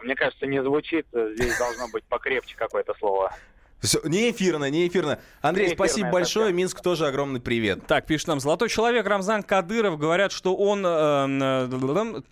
мне 0.02 0.14
кажется, 0.14 0.46
не 0.46 0.62
звучит. 0.62 1.06
Здесь 1.12 1.58
должно 1.58 1.88
быть 1.88 2.04
покрепче 2.04 2.56
какое-то 2.56 2.94
слово. 2.98 3.32
Все, 3.80 4.00
не 4.04 4.30
эфирно, 4.30 4.70
не 4.70 4.88
эфирно. 4.88 5.18
Андрей, 5.42 5.68
не 5.68 5.74
спасибо 5.74 6.10
большое. 6.10 6.46
Совсем. 6.46 6.56
Минск 6.56 6.80
тоже 6.80 7.06
огромный 7.06 7.40
привет. 7.40 7.86
Так, 7.86 8.06
пишет 8.06 8.28
нам 8.28 8.40
Золотой 8.40 8.70
человек 8.70 9.06
Рамзан 9.06 9.42
Кадыров. 9.42 9.98
Говорят, 9.98 10.32
что 10.32 10.56
он, 10.56 10.84
э, 10.86 11.74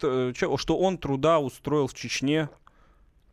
э, 0.03 0.33
что 0.35 0.78
он 0.78 0.97
труда 0.97 1.41
устроил 1.41 1.89
в 1.89 1.95
Чечне. 1.95 2.49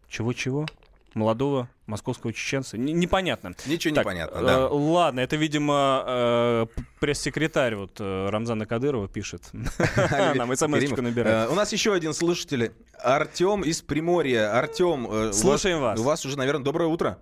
Чего-чего? 0.09 0.65
молодого 1.13 1.69
московского 1.89 2.31
чеченца. 2.33 2.77
Н- 2.77 2.85
непонятно. 2.85 3.53
Ничего 3.65 3.95
так, 3.95 4.05
не 4.05 4.09
понятно, 4.09 4.41
да. 4.41 4.53
Э, 4.53 4.67
ладно, 4.71 5.19
это, 5.19 5.35
видимо, 5.35 6.03
э, 6.07 6.65
пресс-секретарь 6.99 7.75
вот 7.75 7.97
э, 7.99 8.29
Рамзана 8.29 8.65
Кадырова 8.65 9.07
пишет. 9.07 9.49
Нам 10.35 10.55
смс 10.55 10.89
набирает. 10.97 11.49
У 11.49 11.55
нас 11.55 11.73
еще 11.73 11.93
один 11.93 12.13
слушатель. 12.13 12.71
Артем 13.01 13.61
из 13.63 13.81
Приморья. 13.81 14.57
Артем. 14.57 15.07
Э, 15.09 15.33
Слушаем 15.33 15.81
вас. 15.81 15.99
У 15.99 16.03
вас 16.03 16.25
уже, 16.25 16.37
наверное, 16.37 16.63
доброе 16.63 16.87
утро. 16.89 17.19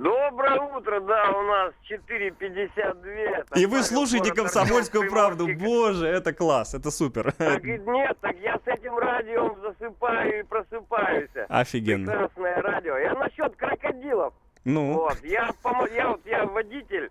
Доброе 0.00 0.58
утро, 0.60 0.98
да, 1.00 1.30
у 1.30 1.42
нас 1.42 1.74
4.52. 1.90 3.58
И 3.58 3.66
вы 3.66 3.82
слушаете 3.82 4.32
«Комсомольскую 4.32 5.10
правду». 5.10 5.46
Боже, 5.58 6.06
это 6.06 6.32
класс, 6.32 6.72
это 6.72 6.90
супер. 6.90 7.32
Так 7.32 7.62
и 7.64 7.78
нет, 7.78 8.16
так 8.22 8.34
я 8.38 8.58
с 8.64 8.66
этим 8.66 8.96
радио 8.96 9.54
засыпаю 9.60 10.40
и 10.40 10.42
просыпаюсь. 10.44 11.28
Офигенно. 11.50 12.10
Прекрасное 12.10 12.62
радио. 12.62 12.96
Я 12.96 13.14
насчет 13.14 13.54
крокодилов. 13.56 14.32
Ну? 14.64 14.94
Вот, 14.94 15.18
я, 15.22 15.50
я, 15.94 16.08
вот, 16.08 16.20
я 16.24 16.46
водитель, 16.46 17.10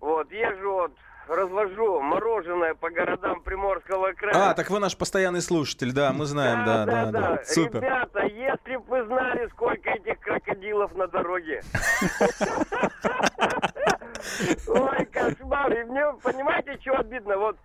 вот, 0.00 0.32
езжу 0.32 0.72
вот 0.72 0.92
развожу 1.28 2.00
мороженое 2.00 2.74
по 2.74 2.90
городам 2.90 3.42
Приморского 3.42 4.12
края. 4.12 4.50
А, 4.50 4.54
так 4.54 4.70
вы 4.70 4.78
наш 4.78 4.96
постоянный 4.96 5.42
слушатель, 5.42 5.92
да, 5.92 6.12
мы 6.12 6.26
знаем, 6.26 6.64
да, 6.64 6.84
да, 6.84 7.04
да. 7.06 7.10
да. 7.10 7.20
да. 7.36 7.44
Супер. 7.44 7.80
Ребята, 7.80 8.24
если 8.26 8.76
бы 8.76 8.84
вы 8.88 9.04
знали, 9.06 9.48
сколько 9.48 9.90
этих 9.90 10.20
крокодилов 10.20 10.94
на 10.94 11.06
дороге. 11.06 11.62
Ой, 14.68 15.04
кошмар. 15.06 15.72
И 15.72 15.84
мне, 15.84 16.02
понимаете, 16.22 16.78
что 16.80 16.98
обидно? 16.98 17.36
Вот 17.38 17.56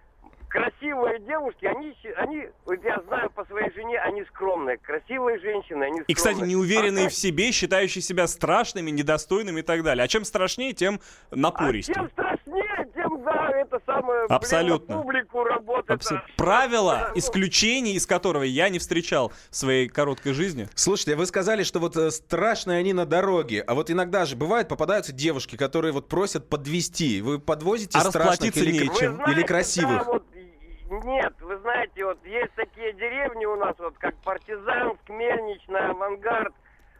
красивые 0.49 1.19
девушки, 1.19 1.65
они, 1.65 1.93
они, 2.15 2.47
вот 2.65 2.83
я 2.83 3.01
знаю 3.07 3.29
по 3.31 3.45
своей 3.45 3.71
жене, 3.73 3.99
они 3.99 4.23
скромные. 4.25 4.77
Красивые 4.77 5.39
женщины, 5.39 5.83
они 5.83 6.01
скромные. 6.01 6.05
И, 6.07 6.13
кстати, 6.13 6.39
неуверенные 6.39 7.07
а 7.07 7.09
в 7.09 7.13
себе, 7.13 7.51
считающие 7.51 8.01
себя 8.01 8.27
страшными, 8.27 8.89
недостойными 8.89 9.59
и 9.59 9.63
так 9.63 9.83
далее. 9.83 10.03
А 10.03 10.07
чем 10.07 10.23
страшнее, 10.25 10.73
тем 10.73 10.99
напористее. 11.31 11.95
А 11.95 11.99
чем 11.99 12.09
страшнее, 12.09 12.15
тем, 12.15 12.25
да, 12.25 12.36
это 13.77 13.85
самое, 13.85 14.25
Абсолютно. 14.29 14.95
Блин, 14.97 15.25
публику 15.25 15.43
работает. 15.43 15.99
Абсолютно. 15.99 16.29
Правило, 16.35 17.11
исключение 17.15 17.95
из 17.95 18.05
которого 18.05 18.43
я 18.43 18.69
не 18.69 18.79
встречал 18.79 19.31
в 19.49 19.55
своей 19.55 19.87
короткой 19.87 20.33
жизни. 20.33 20.67
Слушайте, 20.75 21.15
вы 21.15 21.25
сказали, 21.25 21.63
что 21.63 21.79
вот 21.79 21.95
э, 21.95 22.11
страшные 22.11 22.79
они 22.79 22.93
на 22.93 23.05
дороге, 23.05 23.63
а 23.65 23.75
вот 23.75 23.89
иногда 23.89 24.25
же 24.25 24.35
бывает, 24.35 24.67
попадаются 24.67 25.13
девушки, 25.13 25.55
которые 25.55 25.91
вот 25.93 26.07
просят 26.07 26.49
подвести. 26.49 27.21
Вы 27.21 27.39
подвозите 27.39 27.97
а 27.97 28.01
страшных 28.01 28.55
или, 28.57 28.83
нечем, 28.83 29.21
или 29.29 29.43
красивых? 29.43 30.05
Да, 30.05 30.11
вот 30.11 30.23
нет, 30.89 31.33
вы 31.41 31.57
знаете, 31.57 32.05
вот 32.05 32.17
есть 32.25 32.53
такие 32.55 32.93
деревни 32.93 33.45
у 33.45 33.57
нас, 33.57 33.75
вот 33.77 33.95
как 33.97 34.15
Партизанск, 34.23 35.09
Мельничная, 35.09 35.89
Авангард, 35.89 36.53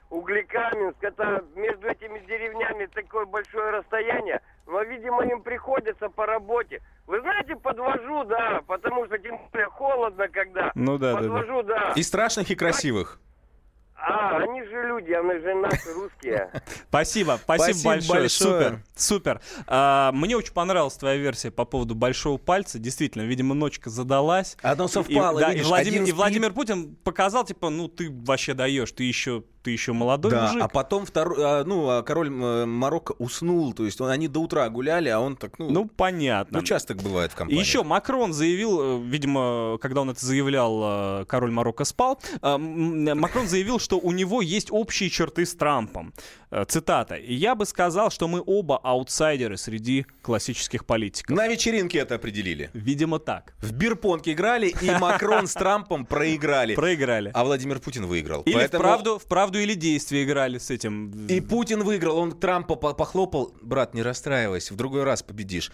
Углекаменск. 0.10 1.04
Это 1.04 1.44
между 1.56 1.88
этими 1.88 2.20
деревнями 2.20 2.86
такое 2.88 3.26
большое 3.26 3.72
расстояние. 3.72 4.42
Но, 4.66 4.82
видимо, 4.84 5.24
им 5.26 5.42
приходится 5.42 6.10
по 6.10 6.26
работе. 6.26 6.82
Вы 7.08 7.22
знаете, 7.22 7.56
подвожу, 7.56 8.24
да, 8.26 8.62
потому 8.68 9.06
что 9.06 9.18
тем 9.18 9.40
более 9.52 9.68
холодно, 9.68 10.28
когда. 10.28 10.72
Ну 10.76 10.98
да, 10.98 11.16
подвожу, 11.16 11.64
да, 11.64 11.88
да. 11.88 11.94
И 11.96 12.04
страшных, 12.04 12.50
и 12.52 12.56
красивых. 12.56 13.20
А, 14.00 14.38
они 14.38 14.64
же 14.64 14.88
люди, 14.88 15.12
они 15.12 15.40
же 15.40 15.56
наши 15.56 15.92
русские. 15.94 16.52
Спасибо, 16.90 17.40
спасибо, 17.42 17.96
большое. 17.96 18.30
Супер, 18.30 18.84
супер. 18.96 19.42
А, 19.66 20.12
мне 20.14 20.38
очень 20.38 20.54
понравилась 20.54 20.94
твоя 20.94 21.18
версия 21.18 21.50
по 21.50 21.66
поводу 21.66 21.96
большого 21.96 22.38
пальца. 22.38 22.78
Действительно, 22.78 23.24
видимо, 23.24 23.56
ночка 23.56 23.90
задалась. 23.90 24.56
Одно 24.62 24.88
совпало, 24.88 25.40
да, 25.40 25.52
и 25.52 25.62
Владимир 25.62 26.54
Путин 26.54 26.96
показал, 27.04 27.44
типа, 27.44 27.70
ну 27.70 27.88
ты 27.88 28.10
вообще 28.12 28.54
даешь, 28.54 28.92
ты 28.92 29.04
еще 29.04 29.44
ты 29.68 29.72
еще 29.72 29.92
молодой 29.92 30.32
да, 30.32 30.48
мужик. 30.48 30.62
а 30.64 30.70
потом 30.70 31.06
второй, 31.06 31.36
а, 31.40 31.64
ну, 31.66 31.90
а 31.90 32.02
король 32.02 32.30
Марокко 32.30 33.14
уснул, 33.20 33.74
то 33.74 33.84
есть 33.84 34.00
он, 34.00 34.10
они 34.10 34.30
до 34.30 34.40
утра 34.40 34.70
гуляли, 34.70 35.10
а 35.10 35.20
он 35.20 35.36
так, 35.36 35.60
ну... 35.60 35.70
Ну, 35.70 35.90
понятно. 35.94 36.60
Ну, 36.60 36.64
часто 36.64 36.96
бывает 36.96 37.34
в 37.34 37.36
компании. 37.36 37.60
И 37.60 37.62
еще 37.62 37.84
Макрон 37.84 38.32
заявил, 38.32 38.80
э, 38.80 39.04
видимо, 39.04 39.78
когда 39.82 40.02
он 40.02 40.10
это 40.10 40.26
заявлял, 40.26 41.24
э, 41.24 41.26
король 41.26 41.52
Марокко 41.52 41.84
спал, 41.84 42.18
э, 42.42 42.58
Макрон 42.58 43.50
заявил, 43.50 43.78
что 43.78 44.00
у 44.00 44.14
него 44.14 44.42
есть 44.42 44.70
общие 44.72 45.10
черты 45.10 45.46
с 45.46 45.54
Трампом. 45.54 46.14
Цитата. 46.70 47.18
«Я 47.18 47.56
бы 47.56 47.66
сказал, 47.66 48.10
что 48.10 48.30
мы 48.30 48.42
оба 48.46 48.78
аутсайдеры 48.78 49.58
среди 49.58 50.06
классических 50.22 50.86
политиков». 50.86 51.36
На 51.36 51.46
вечеринке 51.50 51.98
это 51.98 52.16
определили. 52.16 52.70
Видимо, 52.74 53.20
так. 53.20 53.54
В 53.60 53.74
бирпонг 53.74 54.30
играли, 54.30 54.74
и 54.82 54.90
Макрон 54.92 55.48
с 55.48 55.54
Трампом 55.54 56.06
проиграли. 56.06 56.74
Проиграли. 56.74 57.32
А 57.34 57.44
Владимир 57.44 57.80
Путин 57.80 58.06
выиграл. 58.06 58.44
Или 58.44 58.66
вправду, 58.68 59.20
вправду 59.20 59.57
правду 59.58 59.60
или 59.60 59.74
действие 59.74 60.24
играли 60.24 60.58
с 60.58 60.70
этим. 60.70 61.28
И 61.28 61.42
Путин 61.42 61.84
выиграл, 61.84 62.18
он 62.18 62.32
Трампа 62.32 62.76
похлопал. 62.76 63.54
Брат, 63.62 63.94
не 63.94 64.04
расстраивайся, 64.04 64.74
в 64.74 64.78
другой 64.78 65.04
раз 65.04 65.24
победишь. 65.24 65.72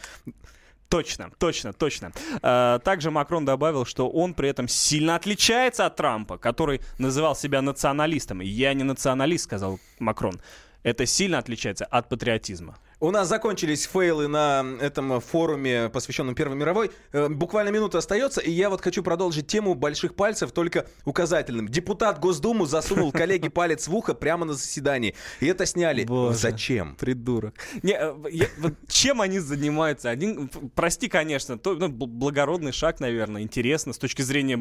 Точно, 0.90 1.32
точно, 1.40 1.74
точно. 1.74 2.12
А, 2.42 2.78
также 2.80 3.10
Макрон 3.10 3.46
добавил, 3.46 3.86
что 3.86 4.10
он 4.10 4.34
при 4.34 4.50
этом 4.50 4.68
сильно 4.68 5.16
отличается 5.16 5.86
от 5.86 5.96
Трампа, 5.96 6.38
который 6.38 6.82
называл 7.00 7.36
себя 7.36 7.62
националистом. 7.62 8.42
Я 8.42 8.74
не 8.74 8.84
националист, 8.84 9.46
сказал 9.46 9.80
Макрон. 10.00 10.40
Это 10.84 11.06
сильно 11.06 11.40
отличается 11.40 11.86
от 11.86 12.10
патриотизма. 12.10 12.78
У 13.04 13.12
нас 13.12 13.28
закончились 13.28 13.86
фейлы 13.86 14.30
на 14.30 14.66
этом 14.80 15.20
форуме, 15.20 15.90
посвященном 15.90 16.36
Первой 16.36 16.56
мировой. 16.56 16.90
Э, 17.12 17.28
буквально 17.28 17.68
минута 17.68 17.98
остается, 17.98 18.40
и 18.40 18.50
я 18.50 18.70
вот 18.70 18.80
хочу 18.80 19.04
продолжить 19.04 19.46
тему 19.46 19.76
больших 19.76 20.16
пальцев, 20.16 20.54
только 20.54 20.88
указательным. 21.04 21.68
Депутат 21.68 22.22
Госдумы 22.22 22.66
засунул 22.66 23.12
коллеге 23.12 23.50
палец 23.50 23.90
в 23.90 23.94
ухо 23.94 24.14
прямо 24.14 24.46
на 24.46 24.54
заседании. 24.54 25.16
И 25.42 25.48
это 25.48 25.66
сняли. 25.66 26.06
Боже, 26.06 26.38
Зачем? 26.38 26.96
Придурок. 26.96 27.56
Не, 27.82 27.92
э, 27.92 28.16
я, 28.32 28.48
вот 28.60 28.76
чем 28.88 29.20
они 29.20 29.40
занимаются? 29.40 30.10
Один, 30.10 30.50
прости, 30.74 31.10
конечно, 31.10 31.58
то, 31.58 31.74
ну, 31.74 31.90
благородный 31.90 32.72
шаг, 32.72 33.02
наверное, 33.02 33.42
интересно 33.42 33.92
с 33.92 33.98
точки 33.98 34.22
зрения 34.22 34.56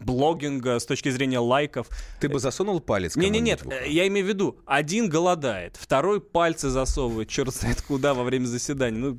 блогинга, 0.00 0.80
с 0.80 0.84
точки 0.84 1.08
зрения 1.08 1.38
лайков. 1.38 1.88
Ты 2.20 2.28
бы 2.28 2.40
засунул 2.40 2.80
палец? 2.80 3.16
Не, 3.16 3.30
не, 3.30 3.40
нет, 3.40 3.62
я 3.86 4.06
имею 4.06 4.26
в 4.26 4.28
виду, 4.28 4.58
один 4.66 5.08
голодает, 5.08 5.78
второй 5.80 6.20
пальцы 6.20 6.68
засовывает, 6.68 7.30
черт 7.30 7.54
знает 7.54 7.85
куда 7.86 8.14
во 8.14 8.24
время 8.24 8.46
заседания. 8.46 8.98
Ну, 8.98 9.18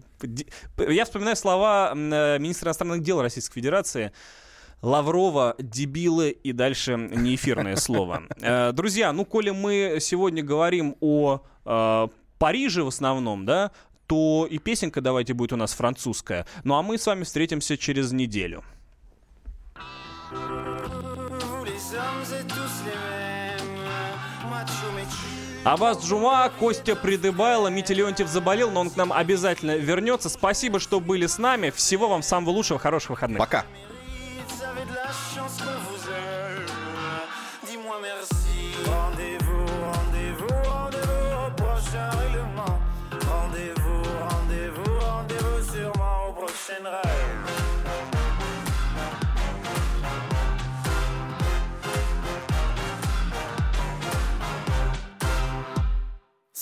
я 0.78 1.06
вспоминаю 1.06 1.36
слова 1.36 1.94
э, 1.94 2.40
министра 2.40 2.70
иностранных 2.70 3.02
дел 3.02 3.22
Российской 3.22 3.56
Федерации. 3.56 4.12
Лаврова, 4.82 5.56
дебилы 5.58 6.30
и 6.30 6.52
дальше 6.52 6.96
неэфирное 6.98 7.76
слово. 7.78 8.24
Э, 8.42 8.72
друзья, 8.74 9.12
ну, 9.12 9.26
коли 9.26 9.50
мы 9.50 9.98
сегодня 10.00 10.44
говорим 10.44 10.96
о 11.02 11.42
э, 11.66 12.08
Париже 12.38 12.84
в 12.84 12.88
основном, 12.88 13.46
да, 13.46 13.72
то 14.06 14.48
и 14.50 14.58
песенка 14.58 15.02
давайте 15.02 15.34
будет 15.34 15.54
у 15.54 15.58
нас 15.58 15.74
французская. 15.74 16.46
Ну 16.64 16.76
а 16.76 16.82
мы 16.82 16.98
с 16.98 17.06
вами 17.06 17.24
встретимся 17.24 17.78
через 17.78 18.12
неделю. 18.12 18.64
Абаз 25.68 26.02
Джума, 26.02 26.50
Костя 26.60 26.96
Придыбайло, 26.96 27.68
Митя 27.68 27.94
Леонтьев 27.94 28.30
заболел, 28.30 28.72
но 28.72 28.80
он 28.80 28.90
к 28.90 28.96
нам 28.96 29.12
обязательно 29.12 29.76
вернется. 29.76 30.30
Спасибо, 30.30 30.80
что 30.80 31.02
были 31.02 31.26
с 31.26 31.38
нами. 31.38 31.72
Всего 31.72 32.08
вам 32.08 32.24
самого 32.24 32.52
лучшего, 32.52 32.80
хороших 32.80 33.10
выходных. 33.10 33.38
Пока. 33.38 33.66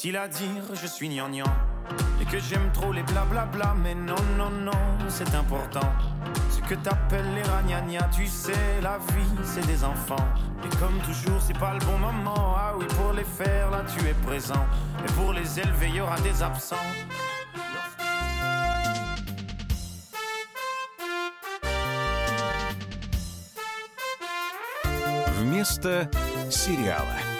Facile 0.00 0.16
à 0.16 0.26
dire, 0.26 0.62
je 0.72 0.86
suis 0.86 1.06
gnangnan. 1.06 1.44
Et 2.18 2.24
que 2.24 2.38
j'aime 2.38 2.72
trop 2.72 2.94
les 2.94 3.02
blablabla, 3.02 3.74
mais 3.82 3.94
non, 3.94 4.14
non, 4.38 4.48
non, 4.48 4.72
c'est 5.06 5.34
important. 5.34 5.92
Ce 6.48 6.66
que 6.66 6.76
t'appelles 6.76 7.34
les 7.34 7.42
ragnagnas, 7.42 8.08
tu 8.10 8.26
sais, 8.26 8.80
la 8.82 8.96
vie, 8.96 9.44
c'est 9.44 9.66
des 9.66 9.84
enfants. 9.84 10.26
Et 10.64 10.76
comme 10.78 10.98
toujours, 11.00 11.42
c'est 11.46 11.58
pas 11.58 11.74
le 11.74 11.80
bon 11.80 11.98
moment. 11.98 12.54
Ah 12.56 12.72
oui, 12.74 12.86
pour 12.96 13.12
les 13.12 13.24
faire, 13.24 13.70
là, 13.70 13.82
tu 13.86 14.02
es 14.06 14.14
présent. 14.14 14.64
Et 15.06 15.12
pour 15.12 15.34
les 15.34 15.60
élever, 15.60 15.88
il 15.90 15.96
y 15.96 16.00
aura 16.00 16.18
des 16.20 16.42
absents. 16.42 16.76
Вместо 25.38 26.08
сериала. 26.48 27.39